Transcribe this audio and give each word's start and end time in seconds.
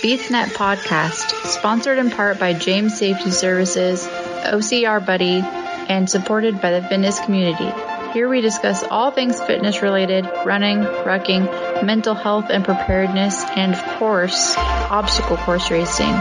BeastNet 0.00 0.54
Podcast, 0.54 1.30
sponsored 1.44 1.98
in 1.98 2.10
part 2.10 2.38
by 2.38 2.54
James 2.54 2.96
Safety 2.96 3.30
Services, 3.30 4.06
OCR 4.06 5.04
Buddy, 5.04 5.42
and 5.90 6.08
supported 6.08 6.58
by 6.62 6.70
the 6.70 6.88
fitness 6.88 7.20
community. 7.20 7.70
Here 8.14 8.26
we 8.26 8.40
discuss 8.40 8.82
all 8.82 9.10
things 9.10 9.38
fitness 9.42 9.82
related, 9.82 10.24
running, 10.46 10.78
rucking, 10.78 11.84
mental 11.84 12.14
health 12.14 12.46
and 12.48 12.64
preparedness, 12.64 13.44
and 13.56 13.74
of 13.74 13.84
course, 13.98 14.56
obstacle 14.56 15.36
course 15.36 15.70
racing. 15.70 16.12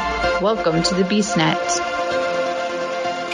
Welcome 0.41 0.83
to 0.83 0.95
the 0.95 1.03
BeastNet. 1.03 1.98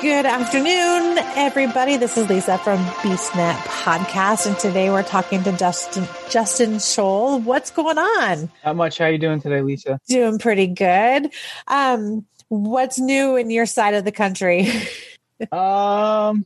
Good 0.06 0.28
afternoon, 0.28 1.18
everybody. 1.36 1.98
This 1.98 2.16
is 2.16 2.30
Lisa 2.30 2.60
from 2.60 2.78
BeastNet 2.78 3.56
Podcast, 3.56 4.46
and 4.46 4.56
today 4.60 4.92
we're 4.92 5.02
talking 5.02 5.42
to 5.42 5.52
Justin 5.54 6.08
Justin 6.30 6.74
Scholl. 6.74 7.44
What's 7.44 7.72
going 7.72 7.98
on? 7.98 8.52
Not 8.64 8.76
much. 8.76 9.00
How 9.00 9.06
are 9.06 9.12
you 9.12 9.18
doing 9.18 9.42
today, 9.42 9.64
Lisa? 9.64 10.00
Doing 10.08 10.38
pretty 10.38 10.68
good. 10.68 11.34
Um, 11.68 12.24
what's 12.50 13.00
new 13.00 13.36
in 13.36 13.50
your 13.50 13.66
side 13.66 13.96
of 13.96 14.06
the 14.06 14.12
country? 14.12 14.68
um, 15.52 16.46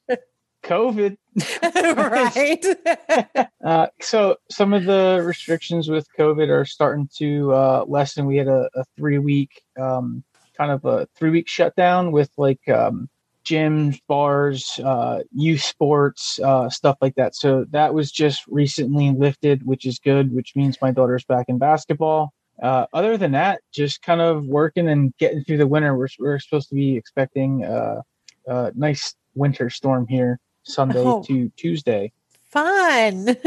COVID. 0.63 1.17
right. 1.97 2.65
uh, 3.61 3.87
so 3.99 4.37
some 4.49 4.71
of 4.71 4.85
the 4.85 5.21
restrictions 5.21 5.89
with 5.89 6.07
COVID 6.17 6.47
are 6.47 6.63
starting 6.63 7.09
to 7.17 7.53
uh, 7.53 7.83
lessen. 7.85 8.25
We 8.25 8.37
had 8.37 8.47
a, 8.47 8.69
a 8.73 8.85
three 8.95 9.17
week, 9.17 9.63
um, 9.77 10.23
kind 10.55 10.71
of 10.71 10.85
a 10.85 11.09
three 11.17 11.31
week 11.31 11.49
shutdown 11.49 12.13
with 12.13 12.31
like 12.37 12.65
um, 12.69 13.09
gyms, 13.45 13.99
bars, 14.07 14.79
uh, 14.83 15.19
youth 15.33 15.61
sports, 15.61 16.39
uh, 16.39 16.69
stuff 16.69 16.97
like 17.01 17.15
that. 17.15 17.35
So 17.35 17.65
that 17.71 17.93
was 17.93 18.11
just 18.11 18.43
recently 18.47 19.11
lifted, 19.11 19.65
which 19.65 19.85
is 19.85 19.99
good, 19.99 20.33
which 20.33 20.55
means 20.55 20.77
my 20.81 20.91
daughter's 20.91 21.25
back 21.25 21.45
in 21.49 21.57
basketball. 21.57 22.33
Uh, 22.61 22.85
other 22.93 23.17
than 23.17 23.31
that, 23.31 23.61
just 23.71 24.01
kind 24.01 24.21
of 24.21 24.45
working 24.45 24.89
and 24.89 25.15
getting 25.17 25.43
through 25.43 25.57
the 25.57 25.67
winter. 25.67 25.95
We're, 25.95 26.09
we're 26.19 26.39
supposed 26.39 26.69
to 26.69 26.75
be 26.75 26.97
expecting 26.97 27.63
uh, 27.63 28.01
a 28.47 28.71
nice 28.75 29.15
winter 29.35 29.69
storm 29.69 30.07
here 30.07 30.39
Sunday 30.63 30.99
oh, 30.99 31.23
to 31.23 31.49
Tuesday. 31.55 32.11
Fun. 32.49 33.27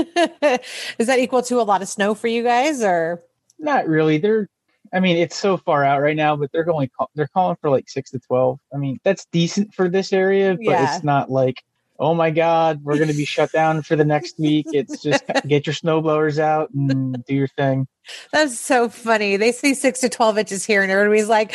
is 0.99 1.07
that 1.07 1.19
equal 1.19 1.43
to 1.43 1.61
a 1.61 1.63
lot 1.63 1.83
of 1.83 1.89
snow 1.89 2.15
for 2.15 2.29
you 2.29 2.43
guys 2.43 2.83
or? 2.83 3.23
Not 3.59 3.87
really. 3.87 4.19
They're 4.19 4.49
I 4.93 5.01
mean, 5.01 5.17
it's 5.17 5.37
so 5.37 5.57
far 5.57 5.85
out 5.85 6.01
right 6.01 6.17
now, 6.17 6.37
but 6.37 6.51
they're 6.53 6.65
going 6.65 6.91
they're 7.15 7.29
calling 7.29 7.57
for 7.61 7.71
like 7.71 7.89
six 7.89 8.11
to 8.11 8.19
twelve. 8.19 8.59
I 8.75 8.79
mean, 8.79 8.99
that's 9.05 9.27
decent 9.27 9.75
for 9.75 9.89
this 9.89 10.13
area, 10.13 10.55
but 10.55 10.65
yeah. 10.65 10.95
it's 10.95 11.05
not 11.05 11.31
like 11.31 11.63
oh 12.03 12.15
my 12.15 12.31
god, 12.31 12.83
we're 12.83 12.97
going 12.97 13.09
to 13.09 13.15
be 13.15 13.25
shut 13.25 13.53
down 13.53 13.81
for 13.83 13.95
the 13.95 14.05
next 14.05 14.37
week. 14.39 14.67
It's 14.73 15.01
just 15.01 15.23
get 15.47 15.67
your 15.67 15.75
snowblowers 15.75 16.39
out 16.39 16.71
and 16.71 17.25
do 17.27 17.35
your 17.35 17.49
thing. 17.49 17.87
That's 18.33 18.59
so 18.59 18.89
funny. 18.89 19.37
They 19.37 19.53
say 19.53 19.73
six 19.73 20.01
to 20.01 20.09
twelve 20.09 20.37
inches 20.37 20.65
here, 20.65 20.83
and 20.83 20.91
everybody's 20.91 21.29
like 21.29 21.55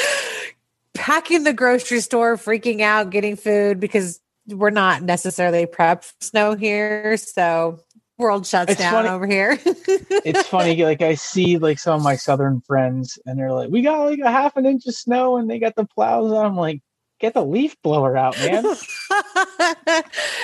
packing 0.94 1.44
the 1.44 1.54
grocery 1.54 2.00
store, 2.00 2.38
freaking 2.38 2.82
out, 2.82 3.10
getting 3.10 3.36
food 3.36 3.80
because 3.80 4.20
we're 4.48 4.70
not 4.70 5.04
necessarily 5.04 5.66
prepped 5.66 6.06
for 6.06 6.14
snow 6.22 6.56
here. 6.56 7.18
So 7.18 7.80
world 8.18 8.46
shuts 8.46 8.72
it's 8.72 8.80
down 8.80 8.94
funny. 8.94 9.10
over 9.10 9.28
here. 9.28 9.60
it's 9.66 10.48
funny, 10.48 10.84
like 10.84 11.02
I 11.02 11.16
see 11.16 11.58
like 11.58 11.80
some 11.80 11.96
of 11.96 12.04
my 12.04 12.16
southern 12.16 12.62
friends, 12.62 13.20
and 13.26 13.40
they're 13.40 13.52
like, 13.52 13.70
"We 13.70 13.82
got 13.82 14.06
like 14.10 14.20
a 14.20 14.32
half 14.32 14.58
an 14.58 14.66
inch 14.66 14.86
of 14.88 14.96
snow, 14.96 15.38
and 15.38 15.50
they 15.50 15.60
got 15.60 15.76
the 15.76 15.86
plows 15.86 16.32
on." 16.32 16.46
I'm 16.46 16.56
like, 16.56 16.82
"Get 17.20 17.34
the 17.34 17.46
leaf 17.46 17.76
blower 17.82 18.18
out, 18.18 18.38
man." 18.40 18.66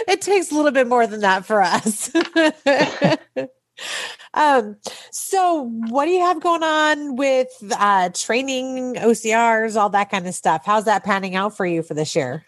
it 0.07 0.21
takes 0.21 0.51
a 0.51 0.55
little 0.55 0.71
bit 0.71 0.87
more 0.87 1.07
than 1.07 1.21
that 1.21 1.45
for 1.45 1.61
us. 1.61 2.11
um 4.35 4.77
so 5.11 5.63
what 5.89 6.05
do 6.05 6.11
you 6.11 6.21
have 6.21 6.41
going 6.41 6.63
on 6.63 7.15
with 7.15 7.47
uh 7.79 8.09
training 8.13 8.95
ocrs 8.95 9.75
all 9.75 9.89
that 9.89 10.11
kind 10.11 10.27
of 10.27 10.35
stuff 10.35 10.61
how's 10.63 10.85
that 10.85 11.03
panning 11.03 11.35
out 11.35 11.57
for 11.57 11.65
you 11.65 11.81
for 11.81 11.95
this 11.95 12.15
year 12.15 12.45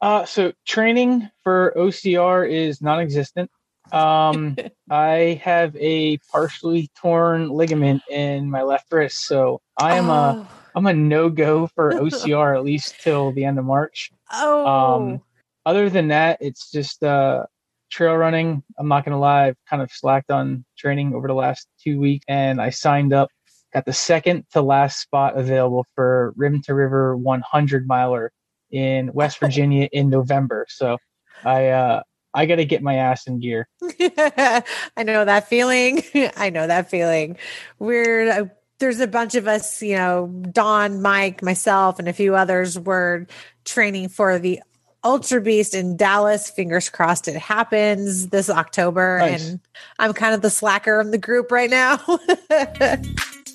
uh 0.00 0.24
so 0.24 0.52
training 0.66 1.28
for 1.44 1.74
ocr 1.76 2.50
is 2.50 2.80
non-existent 2.80 3.50
um, 3.92 4.56
I 4.90 5.40
have 5.42 5.76
a 5.76 6.18
partially 6.30 6.90
torn 6.96 7.50
ligament 7.50 8.02
in 8.10 8.50
my 8.50 8.62
left 8.62 8.92
wrist, 8.92 9.26
so 9.26 9.60
I 9.78 9.96
am 9.96 10.10
oh. 10.10 10.12
a 10.12 10.48
I'm 10.74 10.86
a 10.86 10.92
no 10.92 11.28
go 11.28 11.66
for 11.66 11.92
OCR 11.92 12.56
at 12.56 12.64
least 12.64 13.00
till 13.00 13.32
the 13.32 13.44
end 13.44 13.58
of 13.58 13.64
March. 13.64 14.12
Oh. 14.32 14.66
Um, 14.66 15.22
other 15.66 15.90
than 15.90 16.08
that, 16.08 16.38
it's 16.40 16.70
just 16.70 17.02
uh, 17.02 17.44
trail 17.90 18.14
running. 18.14 18.62
I'm 18.78 18.88
not 18.88 19.04
gonna 19.04 19.18
lie, 19.18 19.48
I've 19.48 19.56
kind 19.68 19.82
of 19.82 19.90
slacked 19.90 20.30
on 20.30 20.64
training 20.76 21.14
over 21.14 21.26
the 21.26 21.34
last 21.34 21.66
two 21.82 21.98
weeks, 21.98 22.24
and 22.28 22.60
I 22.60 22.70
signed 22.70 23.12
up, 23.12 23.30
got 23.72 23.84
the 23.84 23.92
second 23.92 24.44
to 24.52 24.62
last 24.62 25.00
spot 25.00 25.36
available 25.36 25.84
for 25.94 26.32
Rim 26.36 26.62
to 26.62 26.74
River 26.74 27.16
100 27.16 27.86
miler 27.86 28.32
in 28.70 29.12
West 29.12 29.38
Virginia 29.40 29.88
in 29.92 30.10
November. 30.10 30.66
So 30.68 30.98
I 31.44 31.68
uh, 31.68 32.02
I 32.34 32.46
got 32.46 32.56
to 32.56 32.64
get 32.64 32.82
my 32.82 32.94
ass 32.94 33.26
in 33.26 33.40
gear. 33.40 33.68
I 33.82 34.62
know 35.04 35.24
that 35.24 35.48
feeling. 35.48 36.02
I 36.36 36.50
know 36.50 36.66
that 36.66 36.90
feeling. 36.90 37.36
We're 37.78 38.30
uh, 38.30 38.44
there's 38.78 39.00
a 39.00 39.06
bunch 39.06 39.34
of 39.34 39.48
us, 39.48 39.82
you 39.82 39.96
know, 39.96 40.28
Don, 40.52 41.02
Mike, 41.02 41.42
myself, 41.42 41.98
and 41.98 42.08
a 42.08 42.12
few 42.12 42.36
others 42.36 42.78
were 42.78 43.26
training 43.64 44.08
for 44.08 44.38
the 44.38 44.60
Ultra 45.04 45.40
Beast 45.40 45.74
in 45.74 45.96
Dallas. 45.96 46.50
Fingers 46.50 46.88
crossed 46.88 47.28
it 47.28 47.36
happens 47.36 48.28
this 48.28 48.50
October. 48.50 49.18
Nice. 49.20 49.48
And 49.48 49.60
I'm 49.98 50.12
kind 50.12 50.34
of 50.34 50.42
the 50.42 50.50
slacker 50.50 51.00
in 51.00 51.10
the 51.10 51.18
group 51.18 51.50
right 51.50 51.70
now. 51.70 51.96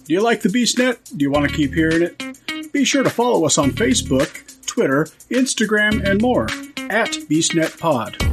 Do 0.03 0.12
you 0.12 0.22
like 0.22 0.41
the 0.41 0.50
BeastNet? 0.50 1.17
Do 1.17 1.23
you 1.23 1.31
want 1.31 1.50
to 1.50 1.56
keep 1.56 1.73
hearing 1.73 2.01
it? 2.01 2.72
Be 2.73 2.83
sure 2.83 3.03
to 3.03 3.09
follow 3.09 3.45
us 3.45 3.57
on 3.57 3.72
Facebook, 3.72 4.66
Twitter, 4.66 5.06
Instagram, 5.29 6.03
and 6.03 6.22
more 6.22 6.45
at 6.89 7.12
BeastNet 7.29 7.79
Pod. 7.79 8.32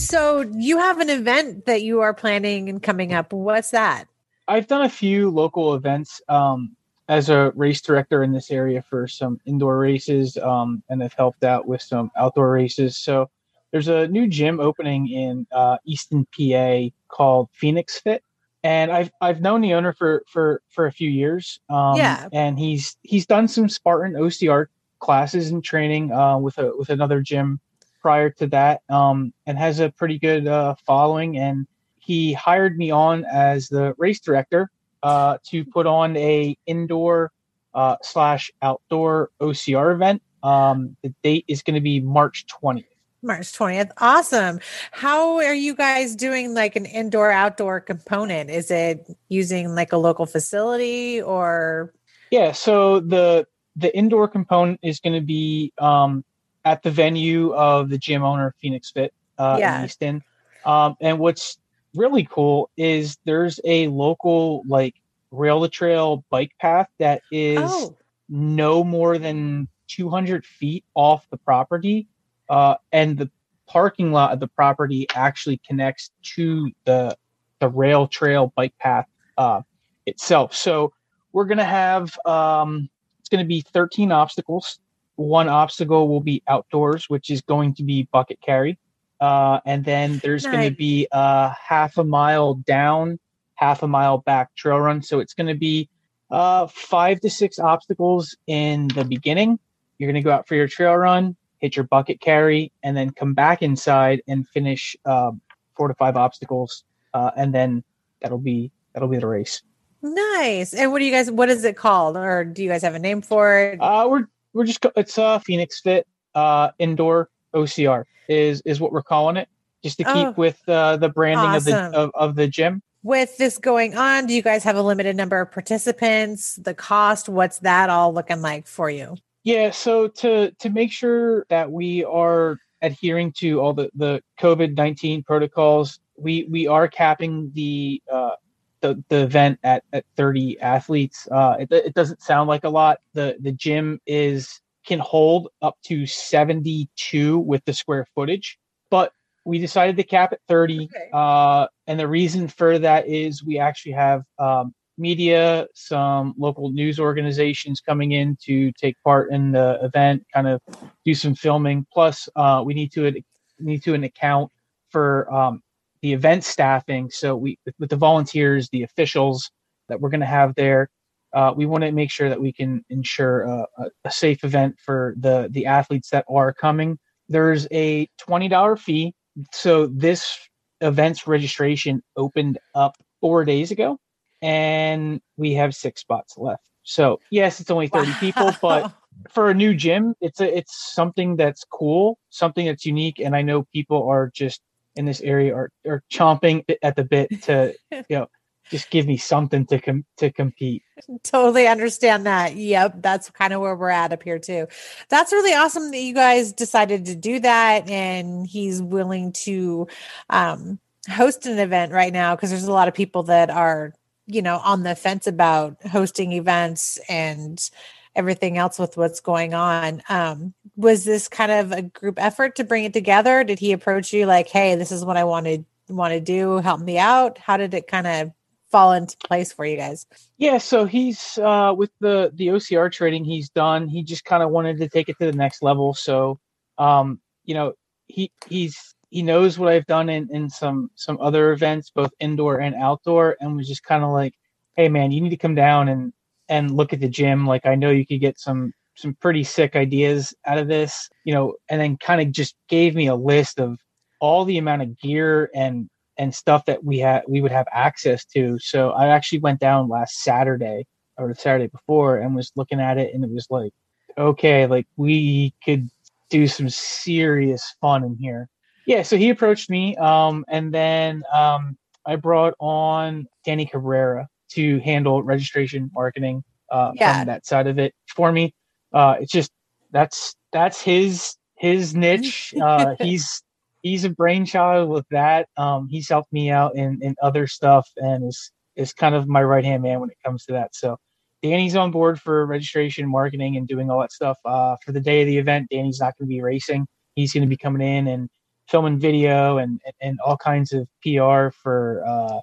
So 0.00 0.40
you 0.56 0.78
have 0.78 0.98
an 0.98 1.10
event 1.10 1.66
that 1.66 1.82
you 1.82 2.00
are 2.00 2.14
planning 2.14 2.68
and 2.68 2.82
coming 2.82 3.12
up. 3.12 3.32
What's 3.32 3.70
that? 3.70 4.08
I've 4.48 4.66
done 4.66 4.82
a 4.82 4.88
few 4.88 5.30
local 5.30 5.74
events 5.74 6.22
um, 6.28 6.74
as 7.08 7.28
a 7.28 7.52
race 7.54 7.80
director 7.80 8.22
in 8.22 8.32
this 8.32 8.50
area 8.50 8.82
for 8.82 9.06
some 9.06 9.40
indoor 9.44 9.78
races, 9.78 10.36
um, 10.38 10.82
and 10.88 11.02
have 11.02 11.12
helped 11.12 11.44
out 11.44 11.68
with 11.68 11.82
some 11.82 12.10
outdoor 12.16 12.50
races. 12.50 12.96
So 12.96 13.28
there's 13.72 13.88
a 13.88 14.08
new 14.08 14.26
gym 14.26 14.58
opening 14.58 15.08
in 15.08 15.46
uh, 15.52 15.76
Easton, 15.84 16.26
PA, 16.36 16.88
called 17.08 17.48
Phoenix 17.52 18.00
Fit, 18.00 18.24
and 18.64 18.90
I've 18.90 19.10
I've 19.20 19.40
known 19.40 19.60
the 19.60 19.74
owner 19.74 19.92
for 19.92 20.24
for 20.26 20.62
for 20.70 20.86
a 20.86 20.92
few 20.92 21.10
years. 21.10 21.60
Um, 21.68 21.96
yeah, 21.96 22.28
and 22.32 22.58
he's 22.58 22.96
he's 23.02 23.26
done 23.26 23.48
some 23.48 23.68
Spartan 23.68 24.14
OCR 24.14 24.66
classes 24.98 25.50
and 25.50 25.62
training 25.62 26.10
uh, 26.10 26.38
with 26.38 26.58
a 26.58 26.72
with 26.76 26.88
another 26.88 27.20
gym 27.20 27.60
prior 28.00 28.30
to 28.30 28.46
that 28.48 28.82
um, 28.88 29.32
and 29.46 29.58
has 29.58 29.80
a 29.80 29.90
pretty 29.90 30.18
good 30.18 30.46
uh, 30.46 30.74
following. 30.86 31.38
And 31.38 31.66
he 31.98 32.32
hired 32.32 32.76
me 32.76 32.90
on 32.90 33.24
as 33.24 33.68
the 33.68 33.94
race 33.98 34.20
director 34.20 34.70
uh, 35.02 35.38
to 35.46 35.64
put 35.64 35.86
on 35.86 36.16
a 36.16 36.56
indoor 36.66 37.32
uh, 37.74 37.96
slash 38.02 38.50
outdoor 38.62 39.30
OCR 39.40 39.94
event. 39.94 40.22
Um, 40.42 40.96
the 41.02 41.14
date 41.22 41.44
is 41.48 41.62
going 41.62 41.74
to 41.74 41.80
be 41.80 42.00
March 42.00 42.46
20th. 42.46 42.84
March 43.22 43.52
20th. 43.52 43.90
Awesome. 43.98 44.60
How 44.92 45.36
are 45.36 45.54
you 45.54 45.74
guys 45.74 46.16
doing 46.16 46.54
like 46.54 46.76
an 46.76 46.86
indoor 46.86 47.30
outdoor 47.30 47.80
component? 47.80 48.50
Is 48.50 48.70
it 48.70 49.06
using 49.28 49.74
like 49.74 49.92
a 49.92 49.98
local 49.98 50.24
facility 50.24 51.20
or 51.20 51.92
Yeah, 52.30 52.52
so 52.52 53.00
the 53.00 53.46
the 53.76 53.96
indoor 53.96 54.26
component 54.26 54.80
is 54.82 55.00
going 55.00 55.14
to 55.14 55.24
be 55.24 55.72
um, 55.78 56.24
at 56.64 56.82
the 56.82 56.90
venue 56.90 57.54
of 57.54 57.88
the 57.88 57.98
gym 57.98 58.22
owner, 58.22 58.54
Phoenix 58.60 58.90
Fit 58.90 59.12
uh, 59.38 59.56
yeah. 59.58 59.78
in 59.78 59.84
Easton. 59.84 60.22
Um, 60.64 60.96
and 61.00 61.18
what's 61.18 61.58
really 61.94 62.28
cool 62.30 62.70
is 62.76 63.18
there's 63.24 63.60
a 63.64 63.88
local 63.88 64.62
like 64.66 64.94
rail 65.30 65.62
to 65.62 65.68
trail 65.68 66.24
bike 66.30 66.52
path 66.60 66.88
that 66.98 67.22
is 67.30 67.58
oh. 67.62 67.96
no 68.28 68.84
more 68.84 69.18
than 69.18 69.68
200 69.88 70.44
feet 70.44 70.84
off 70.94 71.26
the 71.30 71.36
property. 71.36 72.06
Uh, 72.48 72.74
and 72.92 73.16
the 73.16 73.30
parking 73.66 74.12
lot 74.12 74.32
of 74.32 74.40
the 74.40 74.48
property 74.48 75.06
actually 75.14 75.60
connects 75.66 76.10
to 76.22 76.70
the 76.84 77.16
the 77.60 77.68
rail 77.68 78.08
trail 78.08 78.52
bike 78.56 78.74
path 78.78 79.06
uh, 79.38 79.60
itself. 80.06 80.54
So 80.54 80.92
we're 81.32 81.44
gonna 81.44 81.64
have 81.64 82.16
um, 82.26 82.88
it's 83.20 83.28
gonna 83.28 83.44
be 83.44 83.60
13 83.60 84.10
obstacles 84.10 84.80
one 85.20 85.48
obstacle 85.48 86.08
will 86.08 86.22
be 86.22 86.42
outdoors, 86.48 87.10
which 87.10 87.28
is 87.28 87.42
going 87.42 87.74
to 87.74 87.82
be 87.82 88.08
bucket 88.10 88.40
carry. 88.40 88.78
Uh, 89.20 89.60
and 89.66 89.84
then 89.84 90.18
there's 90.22 90.44
nice. 90.44 90.52
going 90.52 90.70
to 90.70 90.74
be 90.74 91.06
a 91.12 91.50
half 91.50 91.98
a 91.98 92.04
mile 92.04 92.54
down, 92.54 93.18
half 93.54 93.82
a 93.82 93.86
mile 93.86 94.18
back 94.18 94.54
trail 94.54 94.80
run. 94.80 95.02
So 95.02 95.20
it's 95.20 95.34
going 95.34 95.48
to 95.48 95.54
be 95.54 95.90
uh, 96.30 96.68
five 96.68 97.20
to 97.20 97.28
six 97.28 97.58
obstacles 97.58 98.34
in 98.46 98.88
the 98.88 99.04
beginning. 99.04 99.58
You're 99.98 100.10
going 100.10 100.22
to 100.22 100.26
go 100.26 100.32
out 100.32 100.48
for 100.48 100.54
your 100.54 100.68
trail 100.68 100.96
run, 100.96 101.36
hit 101.58 101.76
your 101.76 101.84
bucket 101.84 102.22
carry, 102.22 102.72
and 102.82 102.96
then 102.96 103.10
come 103.10 103.34
back 103.34 103.60
inside 103.60 104.22
and 104.26 104.48
finish 104.48 104.96
uh, 105.04 105.32
four 105.76 105.88
to 105.88 105.94
five 105.94 106.16
obstacles. 106.16 106.84
Uh, 107.12 107.30
and 107.36 107.52
then 107.52 107.84
that'll 108.22 108.38
be 108.38 108.72
that'll 108.94 109.08
be 109.08 109.18
the 109.18 109.26
race. 109.26 109.60
Nice. 110.00 110.72
And 110.72 110.92
what 110.92 111.00
do 111.00 111.04
you 111.04 111.12
guys? 111.12 111.30
What 111.30 111.50
is 111.50 111.62
it 111.64 111.76
called, 111.76 112.16
or 112.16 112.46
do 112.46 112.62
you 112.62 112.70
guys 112.70 112.80
have 112.80 112.94
a 112.94 112.98
name 112.98 113.20
for 113.20 113.58
it? 113.58 113.78
Uh, 113.78 114.08
we're 114.08 114.24
we're 114.52 114.64
just 114.64 114.84
it's 114.96 115.18
uh 115.18 115.38
Phoenix 115.38 115.80
Fit 115.80 116.06
uh 116.34 116.70
indoor 116.78 117.30
OCR 117.54 118.04
is 118.28 118.62
is 118.64 118.80
what 118.80 118.92
we're 118.92 119.02
calling 119.02 119.36
it, 119.36 119.48
just 119.82 119.98
to 119.98 120.04
keep 120.04 120.14
oh, 120.14 120.34
with 120.36 120.60
uh, 120.68 120.96
the 120.96 121.08
branding 121.08 121.46
awesome. 121.46 121.74
of 121.74 121.92
the 121.92 121.98
of, 121.98 122.10
of 122.14 122.36
the 122.36 122.46
gym. 122.46 122.82
With 123.02 123.36
this 123.38 123.58
going 123.58 123.96
on, 123.96 124.26
do 124.26 124.34
you 124.34 124.42
guys 124.42 124.62
have 124.64 124.76
a 124.76 124.82
limited 124.82 125.16
number 125.16 125.40
of 125.40 125.50
participants? 125.50 126.56
The 126.56 126.74
cost, 126.74 127.28
what's 127.28 127.58
that 127.60 127.88
all 127.88 128.12
looking 128.12 128.42
like 128.42 128.66
for 128.66 128.90
you? 128.90 129.16
Yeah, 129.42 129.70
so 129.70 130.08
to 130.08 130.50
to 130.52 130.70
make 130.70 130.92
sure 130.92 131.46
that 131.48 131.70
we 131.70 132.04
are 132.04 132.58
adhering 132.82 133.32
to 133.38 133.60
all 133.60 133.72
the 133.72 133.90
the 133.94 134.22
COVID 134.38 134.76
nineteen 134.76 135.22
protocols, 135.22 135.98
we 136.16 136.46
we 136.50 136.66
are 136.66 136.88
capping 136.88 137.50
the 137.54 138.02
uh, 138.12 138.36
the, 138.80 139.02
the 139.08 139.22
event 139.22 139.58
at, 139.62 139.84
at 139.92 140.04
30 140.16 140.60
athletes. 140.60 141.28
Uh, 141.30 141.56
it, 141.60 141.72
it 141.72 141.94
doesn't 141.94 142.22
sound 142.22 142.48
like 142.48 142.64
a 142.64 142.68
lot. 142.68 142.98
The 143.14 143.36
the 143.40 143.52
gym 143.52 144.00
is 144.06 144.60
can 144.86 144.98
hold 144.98 145.48
up 145.62 145.76
to 145.84 146.06
72 146.06 147.38
with 147.38 147.64
the 147.64 147.72
square 147.72 148.06
footage, 148.14 148.58
but 148.90 149.12
we 149.44 149.58
decided 149.58 149.96
to 149.96 150.02
cap 150.02 150.32
at 150.32 150.40
30. 150.48 150.84
Okay. 150.84 151.10
Uh, 151.12 151.66
and 151.86 151.98
the 151.98 152.08
reason 152.08 152.48
for 152.48 152.78
that 152.78 153.06
is 153.06 153.44
we 153.44 153.58
actually 153.58 153.92
have 153.92 154.22
um, 154.38 154.74
media, 154.98 155.66
some 155.74 156.34
local 156.38 156.70
news 156.70 157.00
organizations 157.00 157.80
coming 157.80 158.12
in 158.12 158.36
to 158.44 158.70
take 158.72 158.96
part 159.02 159.30
in 159.32 159.52
the 159.52 159.78
event, 159.82 160.24
kind 160.32 160.46
of 160.46 160.60
do 161.04 161.14
some 161.14 161.34
filming. 161.34 161.86
Plus, 161.92 162.28
uh, 162.36 162.62
we 162.64 162.74
need 162.74 162.92
to 162.92 163.12
need 163.58 163.82
to 163.82 163.94
an 163.94 164.04
account 164.04 164.50
for 164.90 165.32
um, 165.32 165.62
the 166.02 166.12
event 166.12 166.44
staffing. 166.44 167.10
So 167.10 167.36
we 167.36 167.58
with 167.78 167.90
the 167.90 167.96
volunteers, 167.96 168.68
the 168.70 168.82
officials 168.82 169.50
that 169.88 170.00
we're 170.00 170.10
going 170.10 170.20
to 170.20 170.26
have 170.26 170.54
there, 170.54 170.88
uh, 171.32 171.52
we 171.56 171.66
want 171.66 171.84
to 171.84 171.92
make 171.92 172.10
sure 172.10 172.28
that 172.28 172.40
we 172.40 172.52
can 172.52 172.84
ensure 172.88 173.42
a, 173.42 173.66
a, 174.04 174.10
safe 174.10 174.42
event 174.44 174.76
for 174.84 175.14
the 175.18 175.48
the 175.50 175.66
athletes 175.66 176.10
that 176.10 176.24
are 176.28 176.52
coming. 176.52 176.98
There's 177.28 177.66
a 177.70 178.08
twenty 178.18 178.48
dollar 178.48 178.76
fee. 178.76 179.14
So 179.52 179.86
this 179.86 180.36
event's 180.80 181.26
registration 181.26 182.02
opened 182.16 182.58
up 182.74 182.96
four 183.20 183.44
days 183.44 183.70
ago, 183.70 183.98
and 184.42 185.20
we 185.36 185.54
have 185.54 185.74
six 185.74 186.00
spots 186.00 186.36
left. 186.36 186.64
So 186.82 187.20
yes, 187.30 187.60
it's 187.60 187.70
only 187.70 187.88
thirty 187.88 188.10
wow. 188.10 188.20
people, 188.20 188.50
but 188.60 188.92
for 189.30 189.50
a 189.50 189.54
new 189.54 189.74
gym, 189.74 190.14
it's 190.20 190.40
a 190.40 190.56
it's 190.56 190.92
something 190.94 191.36
that's 191.36 191.64
cool, 191.64 192.18
something 192.30 192.66
that's 192.66 192.84
unique, 192.84 193.20
and 193.20 193.36
I 193.36 193.42
know 193.42 193.64
people 193.72 194.08
are 194.08 194.30
just 194.34 194.60
in 194.96 195.04
this 195.04 195.20
area 195.20 195.54
are 195.54 195.70
are 195.86 196.02
chomping 196.10 196.64
at 196.82 196.96
the 196.96 197.04
bit 197.04 197.42
to 197.42 197.74
you 197.90 198.04
know 198.10 198.26
just 198.70 198.88
give 198.90 199.06
me 199.06 199.16
something 199.16 199.66
to 199.66 199.80
com- 199.80 200.04
to 200.16 200.30
compete. 200.30 200.82
Totally 201.24 201.66
understand 201.66 202.26
that. 202.26 202.56
Yep, 202.56 202.94
that's 202.98 203.28
kind 203.30 203.52
of 203.52 203.60
where 203.60 203.74
we're 203.74 203.90
at 203.90 204.12
up 204.12 204.22
here 204.22 204.38
too. 204.38 204.68
That's 205.08 205.32
really 205.32 205.52
awesome 205.52 205.90
that 205.90 206.00
you 206.00 206.14
guys 206.14 206.52
decided 206.52 207.06
to 207.06 207.16
do 207.16 207.40
that, 207.40 207.90
and 207.90 208.46
he's 208.46 208.80
willing 208.80 209.32
to 209.44 209.88
um, 210.30 210.78
host 211.10 211.46
an 211.46 211.58
event 211.58 211.92
right 211.92 212.12
now 212.12 212.36
because 212.36 212.50
there's 212.50 212.64
a 212.64 212.72
lot 212.72 212.88
of 212.88 212.94
people 212.94 213.24
that 213.24 213.50
are 213.50 213.92
you 214.26 214.40
know 214.40 214.58
on 214.58 214.84
the 214.84 214.94
fence 214.94 215.26
about 215.26 215.84
hosting 215.86 216.32
events 216.32 216.98
and 217.08 217.70
everything 218.14 218.58
else 218.58 218.78
with 218.78 218.96
what's 218.96 219.20
going 219.20 219.54
on. 219.54 220.02
Um, 220.08 220.54
was 220.76 221.04
this 221.04 221.28
kind 221.28 221.52
of 221.52 221.72
a 221.72 221.82
group 221.82 222.22
effort 222.22 222.56
to 222.56 222.64
bring 222.64 222.84
it 222.84 222.92
together? 222.92 223.44
Did 223.44 223.58
he 223.58 223.72
approach 223.72 224.12
you 224.12 224.26
like, 224.26 224.48
"Hey, 224.48 224.74
this 224.74 224.92
is 224.92 225.04
what 225.04 225.16
I 225.16 225.24
want 225.24 225.46
to 225.46 225.64
want 225.88 226.12
to 226.12 226.20
do. 226.20 226.58
Help 226.58 226.80
me 226.80 226.98
out." 226.98 227.38
How 227.38 227.56
did 227.56 227.74
it 227.74 227.86
kind 227.86 228.06
of 228.06 228.32
fall 228.70 228.92
into 228.92 229.16
place 229.18 229.52
for 229.52 229.64
you 229.64 229.76
guys? 229.76 230.06
Yeah, 230.38 230.58
so 230.58 230.84
he's 230.86 231.38
uh, 231.38 231.74
with 231.76 231.90
the 232.00 232.30
the 232.34 232.48
OCR 232.48 232.90
trading 232.90 233.24
he's 233.24 233.50
done. 233.50 233.88
He 233.88 234.02
just 234.02 234.24
kind 234.24 234.42
of 234.42 234.50
wanted 234.50 234.78
to 234.78 234.88
take 234.88 235.08
it 235.08 235.16
to 235.20 235.26
the 235.26 235.36
next 235.36 235.62
level. 235.62 235.94
So, 235.94 236.38
um, 236.78 237.20
you 237.44 237.54
know, 237.54 237.74
he 238.06 238.30
he's 238.46 238.94
he 239.10 239.22
knows 239.22 239.58
what 239.58 239.72
I've 239.72 239.86
done 239.86 240.08
in 240.08 240.28
in 240.30 240.48
some 240.50 240.90
some 240.94 241.18
other 241.20 241.52
events, 241.52 241.90
both 241.90 242.12
indoor 242.20 242.60
and 242.60 242.74
outdoor, 242.74 243.36
and 243.40 243.56
was 243.56 243.68
just 243.68 243.82
kind 243.84 244.04
of 244.04 244.10
like, 244.10 244.34
"Hey, 244.76 244.88
man, 244.88 245.12
you 245.12 245.20
need 245.20 245.30
to 245.30 245.36
come 245.36 245.54
down 245.54 245.88
and 245.88 246.12
and 246.50 246.76
look 246.76 246.92
at 246.92 247.00
the 247.00 247.08
gym. 247.08 247.46
Like, 247.46 247.64
I 247.64 247.74
know 247.74 247.90
you 247.90 248.06
could 248.06 248.20
get 248.20 248.38
some 248.38 248.72
some 248.96 249.16
pretty 249.20 249.44
sick 249.44 249.76
ideas 249.76 250.34
out 250.46 250.58
of 250.58 250.68
this, 250.68 251.08
you 251.24 251.32
know." 251.32 251.54
And 251.70 251.80
then 251.80 251.96
kind 251.96 252.20
of 252.20 252.32
just 252.32 252.54
gave 252.68 252.94
me 252.94 253.06
a 253.06 253.14
list 253.14 253.58
of 253.58 253.78
all 254.20 254.44
the 254.44 254.58
amount 254.58 254.82
of 254.82 254.98
gear 254.98 255.50
and 255.54 255.88
and 256.18 256.34
stuff 256.34 256.66
that 256.66 256.84
we 256.84 256.98
had 256.98 257.22
we 257.26 257.40
would 257.40 257.52
have 257.52 257.66
access 257.72 258.24
to. 258.26 258.58
So 258.58 258.90
I 258.90 259.08
actually 259.08 259.38
went 259.38 259.60
down 259.60 259.88
last 259.88 260.22
Saturday 260.22 260.84
or 261.16 261.28
the 261.28 261.34
Saturday 261.34 261.68
before 261.68 262.18
and 262.18 262.36
was 262.36 262.52
looking 262.56 262.80
at 262.80 262.98
it 262.98 263.14
and 263.14 263.24
it 263.24 263.30
was 263.30 263.46
like, 263.50 263.72
okay, 264.18 264.66
like 264.66 264.86
we 264.96 265.54
could 265.64 265.88
do 266.28 266.46
some 266.46 266.68
serious 266.68 267.74
fun 267.80 268.04
in 268.04 268.16
here. 268.16 268.48
Yeah, 268.86 269.02
so 269.02 269.16
he 269.16 269.30
approached 269.30 269.70
me, 269.70 269.96
um, 269.96 270.44
and 270.48 270.72
then 270.72 271.22
um, 271.32 271.76
I 272.06 272.16
brought 272.16 272.54
on 272.58 273.26
Danny 273.44 273.66
Cabrera 273.66 274.28
to 274.52 274.78
handle 274.80 275.22
registration 275.22 275.90
marketing 275.94 276.42
uh, 276.70 276.92
yeah. 276.94 277.18
from 277.18 277.26
that 277.26 277.46
side 277.46 277.66
of 277.66 277.78
it 277.78 277.94
for 278.06 278.32
me. 278.32 278.54
Uh, 278.92 279.16
it's 279.20 279.32
just 279.32 279.50
that's 279.92 280.34
that's 280.52 280.80
his 280.80 281.36
his 281.56 281.94
niche. 281.94 282.54
Uh, 282.62 282.94
he's 283.00 283.42
he's 283.82 284.04
a 284.04 284.10
brainchild 284.10 284.88
with 284.90 285.06
that. 285.10 285.48
Um, 285.56 285.88
he's 285.88 286.08
helped 286.08 286.32
me 286.32 286.50
out 286.50 286.74
in, 286.76 286.98
in 287.02 287.14
other 287.22 287.46
stuff 287.46 287.88
and 287.96 288.28
is 288.28 288.50
is 288.76 288.92
kind 288.92 289.14
of 289.14 289.28
my 289.28 289.42
right 289.42 289.64
hand 289.64 289.82
man 289.82 290.00
when 290.00 290.10
it 290.10 290.16
comes 290.24 290.44
to 290.46 290.52
that. 290.52 290.74
So 290.74 290.96
Danny's 291.42 291.76
on 291.76 291.90
board 291.90 292.20
for 292.20 292.46
registration, 292.46 293.08
marketing, 293.08 293.56
and 293.56 293.66
doing 293.66 293.90
all 293.90 294.00
that 294.00 294.12
stuff. 294.12 294.38
Uh, 294.44 294.76
for 294.84 294.92
the 294.92 295.00
day 295.00 295.22
of 295.22 295.26
the 295.26 295.38
event, 295.38 295.68
Danny's 295.70 296.00
not 296.00 296.16
going 296.18 296.28
to 296.28 296.34
be 296.34 296.42
racing. 296.42 296.86
He's 297.14 297.32
going 297.32 297.42
to 297.42 297.48
be 297.48 297.56
coming 297.56 297.86
in 297.86 298.06
and 298.06 298.28
filming 298.68 298.98
video 298.98 299.58
and, 299.58 299.80
and, 299.84 299.94
and 300.00 300.18
all 300.24 300.36
kinds 300.36 300.72
of 300.72 300.86
PR 301.02 301.50
for 301.62 302.04
uh, 302.06 302.40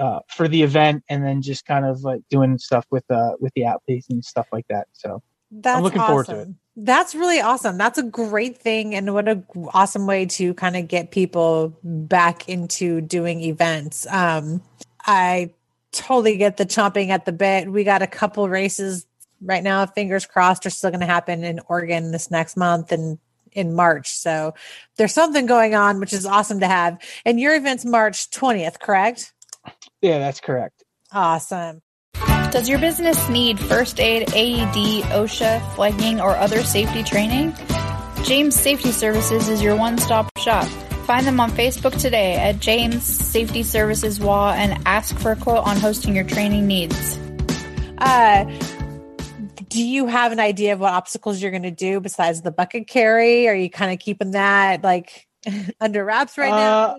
uh, 0.00 0.20
for 0.28 0.48
the 0.48 0.62
event, 0.62 1.04
and 1.08 1.24
then 1.24 1.42
just 1.42 1.66
kind 1.66 1.84
of 1.84 2.02
like 2.02 2.22
doing 2.30 2.58
stuff 2.58 2.86
with 2.90 3.08
uh, 3.10 3.32
with 3.38 3.52
the 3.54 3.64
athletes 3.64 4.08
and 4.10 4.24
stuff 4.24 4.48
like 4.52 4.66
that. 4.68 4.88
So 4.92 5.22
That's 5.50 5.76
I'm 5.76 5.82
looking 5.82 6.00
awesome. 6.00 6.24
forward 6.24 6.26
to 6.26 6.40
it. 6.40 6.48
That's 6.76 7.14
really 7.14 7.40
awesome. 7.40 7.76
That's 7.76 7.98
a 7.98 8.02
great 8.02 8.58
thing. 8.58 8.94
And 8.94 9.12
what 9.12 9.28
a 9.28 9.42
awesome 9.74 10.06
way 10.06 10.24
to 10.26 10.54
kind 10.54 10.76
of 10.76 10.88
get 10.88 11.10
people 11.10 11.76
back 11.84 12.48
into 12.48 13.02
doing 13.02 13.42
events. 13.42 14.06
Um, 14.08 14.62
I 15.04 15.52
totally 15.92 16.36
get 16.38 16.56
the 16.56 16.64
chomping 16.64 17.08
at 17.10 17.26
the 17.26 17.32
bit. 17.32 17.70
We 17.70 17.84
got 17.84 18.00
a 18.00 18.06
couple 18.06 18.48
races 18.48 19.06
right 19.42 19.62
now, 19.62 19.84
fingers 19.86 20.26
crossed, 20.26 20.64
are 20.66 20.70
still 20.70 20.90
going 20.90 21.00
to 21.00 21.06
happen 21.06 21.44
in 21.44 21.60
Oregon 21.68 22.12
this 22.12 22.30
next 22.30 22.56
month 22.56 22.92
and 22.92 23.18
in 23.52 23.74
March. 23.74 24.08
So 24.08 24.54
there's 24.96 25.12
something 25.12 25.46
going 25.46 25.74
on, 25.74 26.00
which 26.00 26.12
is 26.12 26.26
awesome 26.26 26.60
to 26.60 26.68
have. 26.68 26.98
And 27.24 27.40
your 27.40 27.54
event's 27.54 27.84
March 27.84 28.30
20th, 28.30 28.78
correct? 28.78 29.32
Yeah, 30.02 30.18
that's 30.18 30.40
correct. 30.40 30.84
Awesome. 31.12 31.82
Does 32.50 32.68
your 32.68 32.78
business 32.78 33.28
need 33.28 33.60
first 33.60 34.00
aid, 34.00 34.34
AED, 34.34 35.04
OSHA, 35.12 35.74
flagging, 35.74 36.20
or 36.20 36.36
other 36.36 36.62
safety 36.62 37.02
training? 37.02 37.54
James 38.24 38.58
Safety 38.58 38.92
Services 38.92 39.48
is 39.48 39.62
your 39.62 39.76
one 39.76 39.98
stop 39.98 40.30
shop. 40.38 40.66
Find 41.06 41.26
them 41.26 41.40
on 41.40 41.50
Facebook 41.50 41.98
today 42.00 42.34
at 42.36 42.60
James 42.60 43.02
Safety 43.02 43.62
Services 43.62 44.20
WA 44.20 44.52
and 44.52 44.82
ask 44.86 45.16
for 45.18 45.32
a 45.32 45.36
quote 45.36 45.64
on 45.64 45.76
hosting 45.76 46.14
your 46.14 46.24
training 46.24 46.66
needs. 46.66 47.18
Uh, 47.98 48.44
do 49.68 49.82
you 49.82 50.06
have 50.06 50.32
an 50.32 50.40
idea 50.40 50.72
of 50.72 50.80
what 50.80 50.92
obstacles 50.92 51.40
you're 51.40 51.50
going 51.52 51.62
to 51.62 51.70
do 51.70 52.00
besides 52.00 52.42
the 52.42 52.50
bucket 52.50 52.88
carry? 52.88 53.48
Are 53.48 53.54
you 53.54 53.70
kind 53.70 53.92
of 53.92 53.98
keeping 53.98 54.32
that 54.32 54.82
like 54.82 55.28
under 55.80 56.04
wraps 56.04 56.36
right 56.36 56.52
uh, 56.52 56.96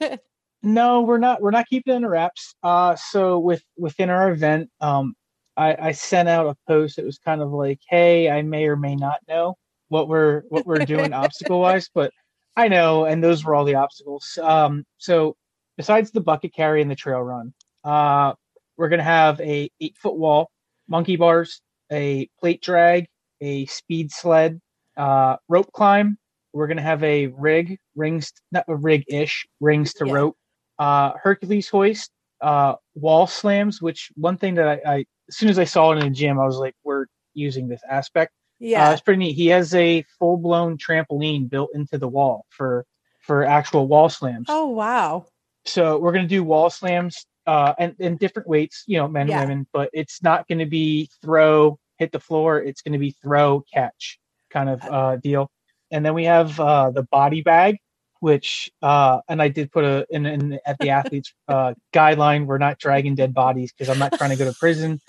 now? 0.00 0.16
No, 0.62 1.02
we're 1.02 1.18
not. 1.18 1.40
We're 1.40 1.52
not 1.52 1.68
keeping 1.68 1.94
it 1.94 1.96
in 1.98 2.06
wraps. 2.06 2.54
Uh, 2.62 2.96
so 2.96 3.38
with 3.38 3.62
within 3.76 4.10
our 4.10 4.32
event, 4.32 4.70
um, 4.80 5.14
I, 5.56 5.76
I 5.88 5.92
sent 5.92 6.28
out 6.28 6.46
a 6.46 6.56
post. 6.66 6.98
It 6.98 7.04
was 7.04 7.18
kind 7.18 7.40
of 7.40 7.52
like, 7.52 7.78
"Hey, 7.88 8.28
I 8.30 8.42
may 8.42 8.66
or 8.66 8.76
may 8.76 8.96
not 8.96 9.20
know 9.28 9.56
what 9.88 10.08
we're 10.08 10.42
what 10.48 10.66
we're 10.66 10.84
doing 10.84 11.12
obstacle 11.12 11.60
wise, 11.60 11.88
but 11.94 12.12
I 12.56 12.68
know." 12.68 13.04
And 13.04 13.22
those 13.22 13.44
were 13.44 13.54
all 13.54 13.64
the 13.64 13.76
obstacles. 13.76 14.38
Um, 14.42 14.84
so 14.98 15.36
besides 15.76 16.10
the 16.10 16.20
bucket 16.20 16.54
carry 16.54 16.82
and 16.82 16.90
the 16.90 16.96
trail 16.96 17.20
run, 17.20 17.54
uh, 17.84 18.34
we're 18.76 18.88
gonna 18.88 19.04
have 19.04 19.40
a 19.40 19.70
eight 19.80 19.96
foot 19.96 20.16
wall, 20.16 20.50
monkey 20.88 21.16
bars, 21.16 21.60
a 21.92 22.28
plate 22.40 22.62
drag, 22.62 23.06
a 23.40 23.66
speed 23.66 24.10
sled, 24.10 24.60
uh, 24.96 25.36
rope 25.48 25.70
climb. 25.72 26.18
We're 26.52 26.66
gonna 26.66 26.82
have 26.82 27.04
a 27.04 27.28
rig, 27.28 27.78
rings, 27.94 28.32
not 28.50 28.64
a 28.66 28.74
rig 28.74 29.04
ish, 29.08 29.46
rings 29.60 29.94
to 29.94 30.06
yeah. 30.06 30.12
rope 30.12 30.36
uh, 30.78 31.12
Hercules 31.22 31.68
hoist, 31.68 32.10
uh, 32.40 32.74
wall 32.94 33.26
slams. 33.26 33.82
Which 33.82 34.10
one 34.16 34.36
thing 34.36 34.54
that 34.56 34.68
I, 34.68 34.92
I, 34.94 34.96
as 35.28 35.36
soon 35.36 35.48
as 35.48 35.58
I 35.58 35.64
saw 35.64 35.92
it 35.92 35.98
in 35.98 36.04
the 36.04 36.10
gym, 36.10 36.38
I 36.38 36.44
was 36.44 36.56
like, 36.56 36.74
we're 36.84 37.06
using 37.34 37.68
this 37.68 37.82
aspect. 37.88 38.32
Yeah, 38.58 38.88
uh, 38.88 38.92
it's 38.92 39.02
pretty 39.02 39.18
neat. 39.18 39.34
He 39.34 39.46
has 39.48 39.74
a 39.74 40.04
full 40.18 40.36
blown 40.36 40.78
trampoline 40.78 41.48
built 41.48 41.70
into 41.74 41.98
the 41.98 42.08
wall 42.08 42.44
for 42.50 42.84
for 43.20 43.44
actual 43.44 43.86
wall 43.86 44.08
slams. 44.08 44.46
Oh 44.48 44.68
wow! 44.68 45.26
So 45.64 45.98
we're 45.98 46.12
gonna 46.12 46.26
do 46.26 46.42
wall 46.42 46.70
slams. 46.70 47.24
uh, 47.48 47.74
and 47.78 47.96
and 47.98 48.18
different 48.18 48.46
weights, 48.46 48.84
you 48.86 48.98
know, 48.98 49.08
men 49.08 49.26
yeah. 49.26 49.40
and 49.40 49.48
women. 49.48 49.66
But 49.72 49.88
it's 49.94 50.22
not 50.22 50.46
going 50.46 50.58
to 50.58 50.66
be 50.66 51.08
throw, 51.22 51.78
hit 51.96 52.12
the 52.12 52.20
floor. 52.20 52.60
It's 52.62 52.82
going 52.82 52.92
to 52.92 52.98
be 52.98 53.12
throw, 53.22 53.64
catch 53.72 54.18
kind 54.50 54.68
of 54.68 54.82
uh, 54.82 55.16
deal. 55.16 55.50
And 55.90 56.04
then 56.04 56.12
we 56.12 56.24
have 56.24 56.60
uh, 56.60 56.90
the 56.90 57.04
body 57.04 57.40
bag, 57.40 57.78
which 58.20 58.70
uh, 58.82 59.20
and 59.28 59.40
I 59.40 59.48
did 59.48 59.70
put 59.70 59.84
a 59.84 60.06
in, 60.10 60.26
in 60.26 60.58
at 60.66 60.78
the 60.78 60.90
athletes 60.90 61.32
uh, 61.48 61.74
guideline. 61.92 62.46
We're 62.46 62.58
not 62.58 62.78
dragging 62.78 63.14
dead 63.14 63.34
bodies 63.34 63.72
because 63.72 63.88
I'm 63.88 63.98
not 63.98 64.12
trying 64.12 64.30
to 64.30 64.36
go 64.36 64.50
to 64.50 64.58
prison. 64.58 65.00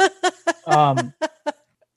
Um, 0.67 1.13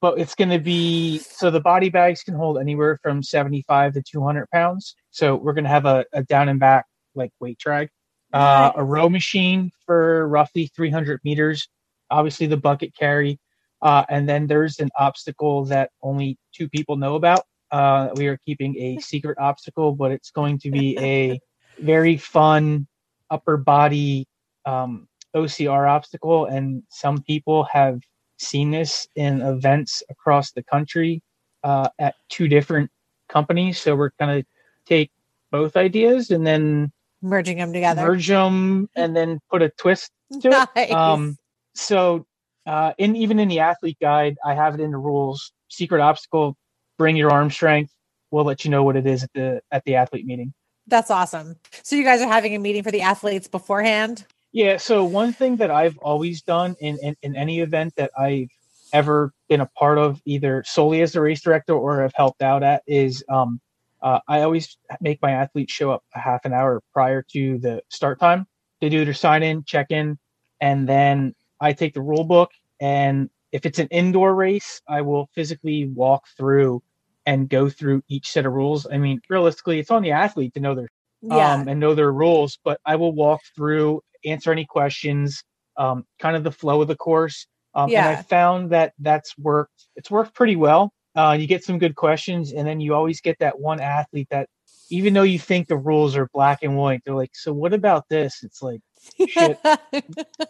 but 0.01 0.19
it's 0.19 0.35
going 0.35 0.51
to 0.51 0.59
be 0.59 1.19
so 1.19 1.51
the 1.51 1.61
body 1.61 1.89
bags 1.89 2.23
can 2.23 2.35
hold 2.35 2.59
anywhere 2.59 2.99
from 3.03 3.23
75 3.23 3.95
to 3.95 4.03
200 4.03 4.51
pounds. 4.51 4.97
So 5.11 5.37
we're 5.37 5.53
going 5.53 5.65
to 5.65 5.71
have 5.71 5.87
a, 5.87 6.05
a 6.13 6.23
down 6.25 6.49
and 6.49 6.59
back 6.59 6.87
like 7.15 7.31
weight 7.39 7.59
drag, 7.59 7.89
uh, 8.33 8.73
a 8.75 8.83
row 8.83 9.09
machine 9.09 9.71
for 9.87 10.27
roughly 10.29 10.71
300 10.75 11.21
meters. 11.25 11.69
Obviously 12.11 12.47
the 12.47 12.57
bucket 12.57 12.95
carry, 12.99 13.39
uh, 13.81 14.05
and 14.09 14.29
then 14.29 14.47
there's 14.47 14.81
an 14.81 14.91
obstacle 14.99 15.65
that 15.67 15.91
only 16.03 16.37
two 16.53 16.69
people 16.69 16.97
know 16.97 17.15
about. 17.15 17.45
Uh, 17.73 18.11
we 18.17 18.29
are 18.29 18.37
keeping 18.37 18.77
a 18.79 18.99
secret 19.01 19.39
obstacle, 19.39 19.93
but 19.93 20.13
it's 20.13 20.31
going 20.31 20.59
to 20.59 20.71
be 20.71 20.97
a 20.99 21.41
very 21.79 22.17
fun 22.17 22.87
upper 23.31 23.57
body 23.57 24.29
um, 24.67 25.09
OCR 25.35 25.89
obstacle, 25.89 26.47
and 26.47 26.83
some 26.91 27.23
people 27.23 27.65
have 27.65 28.01
seen 28.39 28.71
this 28.71 29.09
in 29.17 29.41
events 29.41 30.03
across 30.11 30.53
the 30.53 30.63
country 30.63 31.23
uh, 31.65 31.89
at 31.99 32.15
two 32.29 32.49
different 32.49 32.91
companies. 33.29 33.81
So 33.81 33.97
we're 33.97 34.11
going 34.19 34.43
to 34.43 34.49
take 34.87 35.11
both 35.51 35.77
ideas 35.77 36.31
and 36.31 36.47
then 36.47 36.93
merging 37.23 37.59
them 37.59 37.73
together, 37.73 38.03
merge 38.03 38.29
them, 38.29 38.89
and 38.95 39.17
then 39.17 39.41
put 39.51 39.63
a 39.63 39.71
twist 39.71 40.11
to 40.41 40.49
nice. 40.51 40.69
it. 40.77 40.91
Um, 40.91 41.37
so, 41.75 42.27
uh, 42.67 42.93
in 42.99 43.17
even 43.17 43.39
in 43.39 43.49
the 43.49 43.61
athlete 43.61 43.99
guide, 44.01 44.37
I 44.45 44.55
have 44.55 44.75
it 44.75 44.81
in 44.81 44.91
the 44.91 44.99
rules. 44.99 45.53
Secret 45.69 46.01
obstacle: 46.01 46.57
bring 46.99 47.17
your 47.17 47.31
arm 47.31 47.51
strength. 47.51 47.93
We'll 48.31 48.45
let 48.45 48.65
you 48.65 48.71
know 48.71 48.83
what 48.83 48.97
it 48.97 49.07
is 49.07 49.23
at 49.23 49.33
the 49.35 49.61
at 49.71 49.85
the 49.85 49.97
athlete 49.97 50.27
meeting. 50.27 50.55
That's 50.87 51.11
awesome. 51.11 51.57
So 51.83 51.97
you 51.97 52.05
guys 52.05 52.21
are 52.21 52.29
having 52.29 52.55
a 52.55 52.59
meeting 52.59 52.83
for 52.83 52.91
the 52.91 53.03
athletes 53.03 53.47
beforehand. 53.47 54.25
Yeah. 54.53 54.77
So 54.77 55.05
one 55.05 55.33
thing 55.33 55.57
that 55.57 55.71
I've 55.71 55.97
always 55.99 56.43
done 56.43 56.77
in, 56.81 56.99
in, 57.03 57.17
in 57.23 57.37
any 57.37 57.61
event 57.61 57.95
that 57.97 58.11
I've 58.19 58.51
ever 58.93 59.33
been 59.49 59.61
a 59.61 59.67
part 59.67 59.99
of, 59.99 60.21
either 60.27 60.63
solely 60.67 61.01
as 61.03 61.17
a 61.17 61.21
race 61.21 61.41
director 61.41 61.75
or 61.75 62.03
have 62.03 62.13
helped 62.15 62.43
out 62.43 62.63
at, 62.63 62.83
is 62.87 63.25
um, 63.29 63.61
uh, 64.03 64.19
I 64.29 64.43
always 64.43 64.77
make 65.01 65.23
my 65.23 65.31
athletes 65.31 65.73
show 65.73 65.91
up 65.91 66.03
a 66.15 66.19
half 66.19 66.45
an 66.45 66.53
hour 66.53 66.83
prior 66.93 67.25
to 67.33 67.59
the 67.59 67.83
start 67.89 68.19
time. 68.21 68.47
They 68.81 68.89
do 68.89 69.05
their 69.05 69.15
sign 69.15 69.43
in, 69.43 69.65
check 69.65 69.91
in, 69.91 70.19
and 70.61 70.89
then 70.89 71.35
I 71.61 71.73
take 71.73 71.95
the 71.95 72.03
rule 72.03 72.25
book. 72.25 72.51
And 72.81 73.31
if 73.53 73.67
it's 73.67 73.79
an 73.79 73.89
indoor 73.89 74.35
race, 74.35 74.81
I 74.89 75.03
will 75.03 75.29
physically 75.35 75.87
walk 75.87 76.25
through 76.37 76.83
and 77.27 77.49
go 77.49 77.69
through 77.69 78.03
each 78.09 78.31
set 78.31 78.47
of 78.47 78.53
rules. 78.53 78.87
I 78.91 78.99
mean, 78.99 79.21
realistically, 79.29 79.79
it's 79.79 79.91
on 79.91 80.03
the 80.03 80.11
athlete 80.13 80.55
to 80.55 80.61
know 80.61 80.75
their 80.75 80.89
yeah. 81.21 81.55
um, 81.55 81.69
and 81.69 81.79
know 81.79 81.95
their 81.95 82.13
rules, 82.13 82.59
but 82.65 82.81
I 82.85 82.97
will 82.97 83.13
walk 83.13 83.41
through 83.55 84.01
answer 84.25 84.53
any 84.53 84.65
questions, 84.65 85.45
um, 85.77 86.05
kind 86.19 86.37
of 86.37 86.45
the 86.45 86.51
flow 86.51 86.83
of 86.83 86.89
the 86.89 86.97
course. 86.97 87.47
Um, 87.75 87.91
yeah. 87.91 88.09
And 88.09 88.19
I 88.19 88.23
found 88.23 88.71
that 88.71 88.93
that's 88.99 89.37
worked. 89.39 89.87
It's 89.97 90.11
worked 90.11 90.35
pretty 90.35 90.57
well. 90.57 90.93
Uh, 91.15 91.37
you 91.39 91.47
get 91.47 91.65
some 91.65 91.79
good 91.79 91.95
questions, 91.95 92.53
and 92.53 92.67
then 92.67 92.81
you 92.81 92.95
always 92.95 93.21
get 93.21 93.39
that 93.41 93.59
one 93.59 93.81
athlete 93.81 94.29
that, 94.31 94.49
even 94.91 95.13
though 95.13 95.23
you 95.23 95.39
think 95.39 95.69
the 95.69 95.77
rules 95.77 96.17
are 96.17 96.29
black 96.33 96.61
and 96.63 96.77
white, 96.77 97.03
they're 97.05 97.15
like, 97.15 97.35
"So 97.35 97.53
what 97.53 97.75
about 97.75 98.09
this?" 98.09 98.43
It's 98.43 98.63
like, 98.63 98.81
shit. 99.29 99.59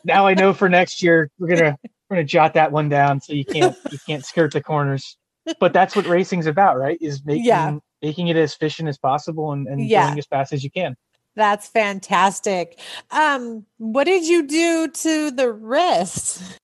now 0.05 0.27
I 0.27 0.35
know 0.35 0.53
for 0.53 0.69
next 0.69 1.03
year 1.03 1.31
we're 1.39 1.49
gonna 1.49 1.77
we're 2.13 2.17
gonna 2.17 2.27
jot 2.27 2.53
that 2.53 2.73
one 2.73 2.91
down 2.91 3.23
so 3.23 3.33
you 3.33 3.45
can't 3.45 3.75
you 3.91 3.99
can't 4.07 4.23
skirt 4.23 4.53
the 4.53 4.63
corners. 4.63 5.17
But 5.59 5.73
that's 5.73 5.97
what 5.97 6.07
racing's 6.07 6.47
about, 6.47 6.77
right? 6.77 6.99
Is 7.01 7.25
making 7.25 7.47
yeah. 7.47 7.79
making 8.03 8.29
it 8.29 8.37
as 8.37 8.53
efficient 8.53 8.91
as 8.91 8.99
possible 8.99 9.53
and, 9.53 9.67
and 9.67 9.81
yeah. 9.81 10.09
going 10.09 10.19
as 10.19 10.27
fast 10.27 10.53
as 10.53 10.63
you 10.63 10.71
can. 10.71 10.95
That's 11.35 11.67
fantastic. 11.69 12.79
Um, 13.11 13.65
what 13.79 14.05
did 14.05 14.27
you 14.27 14.47
do 14.47 14.89
to 14.89 15.31
the 15.31 15.51
wrist? 15.51 16.59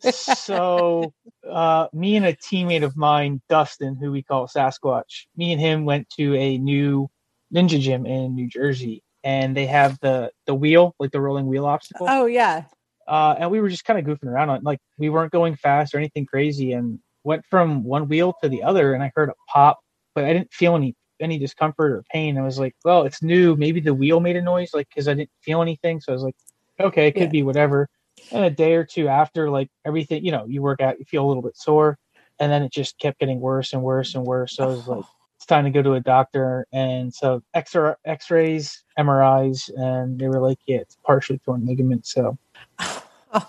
so 0.00 1.12
uh, 1.48 1.86
me 1.92 2.16
and 2.16 2.26
a 2.26 2.34
teammate 2.34 2.82
of 2.82 2.96
mine, 2.96 3.40
Dustin, 3.48 3.94
who 3.94 4.10
we 4.10 4.24
call 4.24 4.48
Sasquatch, 4.48 5.26
me 5.36 5.52
and 5.52 5.60
him 5.60 5.84
went 5.84 6.10
to 6.18 6.34
a 6.34 6.58
new 6.58 7.08
ninja 7.54 7.78
gym 7.78 8.04
in 8.04 8.34
New 8.34 8.48
Jersey, 8.48 9.04
and 9.22 9.56
they 9.56 9.66
have 9.66 9.96
the 10.00 10.32
the 10.46 10.56
wheel, 10.56 10.96
like 10.98 11.12
the 11.12 11.20
rolling 11.20 11.46
wheel 11.46 11.66
obstacle. 11.66 12.08
Oh 12.10 12.26
yeah. 12.26 12.64
Uh, 13.06 13.34
and 13.38 13.50
we 13.50 13.60
were 13.60 13.68
just 13.68 13.84
kind 13.84 13.98
of 13.98 14.04
goofing 14.04 14.28
around 14.28 14.50
on 14.50 14.62
like 14.62 14.78
we 14.98 15.10
weren't 15.10 15.32
going 15.32 15.56
fast 15.56 15.94
or 15.94 15.98
anything 15.98 16.26
crazy, 16.26 16.72
and 16.72 16.98
went 17.24 17.44
from 17.46 17.82
one 17.84 18.08
wheel 18.08 18.34
to 18.42 18.48
the 18.48 18.62
other, 18.62 18.94
and 18.94 19.02
I 19.02 19.10
heard 19.14 19.30
a 19.30 19.34
pop, 19.48 19.80
but 20.14 20.24
I 20.24 20.32
didn't 20.32 20.52
feel 20.52 20.76
any 20.76 20.94
any 21.20 21.38
discomfort 21.38 21.92
or 21.92 22.04
pain. 22.12 22.38
I 22.38 22.42
was 22.42 22.58
like, 22.58 22.74
well, 22.84 23.02
it's 23.02 23.22
new. 23.22 23.56
Maybe 23.56 23.80
the 23.80 23.94
wheel 23.94 24.20
made 24.20 24.36
a 24.36 24.42
noise, 24.42 24.74
like 24.74 24.88
because 24.88 25.08
I 25.08 25.14
didn't 25.14 25.30
feel 25.40 25.62
anything. 25.62 26.00
So 26.00 26.12
I 26.12 26.14
was 26.14 26.22
like, 26.22 26.36
okay, 26.80 27.08
it 27.08 27.12
could 27.12 27.24
yeah. 27.24 27.28
be 27.28 27.42
whatever. 27.42 27.88
And 28.30 28.44
a 28.44 28.50
day 28.50 28.74
or 28.74 28.84
two 28.84 29.08
after, 29.08 29.50
like 29.50 29.68
everything, 29.84 30.24
you 30.24 30.32
know, 30.32 30.46
you 30.46 30.62
work 30.62 30.80
out, 30.80 30.98
you 30.98 31.04
feel 31.04 31.24
a 31.24 31.28
little 31.28 31.42
bit 31.42 31.56
sore, 31.56 31.98
and 32.38 32.50
then 32.50 32.62
it 32.62 32.72
just 32.72 32.98
kept 32.98 33.18
getting 33.18 33.40
worse 33.40 33.72
and 33.72 33.82
worse 33.82 34.14
and 34.14 34.24
worse. 34.24 34.56
So 34.56 34.64
I 34.64 34.66
was 34.66 34.86
like, 34.86 35.04
it's 35.36 35.46
time 35.46 35.64
to 35.64 35.70
go 35.70 35.82
to 35.82 35.94
a 35.94 36.00
doctor. 36.00 36.66
And 36.72 37.12
so 37.12 37.42
X 37.54 37.74
X-rays, 38.04 38.84
MRIs, 38.98 39.70
and 39.76 40.18
they 40.18 40.28
were 40.28 40.40
like, 40.40 40.58
yeah, 40.66 40.78
it's 40.78 40.96
partially 41.04 41.38
torn 41.38 41.66
ligament. 41.66 42.06
So. 42.06 42.38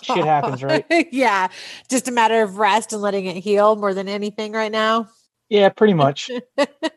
Shit 0.01 0.25
happens, 0.25 0.63
right? 0.63 0.86
yeah. 1.12 1.48
Just 1.89 2.07
a 2.07 2.12
matter 2.12 2.41
of 2.41 2.57
rest 2.57 2.93
and 2.93 3.01
letting 3.01 3.25
it 3.25 3.38
heal 3.38 3.75
more 3.75 3.93
than 3.93 4.07
anything 4.07 4.51
right 4.51 4.72
now. 4.72 5.10
Yeah, 5.50 5.69
pretty 5.69 5.93
much. 5.93 6.31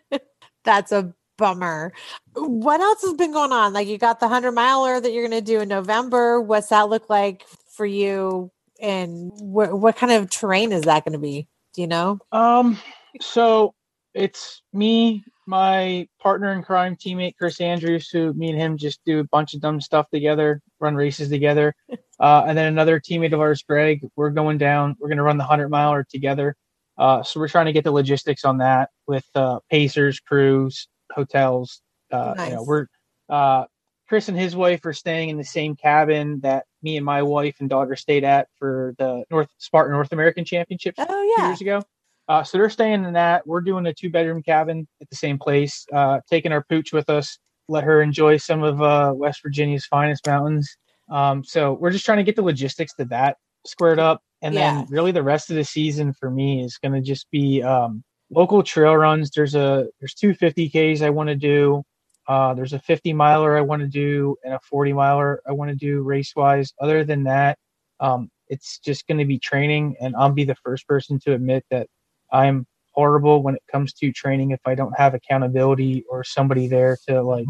That's 0.65 0.93
a 0.93 1.15
bummer. 1.37 1.93
What 2.35 2.81
else 2.81 3.03
has 3.03 3.15
been 3.15 3.33
going 3.33 3.53
on? 3.53 3.73
Like 3.73 3.89
you 3.89 3.99
got 3.99 4.21
the 4.21 4.27
100 4.27 4.53
miler 4.53 5.01
that 5.01 5.13
you're 5.13 5.27
going 5.27 5.39
to 5.39 5.45
do 5.45 5.61
in 5.61 5.69
November. 5.69 6.41
What's 6.41 6.69
that 6.69 6.89
look 6.89 7.11
like 7.11 7.45
for 7.75 7.87
you? 7.87 8.51
And 8.81 9.33
wh- 9.33 9.75
what 9.75 9.97
kind 9.97 10.13
of 10.13 10.31
terrain 10.31 10.73
is 10.73 10.83
that 10.83 11.05
going 11.05 11.13
to 11.13 11.19
be? 11.19 11.47
Do 11.75 11.83
you 11.83 11.87
know? 11.87 12.19
Um, 12.33 12.79
so 13.21 13.75
it's 14.15 14.63
me, 14.73 15.25
my 15.49 16.07
partner 16.21 16.53
in 16.53 16.63
crime, 16.63 16.95
teammate 16.95 17.37
Chris 17.39 17.59
Andrews, 17.59 18.11
who 18.11 18.35
me 18.35 18.51
and 18.51 18.61
him 18.61 18.77
just 18.77 19.01
do 19.07 19.21
a 19.21 19.25
bunch 19.25 19.55
of 19.55 19.63
dumb 19.63 19.81
stuff 19.81 20.07
together, 20.11 20.61
run 20.79 20.95
races 20.95 21.29
together. 21.29 21.75
Uh, 22.21 22.43
and 22.49 22.59
then 22.59 22.67
another 22.67 22.99
teammate 22.99 23.33
of 23.33 23.39
ours, 23.39 23.63
Greg, 23.63 24.05
we're 24.17 24.31
going 24.31 24.59
down. 24.59 24.97
We're 24.99 25.07
going 25.07 25.19
to 25.19 25.23
run 25.23 25.37
the 25.37 25.45
100 25.45 25.69
miler 25.69 26.03
together. 26.03 26.57
Uh, 26.99 27.23
so 27.23 27.39
we're 27.39 27.47
trying 27.47 27.67
to 27.67 27.73
get 27.73 27.85
the 27.85 27.93
logistics 27.93 28.45
on 28.45 28.59
that 28.59 28.91
with 29.07 29.25
uh, 29.37 29.61
pacers, 29.71 30.19
crews, 30.19 30.89
hotels. 31.13 31.81
Uh, 32.11 32.35
nice. 32.37 32.49
You 32.49 32.57
know, 32.57 32.65
we're 32.65 32.87
uh, 33.29 33.67
Chris 34.09 34.29
and 34.29 34.37
his 34.37 34.57
wife 34.57 34.85
are 34.85 34.93
staying 34.93 35.29
in 35.29 35.37
the 35.37 35.45
same 35.45 35.77
cabin 35.77 36.41
that 36.41 36.65
me 36.83 36.97
and 36.97 37.07
my 37.07 37.23
wife 37.23 37.55
and 37.61 37.71
daughter 37.71 37.95
stayed 37.95 38.25
at 38.25 38.49
for 38.59 38.97
the 38.99 39.23
North 39.31 39.51
Spartan 39.59 39.93
North 39.93 40.13
American 40.13 40.45
Championships 40.45 40.99
oh, 40.99 41.37
yeah. 41.39 41.51
years 41.51 41.61
ago. 41.61 41.85
Uh, 42.29 42.45
so 42.45 42.59
they're 42.59 42.69
staying 42.69 43.05
in 43.05 43.15
that. 43.15 43.47
We're 43.47 43.63
doing 43.63 43.87
a 43.87 43.95
two 43.95 44.11
bedroom 44.11 44.43
cabin 44.43 44.87
at 45.01 45.09
the 45.09 45.17
same 45.17 45.39
place, 45.39 45.87
uh, 45.93 46.21
taking 46.31 46.53
our 46.53 46.63
pooch 46.69 46.93
with 46.93 47.09
us, 47.09 47.39
let 47.69 47.85
her 47.85 48.03
enjoy 48.03 48.37
some 48.37 48.63
of 48.63 48.83
uh, 48.83 49.13
West 49.15 49.43
Virginia's 49.43 49.87
finest 49.87 50.27
mountains. 50.27 50.77
Um, 51.11 51.43
so 51.43 51.73
we're 51.75 51.91
just 51.91 52.05
trying 52.05 52.19
to 52.19 52.25
get 52.25 52.37
the 52.37 52.43
logistics 52.43 52.95
to 52.97 53.07
that 53.07 53.37
squared 53.67 53.99
up. 53.99 54.23
And 54.43 54.55
yeah. 54.55 54.75
then 54.75 54.87
really 54.91 55.13
the 55.13 55.23
rest 55.23 55.51
of 55.51 55.57
the 55.57 55.65
season 55.65 56.13
for 56.13 56.31
me 56.31 56.63
is 56.63 56.79
going 56.79 56.93
to 56.93 57.01
just 57.01 57.31
be 57.31 57.63
um, 57.63 58.05
local 58.31 58.63
trail 58.63 58.95
runs. 58.97 59.31
There's 59.31 59.55
a 59.55 59.89
there's 60.01 60.15
two 60.15 60.35
50Ks 60.35 61.03
I 61.03 61.11
want 61.11 61.29
to 61.29 61.35
do. 61.35 61.83
Uh, 62.27 62.53
there's 62.53 62.75
a 62.75 62.79
50 62.79 63.15
miler 63.15 63.57
I 63.57 63.63
want 63.63 63.81
to 63.81 63.89
do 63.89 64.37
and 64.45 64.53
a 64.53 64.61
40 64.61 64.93
miler 64.93 65.41
I 65.47 65.53
want 65.53 65.71
to 65.71 65.77
do 65.77 66.03
race 66.03 66.35
wise. 66.37 66.73
Other 66.79 67.03
than 67.05 67.25
that, 67.25 67.59
um, 68.01 68.31
it's 68.49 68.79
just 68.79 69.07
going 69.07 69.19
to 69.19 69.25
be 69.25 69.39
training. 69.39 69.97
And 70.01 70.15
I'll 70.15 70.33
be 70.33 70.45
the 70.45 70.55
first 70.57 70.87
person 70.87 71.19
to 71.21 71.33
admit 71.33 71.65
that 71.71 71.89
I'm 72.33 72.67
horrible 72.93 73.43
when 73.43 73.55
it 73.55 73.63
comes 73.71 73.93
to 73.95 74.13
training 74.13 74.51
if 74.51 74.61
I 74.67 74.75
don't 74.75 74.97
have 74.99 75.15
accountability 75.15 76.05
or 76.11 76.25
somebody 76.25 76.67
there 76.67 76.97
to 77.09 77.23
like, 77.23 77.47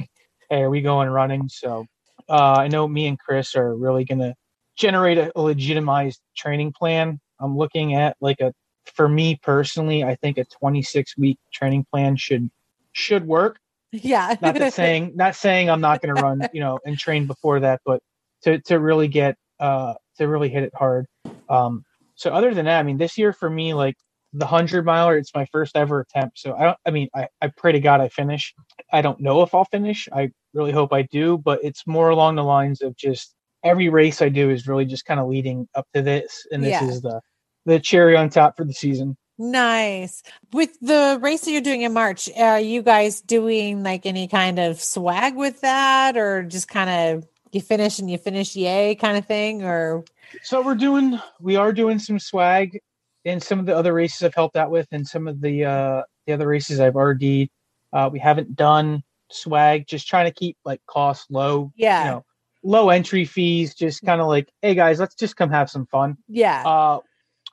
hey, 0.51 0.63
are 0.63 0.71
we 0.71 0.83
going 0.83 1.09
running? 1.09 1.49
So 1.49 1.87
uh, 2.29 2.57
I 2.59 2.69
know 2.69 2.87
me 2.87 3.07
and 3.07 3.19
Chris 3.19 3.57
are 3.57 3.75
really 3.75 4.05
going 4.05 4.19
to 4.19 4.35
generate 4.77 5.19
a, 5.19 5.33
a 5.35 5.41
legitimized 5.41 6.21
training 6.37 6.73
plan. 6.73 7.19
I'm 7.41 7.57
looking 7.57 7.95
at 7.95 8.17
like 8.21 8.41
a 8.41 8.53
for 8.95 9.09
me 9.09 9.39
personally, 9.43 10.03
I 10.03 10.17
think 10.17 10.39
a 10.39 10.45
26 10.45 11.17
week 11.19 11.39
training 11.53 11.87
plan 11.91 12.17
should 12.17 12.51
should 12.93 13.27
work. 13.27 13.59
Yeah. 13.91 14.37
not 14.43 14.55
that 14.57 14.75
saying 14.75 15.13
not 15.15 15.35
saying 15.35 15.71
I'm 15.71 15.81
not 15.81 16.03
going 16.03 16.15
to 16.15 16.23
run, 16.23 16.43
you 16.53 16.61
know, 16.61 16.79
and 16.85 16.99
train 16.99 17.27
before 17.27 17.61
that, 17.61 17.81
but 17.85 18.03
to 18.43 18.61
to 18.63 18.79
really 18.79 19.09
get 19.09 19.37
uh 19.61 19.95
to 20.19 20.29
really 20.29 20.49
hit 20.49 20.63
it 20.63 20.75
hard. 20.75 21.07
Um 21.49 21.85
so 22.17 22.31
other 22.31 22.53
than 22.53 22.67
that, 22.67 22.81
I 22.81 22.83
mean 22.83 22.99
this 22.99 23.17
year 23.17 23.33
for 23.33 23.49
me 23.49 23.75
like 23.75 23.97
the 24.33 24.45
100 24.45 24.85
miler 24.85 25.17
it's 25.17 25.35
my 25.35 25.47
first 25.47 25.77
ever 25.77 26.01
attempt. 26.01 26.39
So 26.39 26.55
I 26.55 26.65
don't 26.65 26.79
I 26.87 26.91
mean 26.91 27.09
I 27.15 27.29
I 27.41 27.49
pray 27.49 27.73
to 27.73 27.81
God 27.81 28.01
I 28.01 28.09
finish. 28.09 28.55
I 28.93 29.03
don't 29.03 29.21
know 29.21 29.43
if 29.43 29.55
I'll 29.55 29.65
finish. 29.65 30.09
I 30.13 30.31
really 30.55 30.73
hope 30.73 30.93
I 30.93 31.03
do, 31.03 31.39
but 31.39 31.61
it's 31.63 31.87
more 31.87 32.11
along 32.11 32.37
the 32.37 32.45
lines 32.45 32.83
of 32.83 32.97
just 32.97 33.35
every 33.65 33.89
race 33.89 34.23
I 34.23 34.29
do 34.29 34.51
is 34.51 34.69
really 34.69 34.85
just 34.85 35.05
kind 35.05 35.21
of 35.21 35.29
leading 35.29 35.69
up 35.75 35.87
to 35.95 36.03
this, 36.03 36.47
and 36.51 36.63
this 36.63 36.71
yeah. 36.71 36.85
is 36.85 37.03
the 37.03 37.21
the 37.67 37.79
cherry 37.79 38.17
on 38.17 38.31
top 38.31 38.57
for 38.57 38.65
the 38.65 38.73
season. 38.73 39.17
Nice. 39.39 40.23
With 40.53 40.79
the 40.81 41.19
race 41.21 41.43
that 41.43 41.53
you're 41.53 41.61
doing 41.61 41.83
in 41.83 41.93
March, 41.93 42.29
are 42.37 42.59
you 42.59 42.83
guys 42.83 43.21
doing 43.21 43.85
like 43.85 44.05
any 44.05 44.27
kind 44.27 44.59
of 44.59 44.81
swag 44.81 45.37
with 45.37 45.61
that, 45.61 46.17
or 46.17 46.43
just 46.43 46.69
kind 46.69 46.91
of 46.91 47.29
you 47.53 47.61
finish 47.61 47.99
and 47.99 48.11
you 48.11 48.19
finish 48.19 48.57
yay 48.57 48.95
kind 48.95 49.17
of 49.17 49.27
thing, 49.27 49.63
or? 49.63 50.05
So 50.43 50.61
we're 50.61 50.75
doing, 50.75 51.19
we 51.41 51.57
are 51.57 51.73
doing 51.73 51.99
some 51.99 52.19
swag 52.19 52.81
in 53.29 53.41
some 53.41 53.59
of 53.59 53.67
the 53.67 53.77
other 53.77 53.93
races 53.93 54.23
I've 54.23 54.35
helped 54.35 54.57
out 54.57 54.71
with, 54.71 54.89
and 54.91 55.07
some 55.07 55.29
of 55.29 55.41
the 55.41 55.65
uh 55.65 56.03
the 56.27 56.33
other 56.33 56.49
races 56.49 56.81
I've 56.81 56.97
already. 56.97 57.51
Uh, 57.93 58.11
we 58.13 58.19
haven't 58.19 58.55
done 58.55 59.03
swag, 59.31 59.87
just 59.87 60.07
trying 60.07 60.27
to 60.27 60.33
keep 60.33 60.57
like 60.65 60.81
costs 60.87 61.27
low. 61.31 61.73
Yeah. 61.77 62.05
You 62.05 62.11
know, 62.11 62.25
low 62.63 62.91
entry 62.91 63.25
fees, 63.25 63.75
just 63.75 64.03
kind 64.03 64.21
of 64.21 64.27
like, 64.27 64.51
hey 64.63 64.75
guys, 64.75 65.01
let's 65.01 65.15
just 65.15 65.37
come 65.37 65.51
have 65.51 65.71
some 65.71 65.87
fun. 65.87 66.17
Yeah. 66.29 66.67
Uh, 66.67 67.01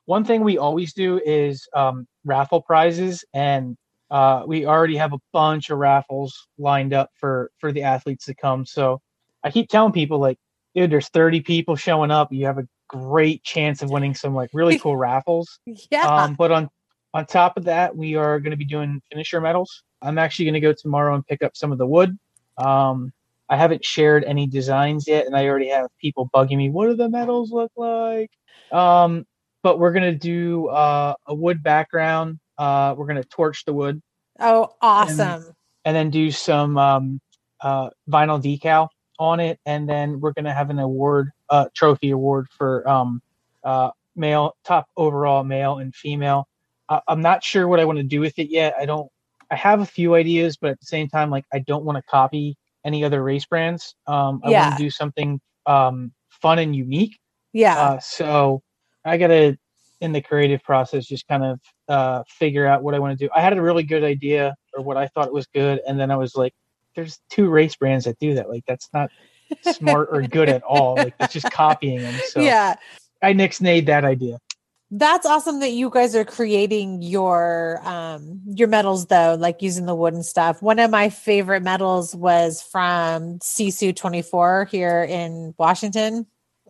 one 0.05 0.24
thing 0.24 0.41
we 0.44 0.58
always 0.58 0.94
do 0.94 1.20
is 1.25 1.67
um, 1.74 2.08
raffle 2.25 2.62
prizes, 2.62 3.25
and 3.34 3.77
uh, 4.12 4.44
we 4.46 4.65
already 4.65 4.98
have 4.98 5.13
a 5.13 5.20
bunch 5.34 5.70
of 5.70 5.77
raffles 5.77 6.48
lined 6.58 6.94
up 6.94 7.10
for 7.20 7.51
for 7.58 7.72
the 7.72 7.84
athletes 7.84 8.25
to 8.25 8.36
come. 8.36 8.65
So 8.65 9.01
I 9.44 9.51
keep 9.51 9.70
telling 9.70 9.94
people 9.94 10.20
like, 10.20 10.38
dude, 10.75 10.91
there's 10.91 11.10
30 11.10 11.41
people 11.41 11.75
showing 11.75 12.12
up. 12.12 12.32
You 12.32 12.46
have 12.46 12.58
a 12.58 12.67
great 12.95 13.43
chance 13.43 13.81
of 13.81 13.89
winning 13.89 14.13
some 14.13 14.33
like 14.33 14.49
really 14.53 14.79
cool 14.83 14.97
raffles. 14.97 15.59
Yeah. 15.91 16.05
Um, 16.05 16.35
but 16.35 16.51
on 16.51 16.69
on 17.13 17.25
top 17.25 17.57
of 17.57 17.63
that, 17.65 17.95
we 17.95 18.15
are 18.15 18.39
going 18.39 18.51
to 18.51 18.57
be 18.57 18.65
doing 18.65 19.01
finisher 19.09 19.39
medals. 19.39 19.83
I'm 20.01 20.17
actually 20.17 20.45
going 20.45 20.55
to 20.55 20.59
go 20.59 20.73
tomorrow 20.73 21.15
and 21.15 21.25
pick 21.25 21.41
up 21.41 21.55
some 21.55 21.71
of 21.71 21.77
the 21.77 21.87
wood. 21.87 22.17
Um, 22.57 23.13
I 23.47 23.57
haven't 23.57 23.85
shared 23.85 24.23
any 24.23 24.47
designs 24.47 25.07
yet, 25.07 25.25
and 25.25 25.35
I 25.35 25.47
already 25.47 25.69
have 25.69 25.87
people 25.99 26.29
bugging 26.33 26.57
me. 26.57 26.69
What 26.69 26.87
do 26.87 26.95
the 26.95 27.09
medals 27.09 27.51
look 27.51 27.71
like? 27.77 28.31
Um, 28.71 29.25
but 29.63 29.79
we're 29.79 29.93
gonna 29.93 30.15
do 30.15 30.67
uh, 30.67 31.13
a 31.27 31.33
wood 31.33 31.63
background. 31.63 32.39
Uh, 32.57 32.95
we're 32.97 33.07
gonna 33.07 33.23
torch 33.23 33.65
the 33.65 33.73
wood. 33.73 34.01
Oh, 34.39 34.69
awesome! 34.81 35.19
And, 35.19 35.43
and 35.85 35.95
then 35.95 36.09
do 36.09 36.31
some 36.31 36.77
um, 36.77 37.21
uh, 37.61 37.89
vinyl 38.09 38.41
decal 38.41 38.89
on 39.19 39.39
it, 39.39 39.59
and 39.65 39.87
then 39.87 40.19
we're 40.19 40.33
gonna 40.33 40.53
have 40.53 40.69
an 40.69 40.79
award, 40.79 41.31
uh, 41.49 41.65
trophy 41.73 42.11
award 42.11 42.47
for 42.49 42.87
um, 42.87 43.21
uh, 43.63 43.91
male 44.15 44.55
top 44.63 44.87
overall 44.97 45.43
male 45.43 45.77
and 45.77 45.93
female. 45.95 46.47
I- 46.89 47.01
I'm 47.07 47.21
not 47.21 47.43
sure 47.43 47.67
what 47.67 47.79
I 47.79 47.85
want 47.85 47.97
to 47.97 48.03
do 48.03 48.19
with 48.19 48.37
it 48.39 48.49
yet. 48.49 48.75
I 48.79 48.85
don't. 48.85 49.09
I 49.51 49.55
have 49.55 49.79
a 49.79 49.85
few 49.85 50.15
ideas, 50.15 50.57
but 50.57 50.71
at 50.71 50.79
the 50.79 50.87
same 50.87 51.07
time, 51.07 51.29
like 51.29 51.45
I 51.53 51.59
don't 51.59 51.85
want 51.85 51.97
to 51.97 52.01
copy 52.03 52.57
any 52.83 53.03
other 53.03 53.23
race 53.23 53.45
brands. 53.45 53.95
Um, 54.07 54.41
I 54.43 54.49
yeah. 54.49 54.61
want 54.61 54.77
to 54.77 54.83
do 54.83 54.89
something 54.89 55.39
um, 55.65 56.11
fun 56.29 56.59
and 56.59 56.75
unique. 56.75 57.17
Yeah. 57.53 57.77
Uh, 57.77 57.99
so 57.99 58.61
I 59.03 59.17
gotta 59.17 59.57
in 60.01 60.11
the 60.11 60.21
creative 60.21 60.63
process 60.63 61.05
just 61.05 61.27
kind 61.27 61.43
of 61.43 61.59
uh, 61.87 62.23
figure 62.27 62.65
out 62.65 62.83
what 62.83 62.93
I 62.93 62.99
want 62.99 63.17
to 63.17 63.25
do. 63.25 63.29
I 63.35 63.41
had 63.41 63.57
a 63.57 63.61
really 63.61 63.83
good 63.83 64.03
idea 64.03 64.55
or 64.73 64.83
what 64.83 64.97
I 64.97 65.07
thought 65.07 65.31
was 65.31 65.47
good, 65.47 65.81
and 65.87 65.99
then 65.99 66.11
I 66.11 66.15
was 66.15 66.35
like, 66.35 66.53
"There's 66.95 67.19
two 67.29 67.49
race 67.49 67.75
brands 67.75 68.05
that 68.05 68.19
do 68.19 68.33
that. 68.35 68.49
Like 68.49 68.63
that's 68.67 68.89
not 68.93 69.09
smart 69.61 70.09
or 70.11 70.21
good 70.21 70.49
at 70.49 70.63
all. 70.63 70.95
Like 70.95 71.15
it's 71.19 71.33
just 71.33 71.49
copying 71.51 72.01
them." 72.01 72.15
So 72.29 72.41
yeah, 72.41 72.75
I 73.21 73.33
nixed 73.33 73.85
that 73.85 74.05
idea. 74.05 74.39
That's 74.91 75.25
awesome 75.25 75.61
that 75.61 75.71
you 75.71 75.89
guys 75.89 76.15
are 76.15 76.23
creating 76.23 77.01
your 77.01 77.81
um 77.83 78.41
your 78.45 78.67
medals 78.67 79.07
though, 79.07 79.35
like 79.37 79.61
using 79.61 79.85
the 79.85 79.95
wooden 79.95 80.23
stuff. 80.23 80.61
One 80.61 80.79
of 80.79 80.91
my 80.91 81.09
favorite 81.09 81.63
medals 81.63 82.15
was 82.15 82.61
from 82.61 83.39
Sisu 83.39 83.95
24 83.95 84.65
here 84.65 85.03
in 85.03 85.55
Washington. 85.57 86.27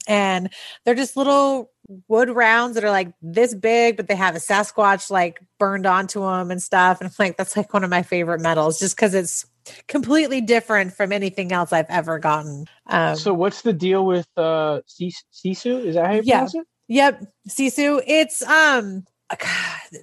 And 0.08 0.50
they're 0.84 0.96
just 0.96 1.18
little 1.18 1.72
wood 2.08 2.30
rounds 2.30 2.76
that 2.76 2.84
are 2.84 2.92
like 2.92 3.14
this 3.22 3.54
big, 3.54 3.98
but 3.98 4.08
they 4.08 4.16
have 4.16 4.36
a 4.36 4.40
Sasquatch 4.40 5.10
like 5.10 5.40
burned 5.60 5.86
onto 5.86 6.22
them 6.22 6.52
and 6.52 6.62
stuff. 6.62 7.00
And 7.00 7.08
I'm 7.08 7.14
like, 7.18 7.38
that's 7.38 7.56
like 7.56 7.74
one 7.74 7.84
of 7.84 7.90
my 7.90 8.04
favorite 8.04 8.42
medals 8.42 8.80
just 8.80 8.96
because 8.96 9.14
it's 9.14 9.46
completely 9.88 10.42
different 10.42 10.94
from 10.94 11.12
anything 11.12 11.52
else 11.52 11.74
I've 11.74 11.90
ever 11.90 12.20
gotten. 12.20 12.66
Um, 12.88 13.16
so 13.16 13.34
what's 13.34 13.62
the 13.62 13.74
deal 13.74 14.06
with 14.06 14.28
uh 14.38 14.82
Sisu? 14.88 15.86
Is 15.86 15.96
that 15.96 16.06
how 16.06 16.14
you 16.14 16.22
yeah. 16.24 16.38
pronounce 16.38 16.56
it? 16.56 16.68
Yep. 16.88 17.24
Sisu. 17.50 18.02
It's 18.06 18.42
um 18.44 19.06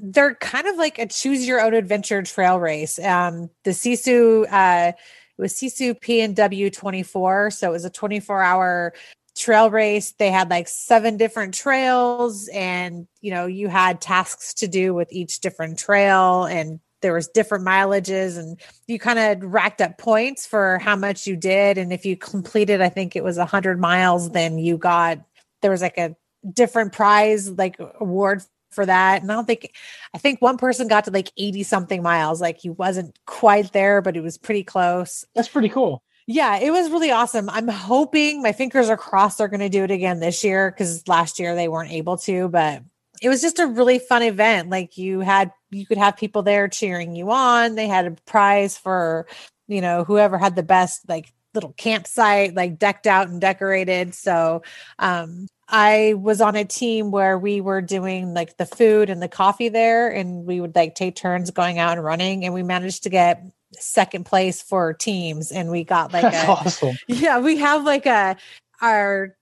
they're 0.00 0.34
kind 0.36 0.66
of 0.66 0.76
like 0.76 0.98
a 0.98 1.06
choose 1.06 1.46
your 1.46 1.60
own 1.60 1.74
adventure 1.74 2.22
trail 2.22 2.58
race. 2.58 2.98
Um 2.98 3.50
the 3.64 3.70
Sisu 3.70 4.46
uh 4.50 4.92
it 5.38 5.40
was 5.40 5.54
Sisu 5.54 5.98
PNW 5.98 6.72
24. 6.72 7.50
So 7.52 7.68
it 7.68 7.72
was 7.72 7.84
a 7.84 7.90
24 7.90 8.42
hour 8.42 8.92
trail 9.36 9.70
race. 9.70 10.12
They 10.12 10.30
had 10.30 10.50
like 10.50 10.68
seven 10.68 11.16
different 11.16 11.54
trails 11.54 12.48
and 12.48 13.06
you 13.20 13.32
know 13.32 13.46
you 13.46 13.68
had 13.68 14.00
tasks 14.00 14.54
to 14.54 14.68
do 14.68 14.94
with 14.94 15.08
each 15.12 15.40
different 15.40 15.78
trail 15.78 16.44
and 16.44 16.80
there 17.00 17.12
was 17.12 17.28
different 17.28 17.66
mileages 17.66 18.38
and 18.38 18.60
you 18.86 18.98
kind 18.98 19.18
of 19.18 19.52
racked 19.52 19.80
up 19.80 19.98
points 19.98 20.46
for 20.46 20.78
how 20.78 20.96
much 20.96 21.26
you 21.26 21.36
did 21.36 21.76
and 21.76 21.92
if 21.92 22.06
you 22.06 22.16
completed 22.16 22.80
i 22.80 22.88
think 22.88 23.16
it 23.16 23.24
was 23.24 23.36
100 23.36 23.80
miles 23.80 24.30
then 24.30 24.56
you 24.56 24.78
got 24.78 25.18
there 25.62 25.70
was 25.70 25.82
like 25.82 25.98
a 25.98 26.14
different 26.52 26.92
prize 26.92 27.50
like 27.50 27.76
award 28.00 28.42
for 28.70 28.86
that 28.86 29.20
and 29.20 29.30
i 29.30 29.34
don't 29.34 29.46
think 29.46 29.74
i 30.14 30.18
think 30.18 30.40
one 30.40 30.56
person 30.56 30.86
got 30.86 31.04
to 31.04 31.10
like 31.10 31.32
80 31.36 31.64
something 31.64 32.02
miles 32.02 32.40
like 32.40 32.60
he 32.60 32.70
wasn't 32.70 33.18
quite 33.26 33.72
there 33.72 34.00
but 34.00 34.16
it 34.16 34.22
was 34.22 34.38
pretty 34.38 34.62
close. 34.62 35.24
That's 35.34 35.48
pretty 35.48 35.68
cool 35.68 36.02
yeah, 36.26 36.58
it 36.58 36.70
was 36.70 36.90
really 36.90 37.10
awesome. 37.10 37.50
I'm 37.50 37.68
hoping 37.68 38.42
my 38.42 38.52
fingers 38.52 38.88
are 38.88 38.96
crossed 38.96 39.38
they're 39.38 39.48
going 39.48 39.60
to 39.60 39.68
do 39.68 39.84
it 39.84 39.90
again 39.90 40.20
this 40.20 40.44
year 40.44 40.70
because 40.70 41.06
last 41.08 41.38
year 41.38 41.54
they 41.54 41.68
weren't 41.68 41.90
able 41.90 42.16
to, 42.18 42.48
but 42.48 42.82
it 43.20 43.28
was 43.28 43.40
just 43.40 43.58
a 43.58 43.66
really 43.66 43.98
fun 43.98 44.22
event. 44.22 44.70
Like 44.70 44.96
you 44.96 45.20
had, 45.20 45.52
you 45.70 45.86
could 45.86 45.98
have 45.98 46.16
people 46.16 46.42
there 46.42 46.68
cheering 46.68 47.16
you 47.16 47.30
on. 47.30 47.74
They 47.74 47.88
had 47.88 48.06
a 48.06 48.16
prize 48.26 48.76
for, 48.76 49.26
you 49.66 49.80
know, 49.80 50.04
whoever 50.04 50.38
had 50.38 50.56
the 50.56 50.62
best, 50.62 51.08
like 51.08 51.32
little 51.54 51.72
campsite, 51.74 52.54
like 52.54 52.78
decked 52.78 53.06
out 53.06 53.28
and 53.28 53.40
decorated. 53.40 54.14
So, 54.14 54.62
um, 54.98 55.48
I 55.68 56.14
was 56.18 56.42
on 56.42 56.54
a 56.54 56.66
team 56.66 57.10
where 57.10 57.38
we 57.38 57.62
were 57.62 57.80
doing 57.80 58.34
like 58.34 58.58
the 58.58 58.66
food 58.66 59.08
and 59.08 59.22
the 59.22 59.28
coffee 59.28 59.70
there, 59.70 60.10
and 60.10 60.44
we 60.44 60.60
would 60.60 60.76
like 60.76 60.94
take 60.94 61.16
turns 61.16 61.50
going 61.50 61.78
out 61.78 61.96
and 61.96 62.04
running, 62.04 62.44
and 62.44 62.52
we 62.52 62.62
managed 62.62 63.04
to 63.04 63.10
get 63.10 63.42
second 63.78 64.24
place 64.24 64.62
for 64.62 64.92
teams 64.92 65.50
and 65.52 65.70
we 65.70 65.84
got 65.84 66.12
like 66.12 66.22
That's 66.22 66.44
a, 66.44 66.50
awesome. 66.50 66.96
yeah 67.08 67.38
we 67.38 67.56
have 67.56 67.84
like 67.84 68.06
a 68.06 68.36
our 68.80 69.36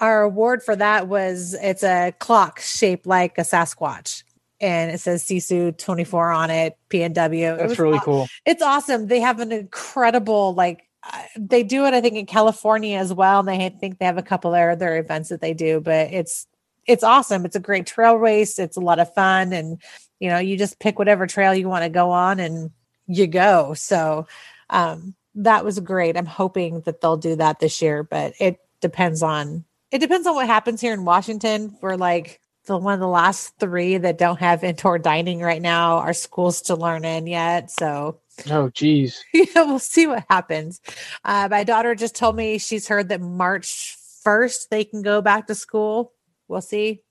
our 0.00 0.22
award 0.22 0.62
for 0.62 0.74
that 0.74 1.08
was 1.08 1.54
it's 1.54 1.82
a 1.84 2.12
clock 2.18 2.60
shaped 2.60 3.06
like 3.06 3.38
a 3.38 3.42
sasquatch 3.42 4.24
and 4.60 4.90
it 4.90 4.98
says 4.98 5.22
sisu 5.22 5.76
24 5.76 6.30
on 6.30 6.50
it 6.50 6.76
pnw 6.90 7.58
that's 7.58 7.72
it 7.74 7.78
really 7.78 8.00
cool. 8.00 8.26
it's 8.44 8.62
awesome. 8.62 9.06
They 9.06 9.20
have 9.20 9.38
an 9.40 9.52
incredible 9.52 10.54
like 10.54 10.82
uh, 11.04 11.22
they 11.38 11.62
do 11.62 11.84
it 11.86 11.94
i 11.94 12.00
think 12.00 12.16
in 12.16 12.26
california 12.26 12.98
as 12.98 13.12
well 13.12 13.38
and 13.38 13.48
they 13.48 13.68
think 13.68 13.98
they 13.98 14.06
have 14.06 14.18
a 14.18 14.22
couple 14.22 14.52
of 14.52 14.68
other 14.70 14.96
events 14.96 15.28
that 15.28 15.40
they 15.40 15.54
do 15.54 15.80
but 15.80 16.12
it's 16.12 16.48
it's 16.86 17.02
awesome. 17.02 17.44
It's 17.44 17.56
a 17.56 17.60
great 17.60 17.86
trail 17.86 18.16
race. 18.16 18.58
It's 18.58 18.76
a 18.76 18.80
lot 18.80 18.98
of 18.98 19.12
fun 19.14 19.52
and 19.52 19.80
you 20.20 20.30
know 20.30 20.38
you 20.38 20.56
just 20.56 20.78
pick 20.78 20.98
whatever 20.98 21.26
trail 21.26 21.54
you 21.54 21.68
want 21.68 21.84
to 21.84 21.90
go 21.90 22.10
on 22.10 22.40
and 22.40 22.70
you 23.06 23.26
go. 23.26 23.74
So 23.74 24.26
um, 24.70 25.14
that 25.34 25.64
was 25.64 25.78
great. 25.80 26.16
I'm 26.16 26.26
hoping 26.26 26.80
that 26.82 27.00
they'll 27.00 27.16
do 27.16 27.36
that 27.36 27.60
this 27.60 27.80
year, 27.82 28.02
but 28.02 28.34
it 28.40 28.58
depends 28.80 29.22
on 29.22 29.64
it 29.90 29.98
depends 29.98 30.26
on 30.26 30.34
what 30.34 30.46
happens 30.46 30.80
here 30.80 30.92
in 30.92 31.04
Washington. 31.04 31.76
We're 31.80 31.96
like 31.96 32.40
the 32.66 32.76
one 32.76 32.94
of 32.94 33.00
the 33.00 33.08
last 33.08 33.54
three 33.58 33.98
that 33.98 34.18
don't 34.18 34.40
have 34.40 34.64
indoor 34.64 34.98
dining 34.98 35.40
right 35.40 35.62
now. 35.62 35.98
Our 35.98 36.12
schools 36.12 36.62
to 36.62 36.74
learn 36.74 37.04
in 37.04 37.26
yet, 37.26 37.70
so 37.70 38.20
oh 38.50 38.70
geez, 38.70 39.22
yeah, 39.34 39.44
we'll 39.56 39.78
see 39.78 40.06
what 40.06 40.24
happens. 40.28 40.80
Uh, 41.24 41.48
my 41.50 41.64
daughter 41.64 41.94
just 41.94 42.16
told 42.16 42.36
me 42.36 42.58
she's 42.58 42.88
heard 42.88 43.08
that 43.10 43.20
March 43.20 43.96
first 44.22 44.70
they 44.70 44.84
can 44.84 45.02
go 45.02 45.22
back 45.22 45.46
to 45.46 45.54
school. 45.54 46.12
We'll 46.48 46.60
see. 46.60 47.02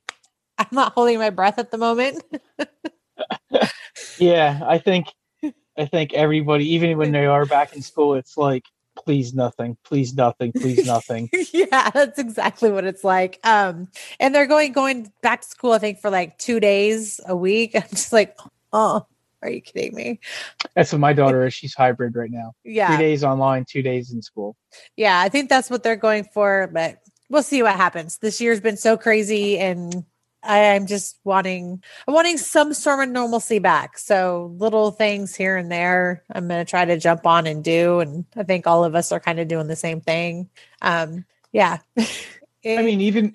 I'm 0.58 0.68
not 0.72 0.94
holding 0.94 1.18
my 1.18 1.30
breath 1.30 1.60
at 1.60 1.72
the 1.72 1.78
moment. 1.78 2.24
yeah, 4.18 4.62
I 4.66 4.78
think 4.78 5.08
I 5.78 5.86
think 5.86 6.14
everybody, 6.14 6.74
even 6.74 6.98
when 6.98 7.12
they 7.12 7.26
are 7.26 7.46
back 7.46 7.76
in 7.76 7.82
school, 7.82 8.16
it's 8.16 8.38
like, 8.38 8.64
please 8.96 9.34
nothing, 9.34 9.78
please 9.84 10.16
nothing, 10.16 10.52
please 10.54 10.86
nothing. 10.86 11.30
yeah, 11.54 11.90
that's 11.90 12.18
exactly 12.18 12.72
what 12.72 12.86
it's 12.86 13.04
like. 13.04 13.40
Um, 13.44 13.90
and 14.20 14.34
they're 14.34 14.48
going 14.48 14.72
going 14.72 15.12
back 15.22 15.42
to 15.42 15.48
school, 15.48 15.74
I 15.74 15.80
think, 15.80 16.00
for 16.00 16.10
like 16.10 16.38
two 16.38 16.60
days 16.60 17.20
a 17.28 17.36
week. 17.36 17.72
I'm 17.76 17.84
just 17.90 18.14
like, 18.14 18.38
oh, 18.72 19.06
are 19.42 19.50
you 19.50 19.62
kidding 19.62 19.96
me? 19.96 20.20
That's 20.76 20.92
what 20.92 21.00
my 21.00 21.14
daughter 21.14 21.46
is. 21.46 21.54
She's 21.56 21.76
hybrid 21.76 22.16
right 22.16 22.32
now. 22.32 22.54
Yeah. 22.64 22.96
Three 22.96 23.06
days 23.06 23.24
online, 23.24 23.66
two 23.70 23.82
days 23.82 24.12
in 24.12 24.22
school. 24.22 24.56
Yeah, 24.96 25.20
I 25.20 25.30
think 25.30 25.50
that's 25.50 25.70
what 25.70 25.84
they're 25.84 25.96
going 25.96 26.26
for, 26.34 26.70
but 26.74 27.00
we'll 27.30 27.44
see 27.44 27.62
what 27.62 27.76
happens. 27.76 28.18
This 28.18 28.42
year's 28.42 28.62
been 28.62 28.78
so 28.78 28.98
crazy 28.98 29.58
and 29.58 30.06
I'm 30.46 30.88
just 30.88 31.20
wanting 31.24 31.84
I'm 32.08 32.14
wanting 32.14 32.38
some 32.38 32.74
sort 32.74 33.06
of 33.06 33.10
normalcy 33.14 33.60
back. 33.60 33.98
So 33.98 34.54
little 34.58 34.92
things 34.92 35.36
here 35.36 35.58
and 35.58 35.72
there 35.72 36.24
I'm 36.32 36.48
gonna 36.48 36.66
try 36.66 36.86
to 36.86 36.98
jump 36.98 37.26
on 37.26 37.48
and 37.48 37.64
do. 37.64 38.00
And 38.00 38.26
I 38.36 38.44
think 38.44 38.68
all 38.68 38.84
of 38.84 38.96
us 38.96 39.12
are 39.12 39.20
kind 39.20 39.40
of 39.40 39.48
doing 39.48 39.68
the 39.68 39.76
same 39.76 40.02
thing. 40.02 40.50
Um, 40.82 41.26
Yeah. 41.52 41.80
I 42.66 42.82
mean, 42.82 43.02
even 43.02 43.32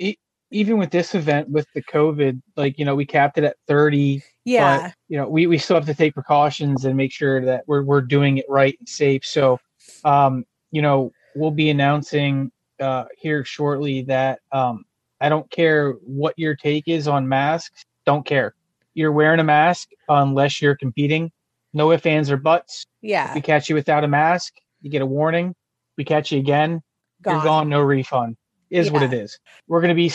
even 0.51 0.79
with 0.79 0.91
this 0.91 1.15
event 1.15 1.49
with 1.49 1.67
the 1.75 1.83
COVID, 1.83 2.43
like 2.57 2.79
you 2.79 2.85
know, 2.85 2.95
we 2.95 3.07
capped 3.07 3.39
it 3.39 3.45
at 3.45 3.57
thirty. 3.67 4.23
Yeah. 4.45 4.83
But, 4.83 4.95
you 5.09 5.17
know, 5.17 5.29
we 5.29 5.47
we 5.47 5.59
still 5.59 5.77
have 5.77 5.87
to 5.87 5.95
take 5.95 6.15
precautions 6.15 6.85
and 6.85 6.97
make 6.97 7.13
sure 7.13 7.45
that 7.45 7.65
we're 7.67 7.83
we're 7.83 8.01
doing 8.01 8.39
it 8.39 8.47
right 8.49 8.77
and 8.79 8.89
safe. 8.89 9.25
So, 9.25 9.61
um, 10.05 10.45
you 10.73 10.83
know, 10.83 11.13
we'll 11.37 11.51
be 11.53 11.71
announcing 11.71 12.51
uh, 12.81 13.05
here 13.17 13.45
shortly 13.45 14.03
that 14.03 14.41
um, 14.51 14.85
I 15.21 15.29
don't 15.29 15.51
care 15.51 15.93
what 16.05 16.39
your 16.39 16.55
take 16.57 16.85
is 16.87 17.09
on 17.09 17.29
masks. 17.29 17.85
Don't 18.07 18.25
care. 18.25 18.55
You're 18.95 19.13
wearing 19.13 19.41
a 19.41 19.45
mask 19.45 19.91
unless 20.09 20.61
you're 20.61 20.77
competing. 20.77 21.31
No 21.73 21.93
ifs, 21.93 22.07
ands, 22.07 22.31
or 22.31 22.37
buts. 22.37 22.87
Yeah. 23.01 23.29
If 23.29 23.35
we 23.37 23.41
catch 23.41 23.69
you 23.69 23.75
without 23.75 24.03
a 24.03 24.09
mask, 24.09 24.55
you 24.81 24.91
get 24.91 25.03
a 25.03 25.07
warning. 25.07 25.55
We 25.97 26.05
catch 26.05 26.33
you 26.33 26.39
again, 26.39 26.83
gone. 27.23 27.35
you're 27.35 27.45
gone. 27.45 27.69
No 27.69 27.81
refund. 27.81 28.37
Is 28.71 28.87
yeah. 28.87 28.93
what 28.93 29.03
it 29.03 29.13
is. 29.13 29.39
We're 29.69 29.81
going 29.81 29.91
to 29.91 29.95
be 29.95 30.13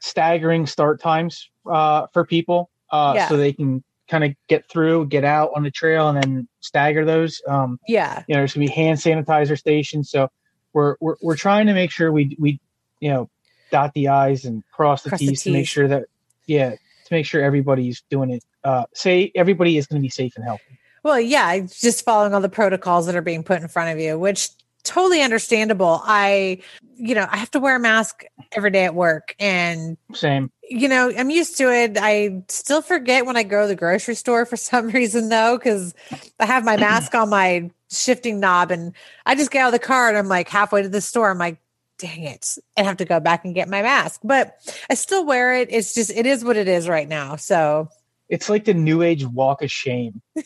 staggering 0.00 0.66
start 0.66 1.00
times 1.00 1.48
uh, 1.70 2.06
for 2.12 2.24
people 2.24 2.70
uh, 2.90 3.14
yeah. 3.16 3.28
so 3.28 3.36
they 3.36 3.52
can 3.52 3.82
kind 4.08 4.24
of 4.24 4.32
get 4.48 4.68
through, 4.68 5.06
get 5.06 5.24
out 5.24 5.50
on 5.56 5.62
the 5.62 5.70
trail, 5.70 6.08
and 6.08 6.22
then 6.22 6.48
stagger 6.60 7.04
those. 7.04 7.40
Um, 7.48 7.78
yeah. 7.88 8.22
You 8.28 8.34
know, 8.34 8.40
there's 8.40 8.54
going 8.54 8.66
to 8.66 8.72
be 8.72 8.74
hand 8.74 8.98
sanitizer 8.98 9.58
stations. 9.58 10.10
So 10.10 10.28
we're, 10.72 10.96
we're, 11.00 11.16
we're 11.22 11.36
trying 11.36 11.66
to 11.68 11.72
make 11.72 11.90
sure 11.90 12.12
we, 12.12 12.36
we, 12.38 12.60
you 13.00 13.10
know, 13.10 13.30
dot 13.72 13.92
the 13.94 14.06
I's 14.06 14.44
and 14.44 14.62
cross 14.70 15.02
the, 15.02 15.08
cross 15.08 15.18
T's, 15.18 15.42
the 15.42 15.50
to 15.50 15.56
make 15.56 15.66
sure 15.66 15.88
that, 15.88 16.04
yeah, 16.46 16.70
to 16.70 16.78
make 17.10 17.26
sure 17.26 17.42
everybody's 17.42 18.02
doing 18.08 18.30
it. 18.30 18.44
Uh, 18.62 18.84
say 18.94 19.32
everybody 19.34 19.76
is 19.76 19.88
going 19.88 20.00
to 20.00 20.04
be 20.04 20.10
safe 20.10 20.36
and 20.36 20.44
healthy. 20.44 20.78
Well, 21.02 21.18
yeah, 21.18 21.58
just 21.58 22.04
following 22.04 22.32
all 22.32 22.40
the 22.40 22.48
protocols 22.48 23.06
that 23.06 23.16
are 23.16 23.22
being 23.22 23.42
put 23.42 23.60
in 23.60 23.66
front 23.66 23.90
of 23.90 23.98
you, 23.98 24.16
which 24.16 24.50
totally 24.84 25.22
understandable. 25.22 26.00
I, 26.04 26.60
you 26.96 27.14
know, 27.14 27.26
I 27.28 27.36
have 27.36 27.50
to 27.52 27.60
wear 27.60 27.76
a 27.76 27.80
mask 27.80 28.24
every 28.52 28.70
day 28.70 28.84
at 28.84 28.94
work 28.94 29.34
and 29.38 29.96
same. 30.14 30.50
You 30.68 30.88
know, 30.88 31.12
I'm 31.16 31.30
used 31.30 31.58
to 31.58 31.72
it. 31.72 31.98
I 32.00 32.42
still 32.48 32.82
forget 32.82 33.26
when 33.26 33.36
I 33.36 33.42
go 33.42 33.62
to 33.62 33.68
the 33.68 33.76
grocery 33.76 34.14
store 34.14 34.46
for 34.46 34.56
some 34.56 34.88
reason 34.90 35.28
though 35.28 35.58
cuz 35.58 35.94
I 36.38 36.46
have 36.46 36.64
my 36.64 36.76
mask 36.76 37.14
on 37.14 37.30
my 37.30 37.70
shifting 37.90 38.40
knob 38.40 38.70
and 38.70 38.94
I 39.26 39.34
just 39.34 39.50
get 39.50 39.62
out 39.62 39.74
of 39.74 39.80
the 39.80 39.86
car 39.86 40.08
and 40.08 40.16
I'm 40.16 40.28
like 40.28 40.48
halfway 40.48 40.82
to 40.82 40.88
the 40.88 41.00
store 41.00 41.30
I'm 41.30 41.38
like 41.38 41.58
dang 42.02 42.24
it. 42.24 42.58
I 42.76 42.82
have 42.82 42.96
to 42.96 43.04
go 43.04 43.20
back 43.20 43.44
and 43.44 43.54
get 43.54 43.68
my 43.68 43.80
mask. 43.80 44.20
But 44.24 44.56
I 44.90 44.94
still 44.94 45.24
wear 45.24 45.54
it. 45.54 45.68
It's 45.70 45.94
just 45.94 46.10
it 46.10 46.26
is 46.26 46.44
what 46.44 46.56
it 46.56 46.66
is 46.66 46.88
right 46.88 47.08
now. 47.08 47.36
So 47.36 47.88
it's 48.28 48.50
like 48.50 48.64
the 48.64 48.74
new 48.74 49.02
age 49.02 49.24
walk 49.24 49.62
of 49.62 49.70
shame. 49.70 50.20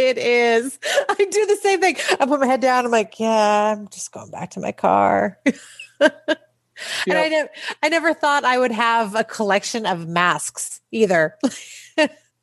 It 0.00 0.16
is. 0.16 0.78
I 1.08 1.14
do 1.14 1.46
the 1.46 1.58
same 1.60 1.80
thing. 1.80 1.96
I 2.20 2.26
put 2.26 2.38
my 2.38 2.46
head 2.46 2.60
down. 2.60 2.84
I'm 2.84 2.90
like, 2.90 3.18
yeah, 3.18 3.72
I'm 3.72 3.88
just 3.88 4.12
going 4.12 4.30
back 4.30 4.50
to 4.50 4.60
my 4.60 4.70
car. 4.70 5.38
and 6.00 6.12
I 7.08 7.28
never, 7.28 7.50
I 7.82 7.88
never 7.88 8.14
thought 8.14 8.44
I 8.44 8.58
would 8.58 8.70
have 8.70 9.16
a 9.16 9.24
collection 9.24 9.86
of 9.86 10.06
masks 10.06 10.80
either. 10.92 11.36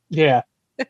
yeah. 0.10 0.42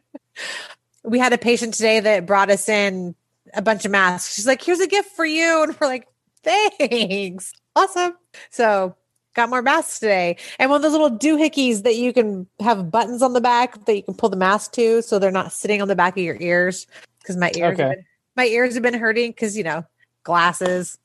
We 1.04 1.20
had 1.20 1.34
a 1.34 1.38
patient 1.38 1.76
today 1.76 2.00
that 2.00 2.26
brought 2.26 2.50
us 2.50 2.68
in 2.68 3.14
a 3.54 3.62
bunch 3.62 3.86
of 3.86 3.92
masks. 3.92 4.34
She's 4.34 4.48
like, 4.48 4.64
here's 4.64 4.80
a 4.80 4.88
gift 4.88 5.16
for 5.16 5.24
you. 5.24 5.62
And 5.62 5.80
we're 5.80 5.86
like, 5.86 6.08
thanks. 6.46 7.54
Awesome. 7.76 8.14
So 8.50 8.96
got 9.36 9.50
more 9.50 9.62
masks 9.62 10.00
today. 10.00 10.38
And 10.60 10.70
one 10.70 10.78
of 10.78 10.82
those 10.82 10.94
little 10.94 11.12
doohickeys 11.12 11.84
that 11.84 11.96
you 11.96 12.14
can 12.14 12.48
have 12.60 12.90
buttons 12.90 13.22
on 13.22 13.34
the 13.34 13.42
back 13.42 13.86
that 13.86 13.96
you 13.96 14.04
can 14.04 14.14
pull 14.14 14.30
the 14.30 14.38
mask 14.38 14.74
to 14.74 15.02
so 15.02 15.20
they're 15.20 15.32
not 15.32 15.52
sitting 15.52 15.82
on 15.82 15.88
the 15.88 15.96
back 15.96 16.18
of 16.18 16.24
your 16.24 16.38
ears. 16.40 16.88
Because 17.20 17.38
my 17.38 17.52
ears 17.56 17.74
okay. 17.80 17.96
been, 17.96 18.06
my 18.36 18.46
ears 18.46 18.76
have 18.76 18.84
been 18.84 18.94
hurting 18.94 19.32
because 19.32 19.58
you 19.58 19.64
know, 19.64 19.84
glasses. 20.24 20.98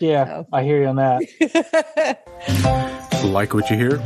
Yeah, 0.00 0.24
so. 0.24 0.46
I 0.52 0.62
hear 0.62 0.82
you 0.82 0.88
on 0.88 0.96
that. 0.96 2.20
like 3.24 3.54
what 3.54 3.70
you 3.70 3.76
hear? 3.76 4.02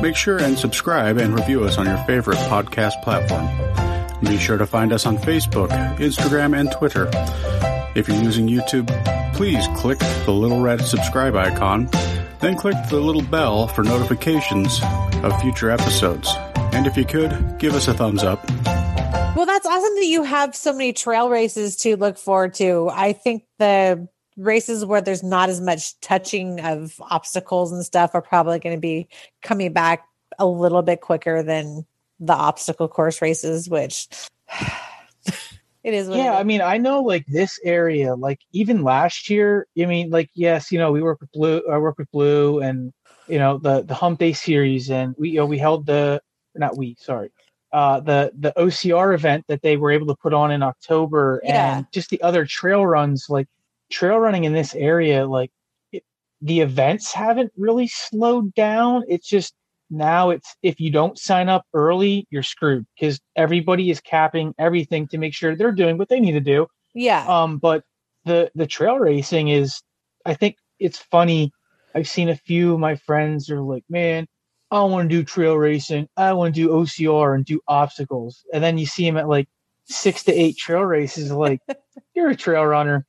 Make 0.00 0.16
sure 0.16 0.38
and 0.38 0.58
subscribe 0.58 1.16
and 1.16 1.34
review 1.34 1.64
us 1.64 1.78
on 1.78 1.86
your 1.86 1.98
favorite 2.04 2.38
podcast 2.38 3.02
platform. 3.02 3.48
Be 4.20 4.38
sure 4.38 4.58
to 4.58 4.66
find 4.66 4.92
us 4.92 5.06
on 5.06 5.18
Facebook, 5.18 5.70
Instagram, 5.96 6.58
and 6.58 6.70
Twitter. 6.72 7.10
If 7.94 8.08
you're 8.08 8.22
using 8.22 8.48
YouTube, 8.48 8.88
please 9.34 9.66
click 9.76 9.98
the 10.24 10.32
little 10.32 10.60
red 10.60 10.80
subscribe 10.82 11.34
icon 11.36 11.88
then 12.44 12.56
click 12.56 12.76
the 12.90 13.00
little 13.00 13.22
bell 13.22 13.68
for 13.68 13.82
notifications 13.82 14.78
of 15.22 15.40
future 15.40 15.70
episodes. 15.70 16.30
And 16.74 16.86
if 16.86 16.94
you 16.94 17.06
could, 17.06 17.58
give 17.58 17.74
us 17.74 17.88
a 17.88 17.94
thumbs 17.94 18.22
up. 18.22 18.46
Well, 19.34 19.46
that's 19.46 19.66
awesome 19.66 19.94
that 19.94 20.04
you 20.04 20.24
have 20.24 20.54
so 20.54 20.72
many 20.72 20.92
trail 20.92 21.30
races 21.30 21.76
to 21.76 21.96
look 21.96 22.18
forward 22.18 22.52
to. 22.54 22.90
I 22.92 23.14
think 23.14 23.44
the 23.58 24.08
races 24.36 24.84
where 24.84 25.00
there's 25.00 25.22
not 25.22 25.48
as 25.48 25.58
much 25.58 25.98
touching 26.00 26.60
of 26.60 27.00
obstacles 27.00 27.72
and 27.72 27.82
stuff 27.82 28.10
are 28.14 28.20
probably 28.20 28.58
going 28.58 28.76
to 28.76 28.80
be 28.80 29.08
coming 29.40 29.72
back 29.72 30.04
a 30.38 30.46
little 30.46 30.82
bit 30.82 31.00
quicker 31.00 31.42
than 31.42 31.86
the 32.20 32.34
obstacle 32.34 32.88
course 32.88 33.22
races, 33.22 33.70
which 33.70 34.06
it 35.84 35.92
is. 35.92 36.08
yeah, 36.08 36.34
I 36.36 36.44
mean, 36.44 36.62
I 36.62 36.78
know 36.78 37.02
like 37.02 37.26
this 37.26 37.60
area, 37.62 38.14
like 38.14 38.40
even 38.52 38.82
last 38.82 39.28
year. 39.28 39.66
I 39.78 39.84
mean, 39.84 40.08
like 40.08 40.30
yes, 40.34 40.72
you 40.72 40.78
know, 40.78 40.90
we 40.90 41.02
work 41.02 41.20
with 41.20 41.30
Blue. 41.32 41.62
I 41.70 41.76
work 41.76 41.98
with 41.98 42.10
Blue, 42.10 42.60
and 42.60 42.90
you 43.28 43.38
know 43.38 43.58
the 43.58 43.82
the 43.82 43.92
Hump 43.94 44.18
Day 44.18 44.32
series, 44.32 44.90
and 44.90 45.14
we 45.18 45.30
you 45.30 45.36
know 45.36 45.46
we 45.46 45.58
held 45.58 45.84
the 45.84 46.22
not 46.54 46.78
we 46.78 46.96
sorry. 46.98 47.30
Uh, 47.70 48.00
the 48.00 48.32
the 48.38 48.54
OCR 48.56 49.14
event 49.14 49.44
that 49.48 49.60
they 49.60 49.76
were 49.76 49.90
able 49.90 50.06
to 50.06 50.14
put 50.14 50.32
on 50.32 50.50
in 50.50 50.62
October, 50.62 51.42
yeah. 51.44 51.76
and 51.76 51.86
just 51.92 52.08
the 52.08 52.22
other 52.22 52.46
trail 52.46 52.86
runs, 52.86 53.26
like 53.28 53.48
trail 53.90 54.18
running 54.18 54.44
in 54.44 54.54
this 54.54 54.74
area, 54.74 55.26
like 55.26 55.50
it, 55.92 56.02
the 56.40 56.60
events 56.60 57.12
haven't 57.12 57.52
really 57.58 57.88
slowed 57.88 58.54
down. 58.54 59.02
It's 59.06 59.28
just 59.28 59.54
now 59.90 60.30
it's 60.30 60.56
if 60.62 60.80
you 60.80 60.90
don't 60.90 61.18
sign 61.18 61.48
up 61.48 61.64
early, 61.74 62.26
you're 62.30 62.42
screwed 62.42 62.86
because 62.98 63.20
everybody 63.36 63.90
is 63.90 64.00
capping 64.00 64.54
everything 64.58 65.06
to 65.08 65.18
make 65.18 65.34
sure 65.34 65.54
they're 65.54 65.72
doing 65.72 65.98
what 65.98 66.08
they 66.08 66.20
need 66.20 66.32
to 66.32 66.40
do. 66.40 66.66
Yeah. 66.94 67.24
Um, 67.26 67.58
but 67.58 67.84
the 68.24 68.50
the 68.54 68.66
trail 68.66 68.98
racing 68.98 69.48
is, 69.48 69.82
I 70.24 70.34
think 70.34 70.56
it's 70.78 70.98
funny. 70.98 71.52
I've 71.94 72.08
seen 72.08 72.28
a 72.28 72.36
few 72.36 72.74
of 72.74 72.80
my 72.80 72.96
friends 72.96 73.50
are 73.50 73.60
like, 73.60 73.84
man, 73.88 74.26
I 74.70 74.82
want 74.82 75.08
to 75.08 75.16
do 75.16 75.22
trail 75.22 75.56
racing. 75.56 76.08
I 76.16 76.32
want 76.32 76.54
to 76.54 76.60
do 76.60 76.68
OCR 76.70 77.34
and 77.34 77.44
do 77.44 77.60
obstacles. 77.68 78.44
And 78.52 78.64
then 78.64 78.78
you 78.78 78.86
see 78.86 79.04
them 79.04 79.16
at 79.16 79.28
like 79.28 79.48
six 79.84 80.24
to 80.24 80.32
eight 80.32 80.56
trail 80.56 80.82
races. 80.82 81.30
Like, 81.30 81.60
you're 82.14 82.30
a 82.30 82.36
trail 82.36 82.64
runner. 82.64 83.06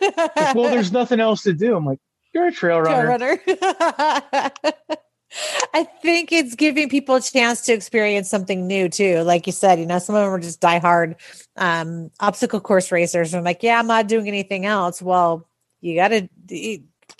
like, 0.00 0.54
well, 0.54 0.70
there's 0.70 0.92
nothing 1.00 1.18
else 1.18 1.42
to 1.42 1.52
do. 1.52 1.76
I'm 1.76 1.84
like, 1.84 1.98
you're 2.32 2.46
a 2.46 2.52
trail 2.52 2.80
runner. 2.80 3.18
Trail 3.18 3.38
runner. 3.52 4.52
I 5.74 5.84
think 5.84 6.32
it's 6.32 6.54
giving 6.54 6.88
people 6.88 7.16
a 7.16 7.20
chance 7.20 7.62
to 7.62 7.72
experience 7.72 8.30
something 8.30 8.66
new 8.66 8.88
too. 8.88 9.20
Like 9.22 9.46
you 9.46 9.52
said, 9.52 9.78
you 9.78 9.86
know, 9.86 9.98
some 9.98 10.14
of 10.14 10.22
them 10.22 10.32
are 10.32 10.40
just 10.40 10.60
diehard 10.60 11.16
um, 11.56 12.10
obstacle 12.20 12.60
course 12.60 12.90
racers. 12.90 13.34
I'm 13.34 13.44
like, 13.44 13.62
yeah, 13.62 13.78
I'm 13.78 13.86
not 13.86 14.08
doing 14.08 14.28
anything 14.28 14.64
else. 14.64 15.02
Well, 15.02 15.46
you 15.80 15.94
got 15.94 16.08
to. 16.08 16.28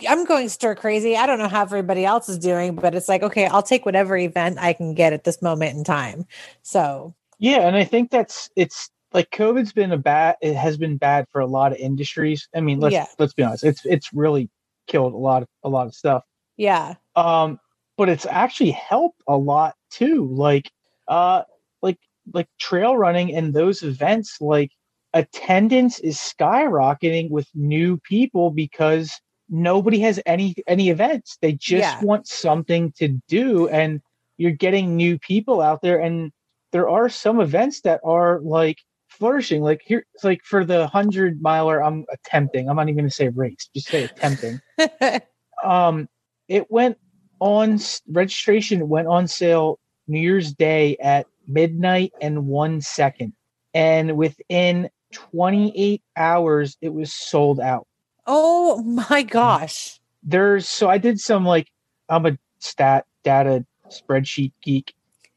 I'm 0.08 0.24
going 0.24 0.48
stir 0.48 0.74
crazy. 0.74 1.16
I 1.16 1.26
don't 1.26 1.38
know 1.38 1.48
how 1.48 1.62
everybody 1.62 2.04
else 2.04 2.28
is 2.28 2.38
doing, 2.38 2.74
but 2.74 2.94
it's 2.94 3.08
like, 3.08 3.22
okay, 3.22 3.46
I'll 3.46 3.62
take 3.62 3.84
whatever 3.84 4.16
event 4.16 4.58
I 4.58 4.72
can 4.72 4.94
get 4.94 5.12
at 5.12 5.24
this 5.24 5.42
moment 5.42 5.76
in 5.76 5.84
time. 5.84 6.26
So 6.62 7.14
yeah, 7.38 7.66
and 7.66 7.76
I 7.76 7.84
think 7.84 8.10
that's 8.10 8.50
it's 8.56 8.90
like 9.12 9.30
COVID's 9.30 9.72
been 9.72 9.92
a 9.92 9.98
bad. 9.98 10.36
It 10.40 10.54
has 10.54 10.76
been 10.76 10.96
bad 10.96 11.26
for 11.30 11.40
a 11.40 11.46
lot 11.46 11.72
of 11.72 11.78
industries. 11.78 12.48
I 12.54 12.60
mean, 12.60 12.80
let's 12.80 12.92
yeah. 12.92 13.06
let's 13.18 13.32
be 13.32 13.42
honest. 13.42 13.64
It's 13.64 13.84
it's 13.84 14.12
really 14.12 14.50
killed 14.86 15.14
a 15.14 15.16
lot 15.16 15.42
of 15.42 15.48
a 15.64 15.68
lot 15.68 15.86
of 15.86 15.94
stuff. 15.94 16.24
Yeah. 16.56 16.94
Um, 17.16 17.58
but 17.98 18.08
it's 18.08 18.26
actually 18.26 18.70
helped 18.70 19.20
a 19.28 19.36
lot 19.36 19.74
too. 19.90 20.32
Like, 20.32 20.70
uh, 21.08 21.42
like, 21.82 21.98
like 22.32 22.48
trail 22.58 22.96
running 22.96 23.34
and 23.34 23.52
those 23.52 23.82
events, 23.82 24.40
like 24.40 24.70
attendance 25.12 25.98
is 25.98 26.16
skyrocketing 26.16 27.28
with 27.30 27.48
new 27.54 27.98
people 27.98 28.50
because 28.50 29.12
nobody 29.50 29.98
has 30.00 30.20
any 30.26 30.54
any 30.66 30.90
events. 30.90 31.38
They 31.42 31.52
just 31.52 31.96
yeah. 31.96 32.02
want 32.02 32.28
something 32.28 32.92
to 32.98 33.08
do, 33.28 33.68
and 33.68 34.00
you're 34.36 34.52
getting 34.52 34.96
new 34.96 35.18
people 35.18 35.60
out 35.60 35.82
there. 35.82 36.00
And 36.00 36.30
there 36.70 36.88
are 36.88 37.08
some 37.08 37.40
events 37.40 37.80
that 37.80 38.00
are 38.04 38.40
like 38.40 38.78
flourishing. 39.08 39.62
Like 39.62 39.80
here, 39.84 40.04
it's 40.14 40.24
like 40.24 40.42
for 40.44 40.64
the 40.64 40.86
hundred 40.86 41.42
miler, 41.42 41.82
I'm 41.82 42.04
attempting. 42.12 42.68
I'm 42.68 42.76
not 42.76 42.88
even 42.88 42.96
going 42.96 43.08
to 43.08 43.14
say 43.14 43.28
race, 43.28 43.68
just 43.74 43.88
say 43.88 44.04
attempting. 44.04 44.60
um, 45.64 46.08
it 46.48 46.70
went 46.70 46.98
on 47.40 47.78
registration 48.08 48.88
went 48.88 49.08
on 49.08 49.28
sale 49.28 49.78
New 50.06 50.20
Year's 50.20 50.52
Day 50.52 50.96
at 50.98 51.26
midnight 51.46 52.12
and 52.20 52.46
one 52.46 52.80
second. 52.80 53.32
And 53.74 54.16
within 54.16 54.90
28 55.12 56.02
hours, 56.16 56.76
it 56.80 56.92
was 56.92 57.12
sold 57.12 57.60
out. 57.60 57.86
Oh 58.26 58.82
my 58.82 59.22
gosh. 59.22 60.00
There's 60.22 60.68
so 60.68 60.88
I 60.88 60.98
did 60.98 61.20
some 61.20 61.44
like, 61.44 61.68
I'm 62.08 62.26
a 62.26 62.38
stat 62.58 63.06
data 63.22 63.64
spreadsheet 63.88 64.52
geek. 64.62 64.94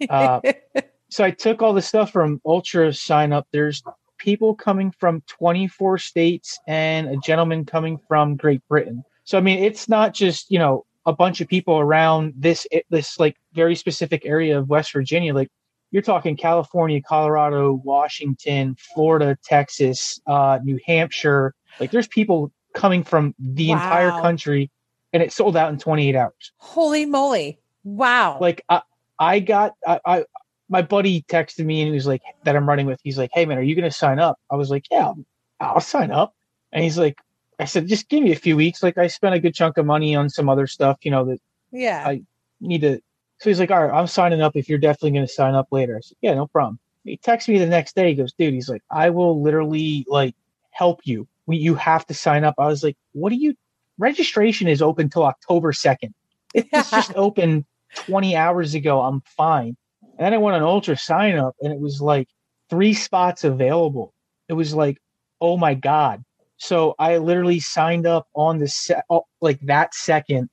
Uh, 0.10 0.42
so 1.10 1.24
I 1.24 1.32
took 1.32 1.62
all 1.62 1.74
the 1.74 1.82
stuff 1.82 2.12
from 2.12 2.42
UltraSignup. 2.46 3.44
There's 3.52 3.84
people 4.18 4.56
coming 4.56 4.92
from 4.92 5.22
24 5.28 5.98
states 5.98 6.60
and 6.68 7.08
a 7.08 7.18
gentleman 7.18 7.66
coming 7.66 8.00
from 8.08 8.36
Great 8.36 8.66
Britain. 8.68 9.04
So 9.24 9.38
I 9.38 9.42
mean, 9.42 9.64
it's 9.64 9.88
not 9.88 10.14
just 10.14 10.52
you 10.52 10.60
know 10.60 10.86
a 11.12 11.14
bunch 11.14 11.42
of 11.42 11.48
people 11.48 11.78
around 11.78 12.34
this 12.38 12.66
this 12.90 13.20
like 13.20 13.36
very 13.54 13.76
specific 13.76 14.26
area 14.26 14.58
of 14.58 14.70
West 14.70 14.94
Virginia. 14.94 15.34
Like 15.34 15.50
you're 15.92 16.02
talking 16.02 16.38
California, 16.38 17.02
Colorado, 17.02 17.82
Washington, 17.84 18.78
Florida, 18.94 19.38
Texas, 19.44 20.20
uh, 20.26 20.60
New 20.64 20.80
Hampshire. 20.86 21.54
Like 21.82 21.92
there's 21.92 22.08
people 22.08 22.52
coming 22.74 23.04
from 23.04 23.36
the 23.38 23.70
wow. 23.70 23.76
entire 23.76 24.12
country, 24.22 24.72
and 25.12 25.22
it 25.22 25.34
sold 25.34 25.58
out 25.58 25.70
in 25.72 25.78
28 25.78 26.16
hours. 26.16 26.54
Holy 26.56 27.06
moly! 27.06 27.60
Wow! 27.84 28.38
Like 28.40 28.64
I, 28.70 28.82
I 29.20 29.40
got 29.40 29.74
I, 29.86 30.00
I 30.06 30.26
my 30.70 30.82
buddy 30.82 31.24
texted 31.24 31.66
me 31.66 31.82
and 31.82 31.90
he 31.90 31.94
was 31.94 32.08
like 32.08 32.22
that 32.46 32.56
I'm 32.56 32.68
running 32.68 32.86
with. 32.86 33.02
He's 33.04 33.18
like, 33.18 33.32
"Hey 33.34 33.46
man, 33.46 33.58
are 33.58 33.64
you 33.64 33.76
going 33.76 33.90
to 33.90 33.96
sign 33.96 34.18
up?" 34.18 34.40
I 34.50 34.56
was 34.56 34.70
like, 34.70 34.86
"Yeah, 34.90 35.08
I'll, 35.08 35.26
I'll 35.60 35.82
sign 35.82 36.12
up." 36.12 36.34
And 36.72 36.86
he's 36.86 36.98
like, 36.98 37.18
"I 37.62 37.66
said, 37.66 37.88
just 37.88 38.10
give 38.10 38.24
me 38.24 38.32
a 38.32 38.36
few 38.36 38.56
weeks. 38.56 38.84
Like 38.84 38.98
I 38.98 39.08
spent 39.08 39.36
a 39.36 39.40
good 39.40 39.54
chunk 39.54 39.78
of 39.78 39.86
money 39.86 40.16
on 40.16 40.30
some 40.30 40.50
other 40.50 40.68
stuff, 40.68 40.98
you 41.04 41.12
know 41.12 41.26
that 41.26 41.40
yeah 41.72 42.04
I 42.06 42.24
need 42.60 42.82
to." 42.82 43.00
So 43.40 43.50
he's 43.50 43.60
like, 43.60 43.72
"All 43.72 43.84
right, 43.86 43.94
I'm 43.94 44.08
signing 44.08 44.42
up. 44.42 44.56
If 44.56 44.70
you're 44.70 44.80
definitely 44.80 45.12
going 45.12 45.28
to 45.28 45.34
sign 45.34 45.56
up 45.56 45.68
later," 45.72 45.98
I 45.98 46.02
said, 46.02 46.18
"Yeah, 46.22 46.34
no 46.34 46.48
problem." 46.48 46.80
He 47.04 47.18
texts 47.18 47.50
me 47.50 47.58
the 47.58 47.66
next 47.66 47.96
day. 47.96 48.10
He 48.10 48.16
goes, 48.16 48.34
"Dude, 48.34 48.54
he's 48.54 48.70
like, 48.70 48.84
I 48.92 49.10
will 49.10 49.42
literally 49.42 50.06
like 50.08 50.36
help 50.72 51.02
you. 51.04 51.28
We, 51.46 51.58
you 51.58 51.76
have 51.76 52.06
to 52.08 52.14
sign 52.14 52.44
up." 52.44 52.56
I 52.58 52.68
was 52.68 52.84
like, 52.84 52.98
"What 53.14 53.30
do 53.30 53.36
you?" 53.36 53.56
Registration 53.98 54.68
is 54.68 54.82
open 54.82 55.10
till 55.10 55.24
October 55.24 55.74
second. 55.74 56.14
It's 56.54 56.92
just 56.92 57.14
open 57.16 57.66
20 57.96 58.36
hours 58.36 58.74
ago. 58.74 59.02
I'm 59.02 59.22
fine. 59.22 59.78
And 60.18 60.26
then 60.26 60.34
I 60.34 60.38
went 60.38 60.62
on 60.62 60.62
UltraSignup 60.62 61.54
and 61.62 61.72
it 61.72 61.80
was 61.80 62.02
like 62.02 62.28
three 62.70 62.94
spots 62.94 63.44
available. 63.44 64.14
It 64.50 64.54
was 64.54 64.74
like, 64.74 64.98
oh 65.40 65.58
my 65.58 65.74
God. 65.74 66.24
So 66.62 66.96
I 67.00 67.18
literally 67.18 67.60
signed 67.60 68.06
up 68.06 68.28
on 68.36 68.60
the 68.60 68.68
set, 68.68 69.06
oh, 69.10 69.26
like 69.42 69.60
that 69.62 69.94
second, 69.94 70.50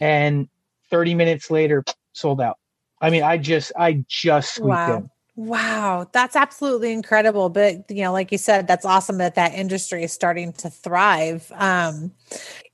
and 0.00 0.48
30 0.90 1.14
minutes 1.14 1.50
later, 1.50 1.84
sold 2.12 2.40
out. 2.40 2.58
I 3.00 3.10
mean, 3.10 3.22
I 3.22 3.38
just, 3.38 3.72
I 3.76 4.04
just 4.08 4.54
squeaked 4.54 4.68
wow. 4.68 4.96
in. 4.96 5.10
Wow, 5.36 6.08
that's 6.12 6.34
absolutely 6.34 6.92
incredible. 6.92 7.48
But 7.48 7.90
you 7.90 8.02
know, 8.02 8.12
like 8.12 8.32
you 8.32 8.38
said, 8.38 8.66
that's 8.66 8.84
awesome 8.84 9.18
that 9.18 9.36
that 9.36 9.54
industry 9.54 10.02
is 10.02 10.12
starting 10.12 10.52
to 10.54 10.70
thrive. 10.70 11.50
Um, 11.54 12.12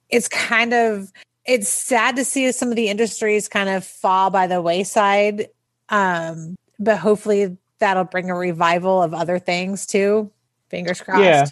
it's 0.08 0.28
kind 0.28 0.72
of 0.72 1.12
it's 1.44 1.68
sad 1.68 2.16
to 2.16 2.24
see 2.24 2.50
some 2.52 2.70
of 2.70 2.76
the 2.76 2.88
industries 2.88 3.48
kind 3.48 3.68
of 3.68 3.84
fall 3.84 4.30
by 4.30 4.46
the 4.46 4.62
wayside 4.62 5.48
um, 5.88 6.56
but 6.78 6.98
hopefully 6.98 7.56
that'll 7.78 8.04
bring 8.04 8.30
a 8.30 8.34
revival 8.34 9.02
of 9.02 9.14
other 9.14 9.38
things 9.38 9.86
too. 9.86 10.30
Fingers 10.68 11.00
crossed. 11.00 11.22
Yeah. 11.22 11.44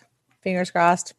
Fingers 0.43 0.71
crossed. 0.71 1.15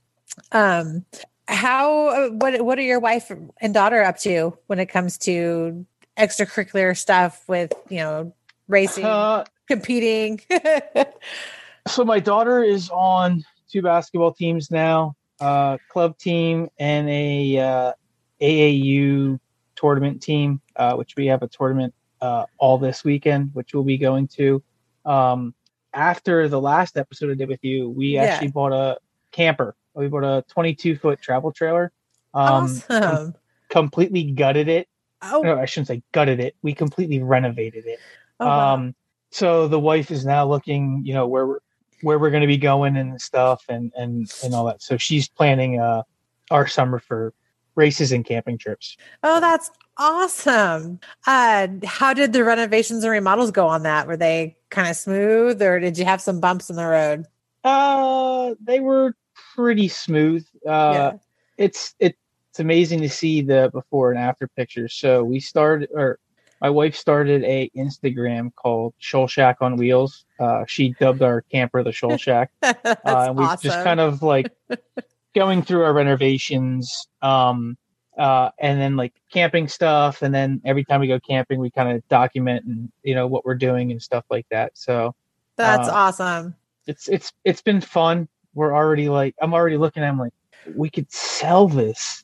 Um, 0.52 1.06
how 1.48 2.32
what 2.32 2.62
what 2.62 2.80
are 2.80 2.84
your 2.84 3.00
wife 3.00 3.32
and 3.62 3.74
daughter 3.74 4.02
up 4.02 4.18
to 4.20 4.58
when 4.68 4.80
it 4.80 4.88
comes 4.88 5.18
to 5.20 5.86
extracurricular 6.18 6.98
stuff 6.98 7.44
with 7.48 7.74
you 7.90 7.98
know 7.98 8.34
racing, 8.68 9.06
uh, 9.06 9.46
competing? 9.68 10.42
so 11.88 12.04
my 12.04 12.20
daughter 12.20 12.64
is 12.64 12.90
on 12.90 13.44
two 13.70 13.82
basketball 13.82 14.34
teams 14.34 14.72
now, 14.72 15.16
uh, 15.40 15.78
club 15.90 16.18
team 16.18 16.70
and 16.80 17.10
a 17.10 17.58
uh, 17.58 17.94
AAU 18.42 19.40
tournament 19.76 20.22
team, 20.22 20.62
uh, 20.76 20.96
which 20.96 21.16
we 21.16 21.28
have 21.28 21.44
a 21.44 21.48
tournament 21.48 21.94
uh, 22.22 22.46
all 22.58 22.78
this 22.78 23.04
weekend, 23.04 23.50
which 23.54 23.74
we'll 23.74 23.84
be 23.84 23.98
going 23.98 24.28
to. 24.28 24.64
Um, 25.06 25.54
after 25.94 26.48
the 26.48 26.60
last 26.60 26.98
episode 26.98 27.32
I 27.32 27.34
did 27.36 27.50
with 27.50 27.64
you, 27.64 27.90
we 27.90 28.16
yeah. 28.16 28.24
actually 28.24 28.50
bought 28.50 28.72
a 28.72 28.98
camper. 29.32 29.76
We 29.96 30.08
bought 30.08 30.24
a 30.24 30.44
22 30.50 30.98
foot 30.98 31.22
travel 31.22 31.52
trailer. 31.52 31.92
Um, 32.34 32.64
awesome. 32.66 33.02
Com- 33.02 33.36
completely 33.70 34.32
gutted 34.32 34.68
it. 34.68 34.88
Oh. 35.22 35.42
No, 35.42 35.60
I 35.60 35.66
shouldn't 35.66 35.88
say 35.88 36.04
gutted 36.12 36.40
it. 36.40 36.56
We 36.62 36.74
completely 36.74 37.22
renovated 37.22 37.86
it. 37.86 38.00
Oh, 38.40 38.48
wow. 38.48 38.74
Um, 38.74 38.96
so 39.32 39.68
the 39.68 39.80
wife 39.80 40.12
is 40.12 40.26
now 40.26 40.46
looking, 40.46 41.02
you 41.06 41.14
know, 41.14 41.28
where 41.28 41.48
we're 41.48 41.60
where 42.02 42.20
we're 42.20 42.30
going 42.30 42.42
to 42.42 42.48
be 42.48 42.58
going 42.58 42.98
and 42.98 43.20
stuff 43.20 43.64
and 43.70 43.92
and 43.96 44.32
and 44.44 44.54
all 44.54 44.66
that. 44.66 44.82
So 44.82 44.98
she's 44.98 45.28
planning 45.28 45.80
uh 45.80 46.04
our 46.52 46.68
summer 46.68 47.00
for 47.00 47.34
races 47.76 48.12
and 48.12 48.26
camping 48.26 48.58
trips. 48.58 48.98
Oh, 49.24 49.40
that's 49.40 49.72
awesome. 49.98 51.00
Uh, 51.26 51.68
how 51.84 52.14
did 52.14 52.34
the 52.34 52.44
renovations 52.44 53.04
and 53.04 53.12
remodels 53.12 53.52
go 53.52 53.68
on 53.68 53.84
that? 53.84 54.08
Were 54.08 54.18
they 54.18 54.58
kind 54.70 54.88
of 54.88 54.96
smooth 54.96 55.62
or 55.62 55.80
did 55.80 55.98
you 55.98 56.06
have 56.06 56.22
some 56.22 56.40
bumps 56.40 56.70
in 56.70 56.76
the 56.76 56.86
road? 56.86 57.26
Uh, 57.64 58.54
they 58.64 58.80
were 58.80 59.16
pretty 59.56 59.88
smooth. 59.88 60.46
Uh, 60.66 60.94
yeah. 60.94 61.12
it's, 61.58 61.96
it's 62.00 62.60
amazing 62.60 63.02
to 63.02 63.10
see 63.10 63.42
the 63.42 63.70
before 63.74 64.12
and 64.12 64.20
after 64.20 64.48
pictures. 64.48 64.94
So 64.94 65.24
we 65.24 65.40
started, 65.40 65.90
or 65.94 66.20
my 66.62 66.70
wife 66.70 66.96
started 66.96 67.44
a 67.44 67.70
Instagram 67.76 68.54
called 68.56 68.94
Scholl 69.02 69.30
Shack 69.30 69.58
on 69.62 69.76
Wheels. 69.76 70.26
Uh, 70.40 70.64
she 70.68 70.96
dubbed 71.00 71.22
our 71.22 71.42
camper 71.42 71.84
the 71.84 71.92
Scholl 71.92 72.20
Shack. 72.22 72.52
uh, 72.62 72.74
and 72.84 73.38
we 73.38 73.44
awesome. 73.44 73.70
just 73.70 73.84
kind 73.84 74.00
of 74.00 74.24
like 74.24 74.52
going 75.36 75.62
through 75.62 75.84
our 75.84 75.94
renovations. 75.94 77.08
Um, 77.22 77.78
uh, 78.18 78.50
and 78.60 78.80
then 78.80 78.96
like 78.96 79.14
camping 79.32 79.68
stuff 79.68 80.22
and 80.22 80.34
then 80.34 80.62
every 80.66 80.86
time 80.86 81.02
we 81.02 81.08
go 81.08 81.20
camping 81.20 81.60
we 81.60 81.72
kind 81.72 81.92
of 81.92 82.08
document 82.10 82.64
and 82.66 82.92
you 83.02 83.16
know 83.16 83.26
what 83.26 83.44
we're 83.44 83.56
doing 83.56 83.92
and 83.92 84.02
stuff 84.02 84.24
like 84.30 84.46
that 84.52 84.72
so 84.78 85.16
that's 85.58 85.88
uh, 85.88 85.92
awesome 85.92 86.56
it's 86.86 87.08
it's 87.08 87.34
it's 87.44 87.62
been 87.62 87.82
fun 87.82 88.28
we're 88.54 88.74
already 88.74 89.10
like 89.10 89.36
i'm 89.42 89.54
already 89.54 89.78
looking 89.78 90.04
at 90.04 90.08
them 90.08 90.20
like 90.20 90.34
we 90.76 90.90
could 90.90 91.12
sell 91.12 91.68
this 91.68 92.24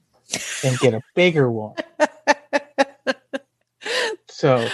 and 0.64 0.78
get 0.80 0.94
a 0.94 1.02
bigger 1.16 1.52
one. 1.52 1.76
So 4.28 4.58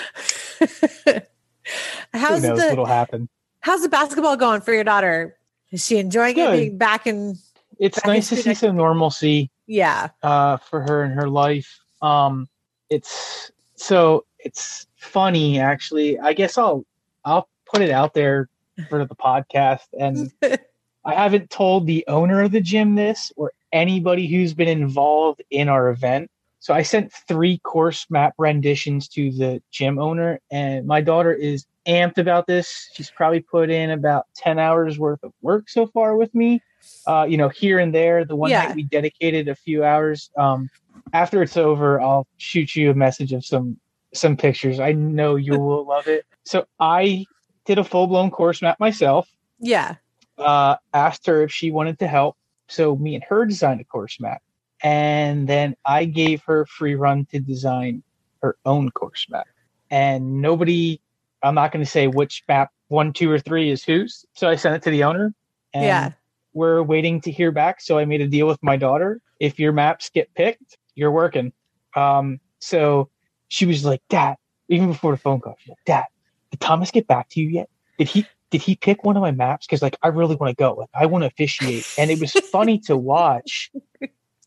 how's 2.14 2.42
who 2.42 2.50
knows 2.50 2.60
the, 2.60 2.68
what'll 2.70 2.86
happen. 2.86 3.30
how's 3.62 3.82
the 3.82 3.90
basketball 3.90 4.38
going 4.38 4.62
for 4.62 4.74
your 4.74 4.84
daughter? 4.84 5.38
Is 5.72 5.84
she 5.84 5.98
enjoying 5.98 6.38
it 6.38 6.52
being 6.52 6.78
back 6.78 7.08
in 7.08 7.38
it's 7.80 7.98
back 7.98 8.06
nice 8.06 8.30
to 8.30 8.36
see 8.36 8.54
some 8.54 8.76
normalcy 8.76 9.50
yeah. 9.66 10.10
uh 10.22 10.58
for 10.58 10.82
her 10.82 11.04
and 11.04 11.14
her 11.14 11.28
life. 11.28 11.80
Um 12.02 12.48
it's 12.90 13.52
so 13.76 14.26
it's 14.38 14.86
funny 14.98 15.60
actually. 15.60 16.20
I 16.20 16.34
guess 16.34 16.58
i'll 16.58 16.86
i'll 17.24 17.50
put 17.66 17.82
it 17.82 17.90
out 17.90 18.14
there 18.14 18.50
for 18.88 19.04
the 19.04 19.16
podcast 19.16 19.88
and 20.00 20.32
i 21.06 21.14
haven't 21.14 21.50
told 21.50 21.86
the 21.86 22.04
owner 22.08 22.42
of 22.42 22.52
the 22.52 22.62
gym 22.62 22.96
this 22.96 23.32
or 23.36 23.52
anybody 23.72 24.28
who's 24.28 24.54
been 24.54 24.68
involved 24.68 25.42
in 25.50 25.70
our 25.70 25.90
event 25.90 26.30
so 26.60 26.74
i 26.74 26.82
sent 26.82 27.12
three 27.28 27.58
course 27.60 28.06
map 28.10 28.34
renditions 28.38 29.08
to 29.08 29.32
the 29.32 29.62
gym 29.72 30.00
owner 30.00 30.40
and 30.52 30.86
my 30.86 31.02
daughter 31.02 31.34
is 31.34 31.66
amped 31.88 32.18
about 32.18 32.48
this 32.48 32.90
she's 32.94 33.12
probably 33.12 33.40
put 33.40 33.70
in 33.70 33.92
about 33.92 34.26
10 34.36 34.60
hours 34.60 34.98
worth 34.98 35.24
of 35.24 35.32
work 35.42 35.70
so 35.70 35.86
far 35.88 36.16
with 36.18 36.34
me 36.34 36.62
uh, 37.08 37.26
you 37.28 37.38
know, 37.38 37.50
here 37.50 37.80
and 37.80 37.94
there. 37.94 38.26
The 38.26 38.36
one 38.36 38.50
yeah. 38.50 38.66
night 38.66 38.76
we 38.76 38.84
dedicated 38.84 39.48
a 39.48 39.56
few 39.56 39.84
hours. 39.84 40.30
Um, 40.38 40.70
after 41.14 41.42
it's 41.42 41.58
over, 41.58 42.02
I'll 42.02 42.28
shoot 42.38 42.76
you 42.76 42.92
a 42.92 42.94
message 42.94 43.34
of 43.34 43.46
some 43.46 43.78
some 44.14 44.38
pictures. 44.38 44.80
I 44.80 44.94
know 44.94 45.36
you 45.36 45.60
will 45.60 45.86
love 45.86 46.08
it. 46.08 46.26
So 46.46 46.66
I 46.80 47.26
did 47.66 47.80
a 47.80 47.84
full 47.84 48.08
blown 48.08 48.32
course 48.32 48.62
map 48.62 48.80
myself. 48.80 49.30
Yeah. 49.60 49.96
Uh, 50.38 50.76
asked 50.94 51.26
her 51.28 51.44
if 51.44 51.52
she 51.52 51.72
wanted 51.72 52.00
to 52.00 52.08
help. 52.08 52.38
So 52.68 52.96
me 52.96 53.16
and 53.16 53.24
her 53.26 53.46
designed 53.46 53.82
a 53.82 53.84
course 53.84 54.20
map, 54.20 54.42
and 54.84 55.48
then 55.48 55.76
I 55.86 56.06
gave 56.06 56.44
her 56.44 56.66
free 56.66 56.96
run 56.96 57.26
to 57.32 57.40
design 57.40 58.04
her 58.42 58.58
own 58.66 58.92
course 58.92 59.28
map. 59.30 59.48
And 59.92 60.42
nobody, 60.42 61.00
I'm 61.44 61.56
not 61.56 61.72
going 61.72 61.86
to 61.86 61.90
say 61.90 62.08
which 62.08 62.44
map 62.48 62.72
one, 62.88 63.14
two, 63.14 63.32
or 63.32 63.40
three 63.40 63.70
is 63.70 63.84
whose. 63.84 64.26
So 64.34 64.50
I 64.50 64.56
sent 64.56 64.76
it 64.76 64.84
to 64.84 64.90
the 64.90 65.04
owner. 65.04 65.34
And 65.74 65.86
yeah 65.86 66.12
we're 66.56 66.82
waiting 66.82 67.22
to 67.22 67.32
hear 67.32 67.52
back. 67.52 67.82
So 67.82 68.00
I 68.00 68.06
made 68.06 68.22
a 68.22 68.28
deal 68.28 68.48
with 68.48 68.64
my 68.64 68.78
daughter. 68.78 69.22
If 69.40 69.60
your 69.60 69.74
maps 69.74 70.10
get 70.10 70.34
picked, 70.34 70.78
you're 70.96 71.12
working. 71.12 71.52
Um, 71.96 72.40
so 72.60 73.10
she 73.50 73.66
was 73.66 73.86
like, 73.86 74.02
Dad, 74.10 74.38
even 74.70 74.88
before 74.88 75.12
the 75.12 75.18
phone 75.18 75.42
call, 75.42 75.58
she's 75.60 75.70
like, 75.70 75.86
Dad, 75.86 76.06
did 76.50 76.62
Thomas 76.62 76.90
get 76.90 77.08
back 77.08 77.30
to 77.30 77.42
you 77.42 77.50
yet? 77.50 77.70
Did 78.00 78.08
he 78.08 78.26
did 78.52 78.62
he 78.62 78.76
pick 78.76 79.04
one 79.04 79.18
of 79.18 79.22
my 79.22 79.32
maps? 79.32 79.66
Because 79.66 79.82
like 79.82 79.98
I 80.02 80.10
really 80.10 80.36
want 80.36 80.52
to 80.52 80.56
go. 80.56 80.74
Like 80.74 80.90
I 80.94 81.06
want 81.06 81.24
to 81.24 81.28
officiate. 81.28 81.88
And 81.98 82.12
it 82.12 82.20
was 82.20 82.32
funny 82.52 82.80
to 82.80 82.96
watch. 82.98 83.72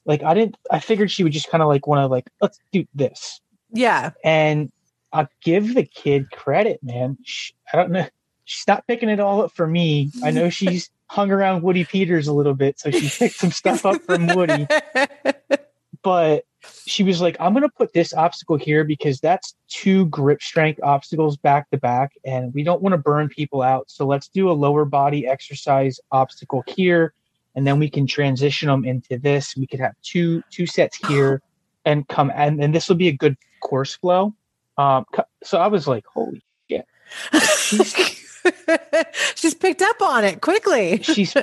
Like 0.04 0.22
I 0.22 0.34
didn't 0.34 0.56
I 0.70 0.80
figured 0.80 1.11
she 1.11 1.24
would 1.24 1.32
just 1.32 1.50
kind 1.50 1.62
of 1.62 1.68
like 1.68 1.87
want 1.87 2.00
to 2.00 2.06
like, 2.06 2.30
let's 2.40 2.58
do 2.72 2.87
this. 2.94 3.40
Yeah. 3.70 4.11
And 4.24 4.72
I'll 5.12 5.28
give 5.42 5.74
the 5.74 5.84
kid 5.84 6.30
credit, 6.30 6.82
man. 6.82 7.18
She, 7.24 7.54
I 7.72 7.76
don't 7.76 7.90
know. 7.90 8.06
She's 8.44 8.66
not 8.66 8.87
picking 8.87 9.08
it 9.08 9.20
all 9.20 9.42
up 9.42 9.52
for 9.52 9.66
me. 9.66 10.11
I 10.22 10.30
know 10.30 10.48
she's 10.50 10.90
hung 11.06 11.30
around 11.30 11.62
Woody 11.62 11.84
Peters 11.84 12.28
a 12.28 12.32
little 12.32 12.54
bit, 12.54 12.78
so 12.78 12.90
she 12.90 13.08
picked 13.08 13.37
some 13.37 13.50
stuff 13.50 13.84
up 13.87 14.02
from 14.02 14.26
Woody. 14.28 14.66
But 16.02 16.44
she 16.87 17.03
was 17.05 17.21
like, 17.21 17.37
I'm 17.38 17.53
going 17.53 17.62
to 17.62 17.68
put 17.68 17.92
this 17.92 18.12
obstacle 18.12 18.57
here 18.57 18.85
because 18.85 19.21
that's 19.21 19.55
two 19.68 20.07
grip 20.07 20.42
strength 20.42 20.81
obstacles 20.83 21.37
back 21.37 21.71
to 21.71 21.77
back, 21.79 22.12
and 22.25 22.53
we 22.55 22.62
don't 22.62 22.83
want 22.83 22.94
to 22.94 22.99
burn 22.99 23.29
people 23.29 23.62
out. 23.62 23.90
So 23.90 24.07
let's 24.07 24.29
do 24.29 24.51
a 24.51 24.53
lower 24.53 24.85
body 24.85 25.27
exercise 25.27 26.01
obstacle 26.11 26.64
here. 26.66 27.12
and 27.55 27.66
then 27.66 27.79
we 27.79 27.90
can 27.90 28.07
transition 28.07 28.68
them 28.68 28.85
into 28.85 29.18
this. 29.18 29.57
We 29.57 29.66
could 29.66 29.81
have 29.81 29.94
two 30.03 30.42
two 30.51 30.66
sets 30.66 30.97
here 31.09 31.42
and 31.85 32.07
come 32.09 32.31
and 32.35 32.62
and 32.62 32.75
this 32.75 32.88
will 32.88 32.97
be 32.97 33.09
a 33.09 33.12
good 33.12 33.37
course 33.61 33.97
flow. 33.97 34.35
Um, 34.77 35.05
so 35.42 35.59
I 35.59 35.66
was 35.66 35.88
like, 35.88 36.05
holy 36.07 36.40
shit. 36.71 36.87
She's, 37.59 37.94
she's 39.35 39.55
picked 39.55 39.83
up 39.83 40.01
on 40.03 40.25
it 40.25 40.40
quickly. 40.40 41.03
she's 41.03 41.35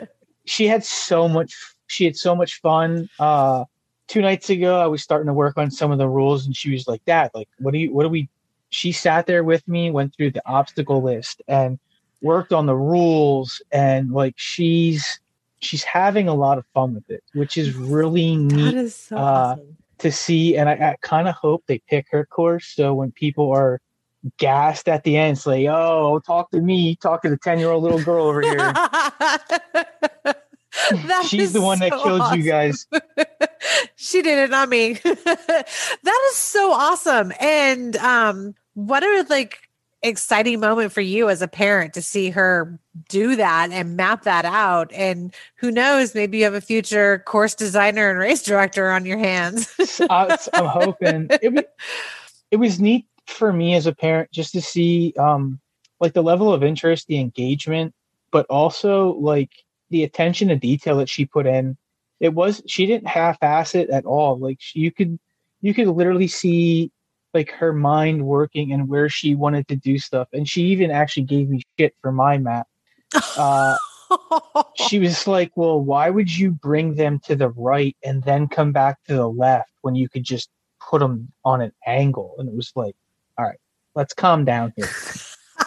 she 0.45 0.67
had 0.67 0.85
so 0.85 1.27
much 1.27 1.53
she 1.87 2.05
had 2.05 2.15
so 2.15 2.35
much 2.35 2.61
fun. 2.61 3.09
Uh 3.19 3.65
two 4.07 4.21
nights 4.21 4.49
ago 4.49 4.79
I 4.79 4.87
was 4.87 5.01
starting 5.01 5.27
to 5.27 5.33
work 5.33 5.57
on 5.57 5.71
some 5.71 5.91
of 5.91 5.97
the 5.97 6.09
rules 6.09 6.45
and 6.45 6.55
she 6.55 6.71
was 6.71 6.87
like, 6.87 7.03
Dad, 7.05 7.31
like 7.33 7.49
what 7.59 7.71
do 7.71 7.79
you 7.79 7.93
what 7.93 8.03
do 8.03 8.09
we 8.09 8.29
she 8.69 8.91
sat 8.91 9.25
there 9.25 9.43
with 9.43 9.67
me, 9.67 9.91
went 9.91 10.15
through 10.15 10.31
the 10.31 10.41
obstacle 10.45 11.01
list 11.01 11.41
and 11.47 11.79
worked 12.21 12.51
on 12.51 12.65
the 12.65 12.75
rules 12.75 13.61
and 13.71 14.11
like 14.11 14.33
she's 14.37 15.19
she's 15.59 15.83
having 15.83 16.27
a 16.27 16.33
lot 16.33 16.57
of 16.57 16.65
fun 16.73 16.95
with 16.95 17.09
it, 17.09 17.23
which 17.33 17.57
is 17.57 17.75
really 17.75 18.35
neat 18.35 18.75
is 18.75 18.95
so 18.95 19.17
uh, 19.17 19.19
awesome. 19.19 19.77
to 19.99 20.11
see. 20.11 20.57
And 20.57 20.69
I, 20.69 20.73
I 20.73 20.95
kind 21.01 21.27
of 21.27 21.35
hope 21.35 21.63
they 21.67 21.79
pick 21.89 22.07
her 22.11 22.25
course. 22.25 22.67
So 22.67 22.93
when 22.93 23.11
people 23.11 23.51
are 23.51 23.81
gassed 24.37 24.87
at 24.87 25.03
the 25.03 25.17
end, 25.17 25.37
it's 25.37 25.45
like, 25.45 25.67
oh, 25.67 26.21
talk 26.25 26.51
to 26.51 26.61
me, 26.61 26.95
talk 26.95 27.21
to 27.23 27.29
the 27.29 27.37
10 27.37 27.59
year 27.59 27.69
old 27.69 27.83
little 27.83 28.03
girl 28.03 28.25
over 28.25 28.41
here. 28.41 28.57
She's 31.27 31.53
the 31.53 31.61
one 31.61 31.77
so 31.77 31.89
that 31.89 32.03
killed 32.03 32.21
awesome. 32.21 32.39
you 32.39 32.45
guys. 32.45 32.87
she 33.95 34.21
did 34.21 34.39
it, 34.39 34.49
not 34.49 34.69
me. 34.69 34.93
that 35.03 36.21
is 36.31 36.37
so 36.37 36.71
awesome. 36.71 37.31
And 37.39 37.95
um, 37.97 38.55
what 38.73 39.03
a 39.03 39.25
like 39.29 39.69
exciting 40.05 40.59
moment 40.59 40.91
for 40.91 41.01
you 41.01 41.29
as 41.29 41.41
a 41.41 41.47
parent 41.47 41.93
to 41.95 42.01
see 42.01 42.29
her 42.29 42.79
do 43.09 43.35
that 43.35 43.71
and 43.71 43.97
map 43.97 44.23
that 44.23 44.45
out. 44.45 44.91
And 44.93 45.33
who 45.55 45.71
knows, 45.71 46.13
maybe 46.13 46.39
you 46.39 46.43
have 46.43 46.53
a 46.53 46.61
future 46.61 47.23
course 47.25 47.55
designer 47.55 48.09
and 48.09 48.19
race 48.19 48.43
director 48.43 48.91
on 48.91 49.05
your 49.05 49.17
hands. 49.17 49.73
I, 50.09 50.37
am 50.53 50.65
hoping 50.65 51.27
it 51.41 51.53
was, 51.53 51.63
it 52.51 52.57
was 52.57 52.79
neat 52.79 53.07
for 53.25 53.51
me 53.51 53.73
as 53.73 53.87
a 53.87 53.95
parent 53.95 54.31
just 54.31 54.51
to 54.53 54.61
see 54.61 55.13
um, 55.17 55.59
like 55.99 56.13
the 56.13 56.23
level 56.23 56.53
of 56.53 56.63
interest, 56.63 57.07
the 57.07 57.19
engagement, 57.19 57.93
but 58.31 58.45
also 58.47 59.13
like 59.13 59.51
the 59.89 60.03
attention 60.03 60.49
to 60.49 60.55
detail 60.55 60.97
that 60.97 61.09
she 61.09 61.25
put 61.25 61.47
in. 61.47 61.77
It 62.19 62.33
was 62.33 62.61
she 62.67 62.85
didn't 62.85 63.07
half-ass 63.07 63.75
it 63.75 63.89
at 63.89 64.05
all. 64.05 64.37
Like 64.39 64.59
you 64.73 64.91
could 64.91 65.19
you 65.61 65.73
could 65.73 65.87
literally 65.87 66.27
see 66.27 66.91
like 67.33 67.51
her 67.51 67.73
mind 67.73 68.25
working 68.25 68.71
and 68.71 68.87
where 68.87 69.09
she 69.09 69.35
wanted 69.35 69.67
to 69.67 69.75
do 69.75 69.99
stuff. 69.99 70.29
And 70.31 70.47
she 70.47 70.63
even 70.67 70.89
actually 70.89 71.23
gave 71.23 71.49
me 71.49 71.63
shit 71.77 71.93
for 72.01 72.11
my 72.11 72.37
map. 72.37 72.67
Uh, 73.37 73.77
she 74.75 74.99
was 74.99 75.27
like, 75.27 75.51
"Well, 75.55 75.79
why 75.81 76.09
would 76.09 76.35
you 76.35 76.51
bring 76.51 76.95
them 76.95 77.19
to 77.25 77.35
the 77.35 77.49
right 77.49 77.95
and 78.03 78.23
then 78.23 78.47
come 78.47 78.71
back 78.71 79.03
to 79.07 79.13
the 79.13 79.27
left 79.27 79.71
when 79.81 79.95
you 79.95 80.07
could 80.09 80.23
just 80.23 80.49
put 80.79 80.99
them 80.99 81.31
on 81.43 81.61
an 81.61 81.71
angle?" 81.85 82.35
And 82.37 82.47
it 82.47 82.55
was 82.55 82.71
like, 82.75 82.95
"All 83.37 83.45
right, 83.45 83.57
let's 83.95 84.13
calm 84.13 84.45
down 84.45 84.73
here," 84.75 84.89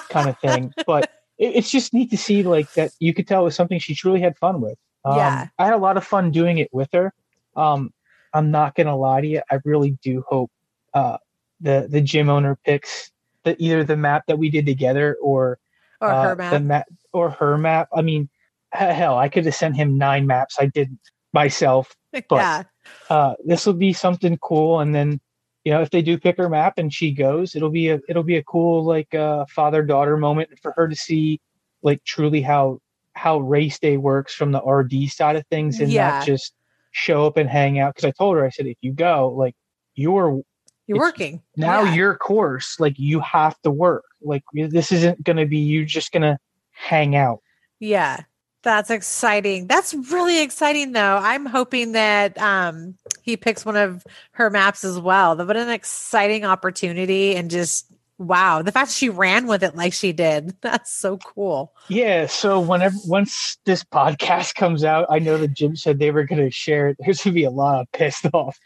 kind 0.09 0.29
of 0.29 0.39
thing. 0.39 0.73
But 0.87 1.11
it, 1.39 1.57
it's 1.57 1.71
just 1.71 1.93
neat 1.93 2.11
to 2.11 2.17
see 2.17 2.43
like 2.43 2.73
that. 2.75 2.93
You 3.01 3.13
could 3.13 3.27
tell 3.27 3.43
it 3.43 3.45
was 3.45 3.57
something 3.57 3.79
she 3.79 3.95
truly 3.95 4.21
had 4.21 4.39
fun 4.39 4.61
with. 4.61 4.79
Um, 5.09 5.17
yeah, 5.17 5.49
I 5.59 5.65
had 5.65 5.75
a 5.75 5.79
lot 5.79 5.97
of 5.97 6.05
fun 6.05 6.31
doing 6.31 6.59
it 6.59 6.69
with 6.73 6.89
her. 6.93 7.13
Um, 7.57 7.93
I'm 8.33 8.51
not 8.51 8.75
gonna 8.75 8.97
lie 8.97 9.21
to 9.21 9.27
you. 9.27 9.43
I 9.51 9.59
really 9.65 9.99
do 10.03 10.25
hope 10.29 10.51
uh, 10.95 11.19
the 11.61 11.87
the 11.89 12.01
gym 12.01 12.29
owner 12.29 12.59
picks 12.65 13.11
the 13.45 13.57
either 13.59 13.85
the 13.85 13.97
map 13.97 14.25
that 14.27 14.39
we 14.39 14.51
did 14.51 14.67
together 14.67 15.17
or 15.23 15.59
or 16.01 16.11
uh, 16.11 16.23
her 16.23 16.37
map. 16.37 16.53
the 16.53 16.61
map 16.61 16.87
or 17.13 17.31
her 17.31 17.59
map. 17.59 17.89
I 17.95 18.03
mean, 18.03 18.29
hell, 18.73 19.19
I 19.19 19.29
could 19.29 19.45
have 19.47 19.55
sent 19.55 19.77
him 19.77 19.99
nine 19.99 20.27
maps. 20.27 20.57
I 20.59 20.67
didn't 20.67 21.01
myself, 21.33 21.97
but 22.13 22.25
yeah. 22.31 22.63
uh, 23.11 23.35
this 23.45 23.67
will 23.67 23.75
be 23.75 23.93
something 23.93 24.39
cool. 24.39 24.81
And 24.81 24.95
then 24.95 25.21
you 25.65 25.73
know, 25.73 25.83
if 25.83 25.91
they 25.91 26.03
do 26.03 26.19
pick 26.19 26.39
her 26.39 26.49
map 26.49 26.79
and 26.79 26.93
she 26.93 27.13
goes, 27.13 27.55
it'll 27.55 27.71
be 27.71 27.89
a 27.89 28.01
it'll 28.09 28.23
be 28.23 28.37
a 28.37 28.45
cool 28.45 28.85
like 28.85 29.15
uh, 29.15 29.45
father 29.51 29.83
daughter 29.83 30.17
moment 30.17 30.51
for 30.63 30.73
her 30.77 30.89
to 30.89 30.97
see 30.97 31.41
like 31.83 32.03
truly 32.05 32.41
how 32.41 32.81
how 33.19 33.39
race 33.39 33.79
day 33.79 33.97
works 33.97 34.33
from 34.33 34.53
the 34.53 34.61
RD 34.61 35.11
side 35.11 35.37
of 35.37 35.45
things 35.49 35.81
and 35.81 35.91
yeah. 35.91 36.11
not 36.11 36.27
just 36.27 36.55
show 36.93 37.27
up 37.27 37.37
and 37.37 37.51
hang 37.51 37.79
out. 37.79 37.95
Because 37.95 38.09
I 38.09 38.13
told 38.13 38.37
her, 38.37 38.47
I 38.47 38.51
said, 38.51 38.67
if 38.67 38.79
you 38.81 38.93
go, 38.93 39.35
like 39.37 39.55
you're 39.95 40.41
you're 40.87 40.99
working. 40.99 41.43
now 41.57 41.83
yeah. 41.83 41.95
your 41.95 42.17
course 42.17 42.81
like 42.81 42.99
you 42.99 43.21
have 43.21 43.61
to 43.63 43.71
work. 43.71 44.05
Like 44.23 44.43
this 44.55 44.93
isn't 44.93 45.23
going 45.23 45.37
to 45.37 45.47
be 45.47 45.59
you 45.59 45.85
just 45.85 46.13
going 46.13 46.23
to 46.23 46.39
hang 46.71 47.15
out. 47.15 47.41
Yeah. 47.81 48.23
That's 48.63 48.91
exciting. 48.91 49.67
That's 49.67 49.95
really 49.95 50.43
exciting 50.43 50.93
though. 50.93 51.17
I'm 51.17 51.47
hoping 51.47 51.93
that 51.93 52.37
um 52.39 52.97
he 53.23 53.37
picks 53.37 53.65
one 53.65 53.77
of 53.77 54.05
her 54.33 54.51
maps 54.51 54.85
as 54.85 54.99
well. 54.99 55.37
What 55.37 55.57
an 55.57 55.69
exciting 55.69 56.45
opportunity 56.45 57.37
and 57.37 57.51
just 57.51 57.93
wow 58.19 58.63
the 58.63 58.73
fact 58.73 58.91
she 58.91 59.09
ran 59.09 59.47
with 59.47 59.63
it 59.63 59.77
like 59.77 59.93
she 59.93 60.13
did 60.13 60.55
that's 60.61 60.93
so 60.93 61.17
cool 61.19 61.73
yeah 61.89 62.27
so 62.27 62.59
whenever 62.61 62.97
once 63.07 63.59
this 63.65 63.85
podcast 63.85 64.55
comes 64.55 64.85
out 64.85 65.07
i 65.09 65.19
know 65.19 65.39
that 65.39 65.53
Jim 65.55 65.77
said 65.77 65.99
they 65.99 66.11
were 66.11 66.25
going 66.25 66.43
to 66.43 66.51
share 66.51 66.89
it 66.89 66.97
there's 67.01 67.23
going 67.23 67.33
to 67.33 67.41
be 67.41 67.45
a 67.45 67.51
lot 67.51 67.81
of 67.81 67.93
pissed 67.93 68.27
off 68.33 68.59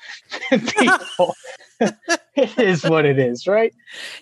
people 0.50 1.34
it 2.36 2.58
is 2.58 2.84
what 2.84 3.04
it 3.04 3.18
is, 3.18 3.46
right? 3.46 3.74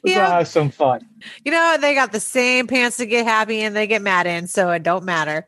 Let's 0.04 0.16
yeah. 0.16 0.30
have 0.30 0.48
some 0.48 0.70
fun. 0.70 1.06
You 1.44 1.52
know, 1.52 1.76
they 1.80 1.94
got 1.94 2.12
the 2.12 2.20
same 2.20 2.66
pants 2.66 2.96
to 2.98 3.06
get 3.06 3.26
happy 3.26 3.60
and 3.60 3.74
they 3.74 3.86
get 3.86 4.02
mad 4.02 4.26
in, 4.26 4.46
so 4.46 4.70
it 4.70 4.82
don't 4.82 5.04
matter. 5.04 5.46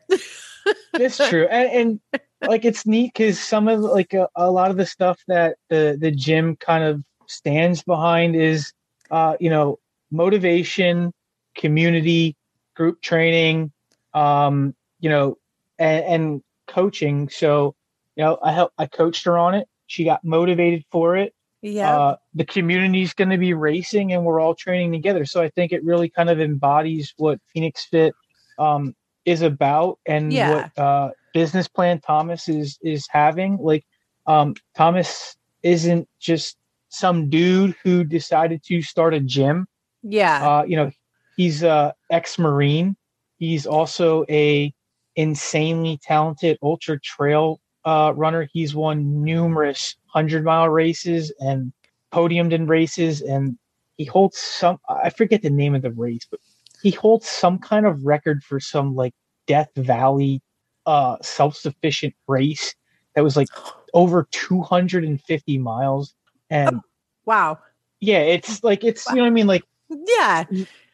it's 0.93 1.17
true, 1.29 1.47
and, 1.47 1.99
and 2.11 2.21
like 2.47 2.65
it's 2.65 2.85
neat 2.85 3.13
because 3.13 3.39
some 3.39 3.67
of 3.67 3.79
like 3.79 4.13
a, 4.13 4.27
a, 4.35 4.49
lot 4.49 4.71
of 4.71 4.77
the 4.77 4.85
stuff 4.85 5.19
that 5.27 5.57
the 5.69 5.97
the 5.99 6.11
gym 6.11 6.55
kind 6.55 6.83
of 6.83 7.03
stands 7.27 7.83
behind 7.83 8.35
is, 8.35 8.73
uh, 9.13 9.37
you 9.39 9.49
know, 9.49 9.79
motivation, 10.11 11.13
community, 11.55 12.35
group 12.75 13.01
training, 13.01 13.71
um, 14.13 14.75
you 14.99 15.09
know, 15.09 15.37
and, 15.77 16.05
and 16.05 16.43
coaching. 16.67 17.29
So, 17.29 17.75
you 18.15 18.23
know, 18.23 18.39
I 18.43 18.51
help 18.51 18.73
I 18.77 18.87
coached 18.87 19.25
her 19.25 19.37
on 19.37 19.53
it. 19.53 19.67
She 19.87 20.03
got 20.03 20.23
motivated 20.23 20.83
for 20.91 21.15
it 21.15 21.33
yeah 21.63 21.97
uh, 21.97 22.15
the 22.33 22.45
community's 22.45 23.13
going 23.13 23.29
to 23.29 23.37
be 23.37 23.53
racing 23.53 24.11
and 24.11 24.25
we're 24.25 24.39
all 24.39 24.53
training 24.53 24.91
together 24.91 25.25
so 25.25 25.41
i 25.41 25.49
think 25.49 25.71
it 25.71 25.83
really 25.83 26.09
kind 26.09 26.29
of 26.29 26.39
embodies 26.39 27.13
what 27.17 27.39
phoenix 27.53 27.85
fit 27.85 28.13
um, 28.59 28.93
is 29.25 29.41
about 29.41 29.97
and 30.05 30.31
yeah. 30.31 30.51
what 30.51 30.77
uh, 30.77 31.09
business 31.33 31.67
plan 31.67 31.99
thomas 32.01 32.49
is 32.49 32.77
is 32.81 33.07
having 33.09 33.57
like 33.57 33.85
um, 34.27 34.53
thomas 34.75 35.35
isn't 35.63 36.07
just 36.19 36.57
some 36.93 37.29
dude 37.29 37.75
who 37.83 38.03
decided 38.03 38.63
to 38.63 38.81
start 38.81 39.13
a 39.13 39.19
gym 39.19 39.65
yeah 40.01 40.47
uh, 40.47 40.63
you 40.63 40.75
know 40.75 40.91
he's 41.37 41.63
a 41.63 41.93
ex-marine 42.11 42.95
he's 43.37 43.65
also 43.65 44.25
a 44.29 44.73
insanely 45.15 45.99
talented 46.01 46.57
ultra 46.61 46.99
trail 46.99 47.59
uh, 47.85 48.13
runner. 48.15 48.47
He's 48.51 48.75
won 48.75 49.23
numerous 49.23 49.95
hundred 50.07 50.43
mile 50.43 50.69
races 50.69 51.33
and 51.39 51.73
podiumed 52.13 52.53
in 52.53 52.67
races, 52.67 53.21
and 53.21 53.57
he 53.97 54.05
holds 54.05 54.37
some. 54.37 54.77
I 54.89 55.09
forget 55.09 55.41
the 55.41 55.49
name 55.49 55.75
of 55.75 55.81
the 55.81 55.91
race, 55.91 56.25
but 56.29 56.39
he 56.81 56.91
holds 56.91 57.27
some 57.27 57.59
kind 57.59 57.85
of 57.85 58.05
record 58.05 58.43
for 58.43 58.59
some 58.59 58.95
like 58.95 59.13
Death 59.47 59.69
Valley 59.75 60.41
uh, 60.85 61.17
self 61.21 61.55
sufficient 61.55 62.13
race 62.27 62.73
that 63.15 63.23
was 63.23 63.37
like 63.37 63.49
over 63.93 64.27
250 64.31 65.57
miles. 65.57 66.15
And 66.53 66.77
oh, 66.77 66.81
wow, 67.25 67.59
yeah, 67.99 68.19
it's 68.19 68.63
like 68.63 68.83
it's 68.83 69.09
you 69.09 69.15
know 69.15 69.21
what 69.23 69.27
I 69.27 69.31
mean. 69.31 69.47
Like 69.47 69.63
yeah, 69.89 70.43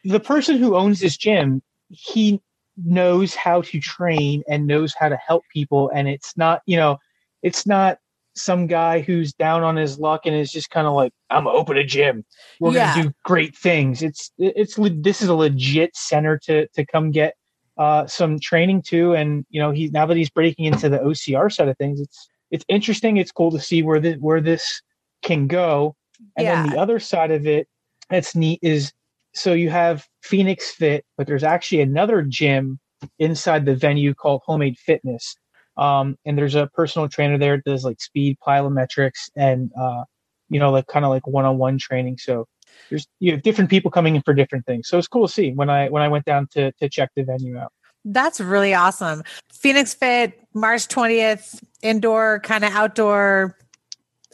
the 0.04 0.20
person 0.20 0.56
who 0.56 0.74
owns 0.74 1.00
this 1.00 1.16
gym, 1.16 1.62
he 1.90 2.40
knows 2.82 3.34
how 3.34 3.60
to 3.60 3.78
train 3.78 4.42
and 4.48 4.66
knows 4.66 4.94
how 4.98 5.08
to 5.08 5.16
help 5.16 5.44
people 5.52 5.90
and 5.94 6.08
it's 6.08 6.34
not 6.34 6.62
you 6.64 6.76
know 6.78 6.96
it's 7.42 7.66
not 7.66 7.98
some 8.34 8.66
guy 8.66 9.00
who's 9.00 9.34
down 9.34 9.62
on 9.62 9.76
his 9.76 9.98
luck 9.98 10.22
and 10.24 10.34
is 10.34 10.50
just 10.50 10.70
kind 10.70 10.86
of 10.86 10.94
like 10.94 11.12
i'm 11.28 11.44
gonna 11.44 11.58
open 11.58 11.76
a 11.76 11.84
gym. 11.84 12.24
We're 12.58 12.72
yeah. 12.72 12.94
gonna 12.94 13.08
do 13.08 13.14
great 13.24 13.54
things. 13.54 14.02
It's 14.02 14.30
it's 14.38 14.76
this 15.02 15.20
is 15.20 15.28
a 15.28 15.34
legit 15.34 15.94
center 15.94 16.38
to 16.44 16.66
to 16.68 16.86
come 16.86 17.10
get 17.10 17.34
uh 17.76 18.06
some 18.06 18.38
training 18.40 18.82
to 18.82 19.12
and 19.12 19.44
you 19.50 19.60
know 19.60 19.72
he 19.72 19.88
now 19.88 20.06
that 20.06 20.16
he's 20.16 20.30
breaking 20.30 20.64
into 20.64 20.88
the 20.88 20.98
ocr 20.98 21.52
side 21.52 21.68
of 21.68 21.76
things 21.76 22.00
it's 22.00 22.30
it's 22.50 22.64
interesting. 22.68 23.16
It's 23.16 23.32
cool 23.32 23.50
to 23.52 23.60
see 23.60 23.82
where 23.82 24.00
the 24.00 24.14
where 24.14 24.40
this 24.40 24.82
can 25.22 25.46
go 25.46 25.94
and 26.36 26.44
yeah. 26.44 26.62
then 26.62 26.72
the 26.72 26.78
other 26.80 26.98
side 26.98 27.30
of 27.30 27.46
it 27.46 27.68
that's 28.08 28.34
neat 28.34 28.58
is 28.62 28.92
so 29.32 29.52
you 29.52 29.70
have 29.70 30.06
Phoenix 30.22 30.70
Fit, 30.70 31.04
but 31.16 31.26
there's 31.26 31.44
actually 31.44 31.80
another 31.80 32.22
gym 32.22 32.78
inside 33.18 33.64
the 33.64 33.74
venue 33.74 34.14
called 34.14 34.42
Homemade 34.44 34.78
Fitness. 34.78 35.36
Um, 35.76 36.16
and 36.26 36.36
there's 36.36 36.56
a 36.56 36.68
personal 36.74 37.08
trainer 37.08 37.38
there 37.38 37.56
that 37.56 37.64
does 37.64 37.84
like 37.84 38.00
speed 38.00 38.36
plyometrics 38.46 39.30
and 39.36 39.70
uh, 39.80 40.04
you 40.48 40.58
know, 40.58 40.70
like 40.70 40.88
kind 40.88 41.04
of 41.04 41.10
like 41.10 41.26
one-on-one 41.26 41.78
training. 41.78 42.18
So 42.18 42.46
there's 42.88 43.06
you 43.20 43.32
have 43.32 43.42
different 43.42 43.70
people 43.70 43.90
coming 43.90 44.16
in 44.16 44.22
for 44.22 44.34
different 44.34 44.66
things. 44.66 44.88
So 44.88 44.98
it's 44.98 45.08
cool 45.08 45.26
to 45.26 45.32
see 45.32 45.52
when 45.52 45.70
I 45.70 45.88
when 45.88 46.02
I 46.02 46.08
went 46.08 46.24
down 46.24 46.48
to 46.52 46.72
to 46.72 46.88
check 46.88 47.10
the 47.14 47.22
venue 47.22 47.56
out. 47.56 47.72
That's 48.04 48.40
really 48.40 48.74
awesome. 48.74 49.22
Phoenix 49.52 49.94
Fit 49.94 50.40
March 50.54 50.88
20th, 50.88 51.62
indoor, 51.82 52.40
kind 52.40 52.64
of 52.64 52.72
outdoor 52.72 53.56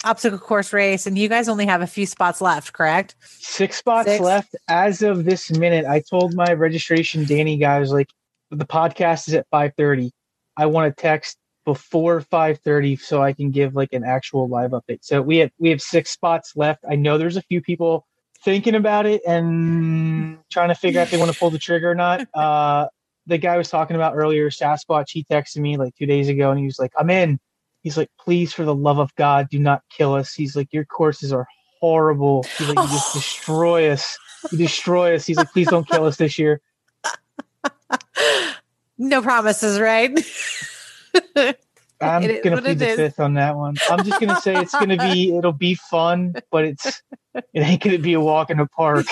obstacle 0.07 0.39
course 0.39 0.73
race. 0.73 1.07
And 1.07 1.19
you 1.19 1.29
guys 1.29 1.49
only 1.49 1.67
have 1.67 1.83
a 1.83 1.87
few 1.87 2.07
spots 2.07 2.41
left, 2.41 2.73
correct? 2.73 3.17
Six 3.21 3.77
spots 3.77 4.09
Six. 4.09 4.21
left 4.21 4.57
as 4.69 5.03
of 5.03 5.25
this 5.25 5.51
minute. 5.51 5.85
I 5.85 6.03
told 6.09 6.35
my 6.35 6.53
registration 6.53 7.25
Danny 7.25 7.57
guys, 7.57 7.91
like, 7.91 8.09
the 8.51 8.65
podcast 8.65 9.29
is 9.29 9.35
at 9.35 9.47
5.30. 9.51 10.11
I 10.57 10.67
want 10.67 10.97
to 10.97 11.03
text 11.03 11.37
before 11.67 12.21
5:30 12.21 12.99
so 12.99 13.23
I 13.23 13.33
can 13.33 13.51
give 13.51 13.75
like 13.75 13.93
an 13.93 14.05
actual 14.05 14.49
live 14.49 14.71
update. 14.71 15.01
So 15.03 15.21
we 15.21 15.39
have 15.39 15.51
we 15.59 15.69
have 15.71 15.83
six 15.83 16.11
spots 16.11 16.57
left. 16.57 16.85
I 16.89 16.95
know 16.95 17.19
there's 17.19 17.37
a 17.37 17.43
few 17.43 17.61
people 17.61 18.07
thinking 18.45 18.77
about 18.77 19.05
it 19.05 19.21
and 19.27 20.39
trying 20.51 20.69
to 20.69 20.75
figure 20.75 21.01
out 21.01 21.05
if 21.05 21.11
they 21.11 21.19
want 21.19 21.33
to 21.33 21.39
pull 21.39 21.51
the 21.51 21.59
trigger 21.59 21.91
or 21.91 21.95
not. 21.95 22.27
Uh, 22.35 22.87
the 23.29 23.39
guy 23.39 23.57
was 23.57 23.69
talking 23.69 23.97
about 23.97 24.15
earlier, 24.15 24.51
Sasquatch, 24.51 25.11
he 25.11 25.25
texted 25.25 25.57
me 25.57 25.77
like 25.77 25.93
two 25.97 26.07
days 26.07 26.29
ago 26.29 26.53
and 26.53 26.61
he 26.61 26.65
was 26.65 26.79
like, 26.79 26.93
I'm 26.97 27.11
in. 27.11 27.41
He's 27.87 27.97
like, 27.97 28.11
please, 28.19 28.53
for 28.53 28.65
the 28.65 28.75
love 28.75 28.99
of 28.99 29.15
God, 29.15 29.49
do 29.49 29.61
not 29.61 29.81
kill 29.97 30.15
us. 30.15 30.35
He's 30.35 30.57
like, 30.57 30.73
your 30.73 30.85
courses 30.85 31.33
are 31.33 31.47
horrible. 31.79 32.51
He's 32.59 32.69
like, 32.69 32.81
you 32.81 32.89
just 32.89 33.13
destroy 33.13 33.91
us. 33.91 34.19
You 34.51 34.59
destroy 34.59 35.15
us. 35.15 35.25
He's 35.25 35.39
like, 35.39 35.53
please 35.53 35.69
don't 35.69 35.87
kill 35.87 36.05
us 36.05 36.17
this 36.17 36.37
year. 36.37 36.61
No 38.99 39.23
promises, 39.23 39.79
right? 39.79 40.11
I'm 42.01 42.23
it 42.25 42.43
gonna 42.43 42.61
plead 42.61 42.79
the 42.79 42.87
is. 42.87 42.97
fifth 42.97 43.21
on 43.21 43.35
that 43.35 43.55
one. 43.55 43.77
I'm 43.91 44.03
just 44.03 44.19
gonna 44.19 44.35
say 44.41 44.63
it's 44.63 44.73
gonna 44.73 44.97
be 44.97 45.37
it'll 45.37 45.53
be 45.53 45.75
fun, 45.75 46.35
but 46.51 46.65
it's 46.65 47.03
it 47.35 47.61
ain't 47.61 47.83
gonna 47.83 47.99
be 47.99 48.15
a 48.15 48.21
walk 48.21 48.49
in 48.49 48.57
the 48.57 48.67
park. 48.67 49.05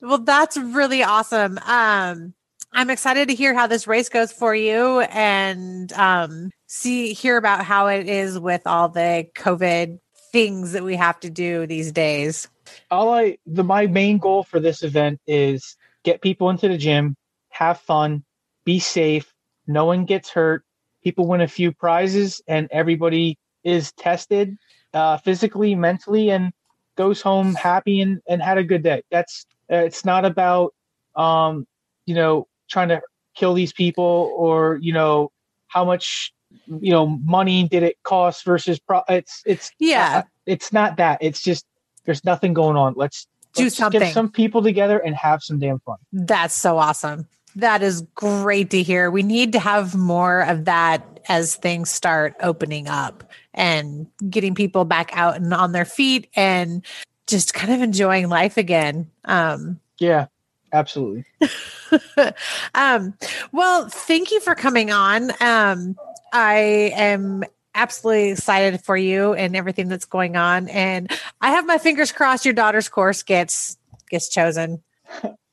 well, 0.00 0.18
that's 0.18 0.56
really 0.56 1.02
awesome. 1.02 1.58
Um, 1.66 2.32
I'm 2.76 2.90
excited 2.90 3.28
to 3.28 3.34
hear 3.34 3.54
how 3.54 3.66
this 3.66 3.86
race 3.86 4.10
goes 4.10 4.30
for 4.30 4.54
you 4.54 5.00
and 5.00 5.90
um, 5.94 6.50
see 6.66 7.14
hear 7.14 7.38
about 7.38 7.64
how 7.64 7.86
it 7.86 8.06
is 8.06 8.38
with 8.38 8.66
all 8.66 8.90
the 8.90 9.26
COVID 9.34 9.98
things 10.30 10.72
that 10.72 10.84
we 10.84 10.94
have 10.94 11.18
to 11.20 11.30
do 11.30 11.66
these 11.66 11.90
days. 11.90 12.48
All 12.90 13.14
I 13.14 13.38
the 13.46 13.64
my 13.64 13.86
main 13.86 14.18
goal 14.18 14.42
for 14.42 14.60
this 14.60 14.82
event 14.82 15.22
is 15.26 15.74
get 16.04 16.20
people 16.20 16.50
into 16.50 16.68
the 16.68 16.76
gym, 16.76 17.16
have 17.48 17.80
fun, 17.80 18.22
be 18.66 18.78
safe, 18.78 19.32
no 19.66 19.86
one 19.86 20.04
gets 20.04 20.28
hurt, 20.28 20.62
people 21.02 21.26
win 21.26 21.40
a 21.40 21.48
few 21.48 21.72
prizes, 21.72 22.42
and 22.46 22.68
everybody 22.70 23.38
is 23.64 23.90
tested 23.92 24.54
uh, 24.92 25.16
physically, 25.16 25.74
mentally, 25.74 26.28
and 26.28 26.52
goes 26.94 27.22
home 27.22 27.54
happy 27.54 28.02
and, 28.02 28.20
and 28.28 28.42
had 28.42 28.58
a 28.58 28.64
good 28.64 28.82
day. 28.82 29.02
That's 29.10 29.46
uh, 29.72 29.76
it's 29.76 30.04
not 30.04 30.26
about 30.26 30.74
um, 31.14 31.66
you 32.04 32.14
know 32.14 32.46
trying 32.68 32.88
to 32.88 33.00
kill 33.34 33.54
these 33.54 33.72
people 33.72 34.32
or 34.34 34.78
you 34.80 34.92
know 34.92 35.30
how 35.68 35.84
much 35.84 36.32
you 36.80 36.90
know 36.90 37.06
money 37.06 37.68
did 37.68 37.82
it 37.82 37.96
cost 38.02 38.44
versus 38.44 38.78
pro- 38.78 39.02
it's 39.08 39.42
it's 39.46 39.70
yeah. 39.78 40.22
uh, 40.24 40.28
it's 40.46 40.72
not 40.72 40.96
that. 40.96 41.18
It's 41.20 41.42
just 41.42 41.66
there's 42.04 42.24
nothing 42.24 42.54
going 42.54 42.76
on. 42.76 42.94
Let's 42.96 43.26
do 43.54 43.64
let's 43.64 43.76
something. 43.76 44.00
get 44.00 44.14
some 44.14 44.30
people 44.30 44.62
together 44.62 44.98
and 44.98 45.14
have 45.16 45.42
some 45.42 45.58
damn 45.58 45.80
fun. 45.80 45.96
That's 46.12 46.54
so 46.54 46.78
awesome. 46.78 47.26
That 47.56 47.82
is 47.82 48.02
great 48.14 48.70
to 48.70 48.82
hear. 48.82 49.10
We 49.10 49.22
need 49.22 49.52
to 49.52 49.58
have 49.58 49.94
more 49.94 50.42
of 50.42 50.66
that 50.66 51.20
as 51.28 51.56
things 51.56 51.90
start 51.90 52.36
opening 52.42 52.86
up 52.86 53.24
and 53.54 54.06
getting 54.28 54.54
people 54.54 54.84
back 54.84 55.10
out 55.14 55.36
and 55.36 55.52
on 55.52 55.72
their 55.72 55.84
feet 55.84 56.28
and 56.36 56.84
just 57.26 57.54
kind 57.54 57.72
of 57.72 57.80
enjoying 57.80 58.28
life 58.28 58.56
again. 58.56 59.10
Um 59.24 59.80
yeah 59.98 60.26
absolutely 60.78 61.24
um, 62.74 63.14
well, 63.52 63.88
thank 63.88 64.30
you 64.30 64.40
for 64.40 64.54
coming 64.54 64.90
on. 64.90 65.30
Um, 65.40 65.96
I 66.32 66.92
am 66.94 67.44
absolutely 67.74 68.30
excited 68.30 68.82
for 68.82 68.96
you 68.96 69.34
and 69.34 69.54
everything 69.54 69.88
that's 69.88 70.04
going 70.04 70.36
on, 70.36 70.68
and 70.68 71.10
I 71.40 71.50
have 71.50 71.66
my 71.66 71.78
fingers 71.78 72.12
crossed 72.12 72.44
your 72.44 72.54
daughter's 72.54 72.88
course 72.88 73.22
gets 73.22 73.76
gets 74.10 74.28
chosen. 74.28 74.82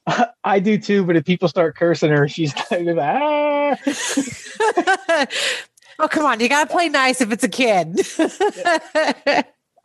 I 0.43 0.59
do 0.59 0.77
too, 0.77 1.05
but 1.05 1.15
if 1.15 1.23
people 1.25 1.47
start 1.47 1.77
cursing 1.77 2.11
her, 2.11 2.27
she's 2.27 2.53
like, 2.71 2.87
ah. 2.99 3.77
oh 5.99 6.07
come 6.09 6.25
on, 6.25 6.39
you 6.39 6.49
gotta 6.49 6.69
play 6.69 6.89
nice 6.89 7.21
if 7.21 7.31
it's 7.31 7.43
a 7.43 7.49
kid. 7.49 8.01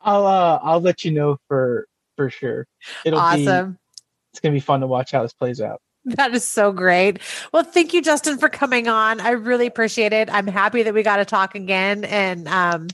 I'll 0.01 0.27
uh, 0.27 0.59
I'll 0.63 0.81
let 0.81 1.05
you 1.05 1.13
know 1.13 1.39
for 1.49 1.87
for 2.17 2.31
sure. 2.31 2.67
It'll 3.05 3.19
awesome. 3.19 3.79
It's 4.33 4.41
gonna 4.41 4.55
be 4.55 4.61
fun 4.61 4.81
to 4.81 4.87
watch 4.87 5.13
how 5.13 5.23
this 5.23 5.33
plays 5.33 5.61
out. 5.61 5.81
That 6.17 6.33
is 6.33 6.47
so 6.47 6.73
great. 6.73 7.19
Well, 7.53 7.65
thank 7.65 7.93
you, 7.93 8.01
Justin, 8.01 8.39
for 8.39 8.49
coming 8.49 8.89
on. 8.89 9.21
I 9.21 9.31
really 9.31 9.67
appreciate 9.67 10.13
it. 10.13 10.33
I'm 10.33 10.47
happy 10.47 10.83
that 10.83 10.95
we 10.95 11.03
got 11.03 11.17
to 11.17 11.25
talk 11.25 11.55
again. 11.55 12.05
And 12.05 12.49
um, 12.49 12.89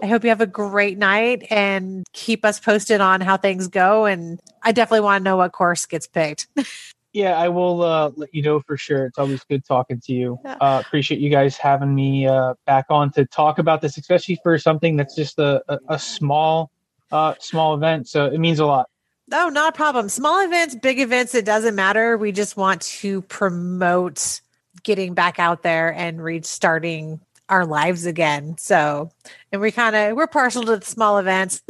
I 0.00 0.06
hope 0.06 0.22
you 0.22 0.28
have 0.28 0.40
a 0.40 0.46
great 0.46 0.96
night 0.96 1.46
and 1.50 2.06
keep 2.12 2.44
us 2.44 2.60
posted 2.60 3.00
on 3.00 3.22
how 3.22 3.36
things 3.36 3.66
go. 3.66 4.04
And 4.04 4.38
I 4.62 4.72
definitely 4.72 5.00
want 5.00 5.20
to 5.20 5.24
know 5.24 5.36
what 5.36 5.52
course 5.52 5.84
gets 5.86 6.06
picked. 6.06 6.46
yeah, 7.12 7.36
I 7.36 7.48
will 7.48 7.82
uh, 7.82 8.10
let 8.14 8.32
you 8.32 8.42
know 8.42 8.60
for 8.60 8.76
sure. 8.76 9.06
It's 9.06 9.18
always 9.18 9.42
good 9.44 9.64
talking 9.64 10.00
to 10.04 10.12
you. 10.12 10.38
Uh, 10.44 10.82
appreciate 10.84 11.20
you 11.20 11.30
guys 11.30 11.56
having 11.56 11.94
me 11.94 12.26
uh, 12.26 12.54
back 12.66 12.86
on 12.88 13.10
to 13.12 13.24
talk 13.24 13.58
about 13.58 13.80
this, 13.80 13.96
especially 13.96 14.38
for 14.42 14.58
something 14.58 14.96
that's 14.96 15.16
just 15.16 15.38
a, 15.38 15.62
a, 15.68 15.78
a 15.88 15.98
small, 15.98 16.70
uh, 17.10 17.34
small 17.40 17.74
event. 17.74 18.06
So 18.06 18.26
it 18.26 18.38
means 18.38 18.60
a 18.60 18.66
lot. 18.66 18.89
Oh, 19.32 19.48
not 19.48 19.74
a 19.74 19.76
problem. 19.76 20.08
Small 20.08 20.44
events, 20.44 20.74
big 20.74 20.98
events, 20.98 21.34
it 21.34 21.44
doesn't 21.44 21.74
matter. 21.74 22.16
We 22.16 22.32
just 22.32 22.56
want 22.56 22.82
to 22.82 23.22
promote 23.22 24.40
getting 24.82 25.14
back 25.14 25.38
out 25.38 25.62
there 25.62 25.92
and 25.92 26.22
restarting 26.22 27.20
our 27.48 27.66
lives 27.66 28.06
again. 28.06 28.56
So, 28.58 29.10
and 29.52 29.60
we 29.60 29.72
kind 29.72 29.94
of 29.94 30.16
we're 30.16 30.26
partial 30.26 30.62
to 30.64 30.76
the 30.76 30.84
small 30.84 31.18
events. 31.18 31.62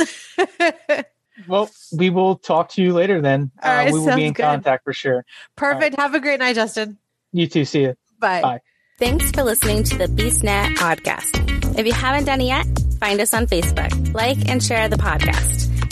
well, 1.48 1.70
we 1.96 2.10
will 2.10 2.36
talk 2.36 2.70
to 2.70 2.82
you 2.82 2.92
later 2.92 3.20
then. 3.20 3.50
Uh, 3.62 3.90
we 3.92 3.98
will 3.98 4.16
be 4.16 4.26
in 4.26 4.32
good. 4.32 4.42
contact 4.42 4.84
for 4.84 4.92
sure. 4.92 5.24
Perfect. 5.56 5.96
Right. 5.96 6.00
Have 6.00 6.14
a 6.14 6.20
great 6.20 6.40
night, 6.40 6.54
Justin. 6.54 6.98
You 7.32 7.46
too. 7.46 7.64
See 7.64 7.82
you. 7.82 7.94
Bye. 8.18 8.42
Bye. 8.42 8.60
Thanks 8.98 9.30
for 9.30 9.42
listening 9.42 9.82
to 9.84 9.96
the 9.96 10.06
BeastNet 10.06 10.74
podcast. 10.76 11.78
If 11.78 11.86
you 11.86 11.92
haven't 11.92 12.24
done 12.24 12.40
it 12.42 12.46
yet, 12.46 12.66
find 13.00 13.18
us 13.20 13.32
on 13.32 13.46
Facebook, 13.46 14.14
like 14.14 14.46
and 14.48 14.62
share 14.62 14.88
the 14.88 14.96
podcast 14.96 15.79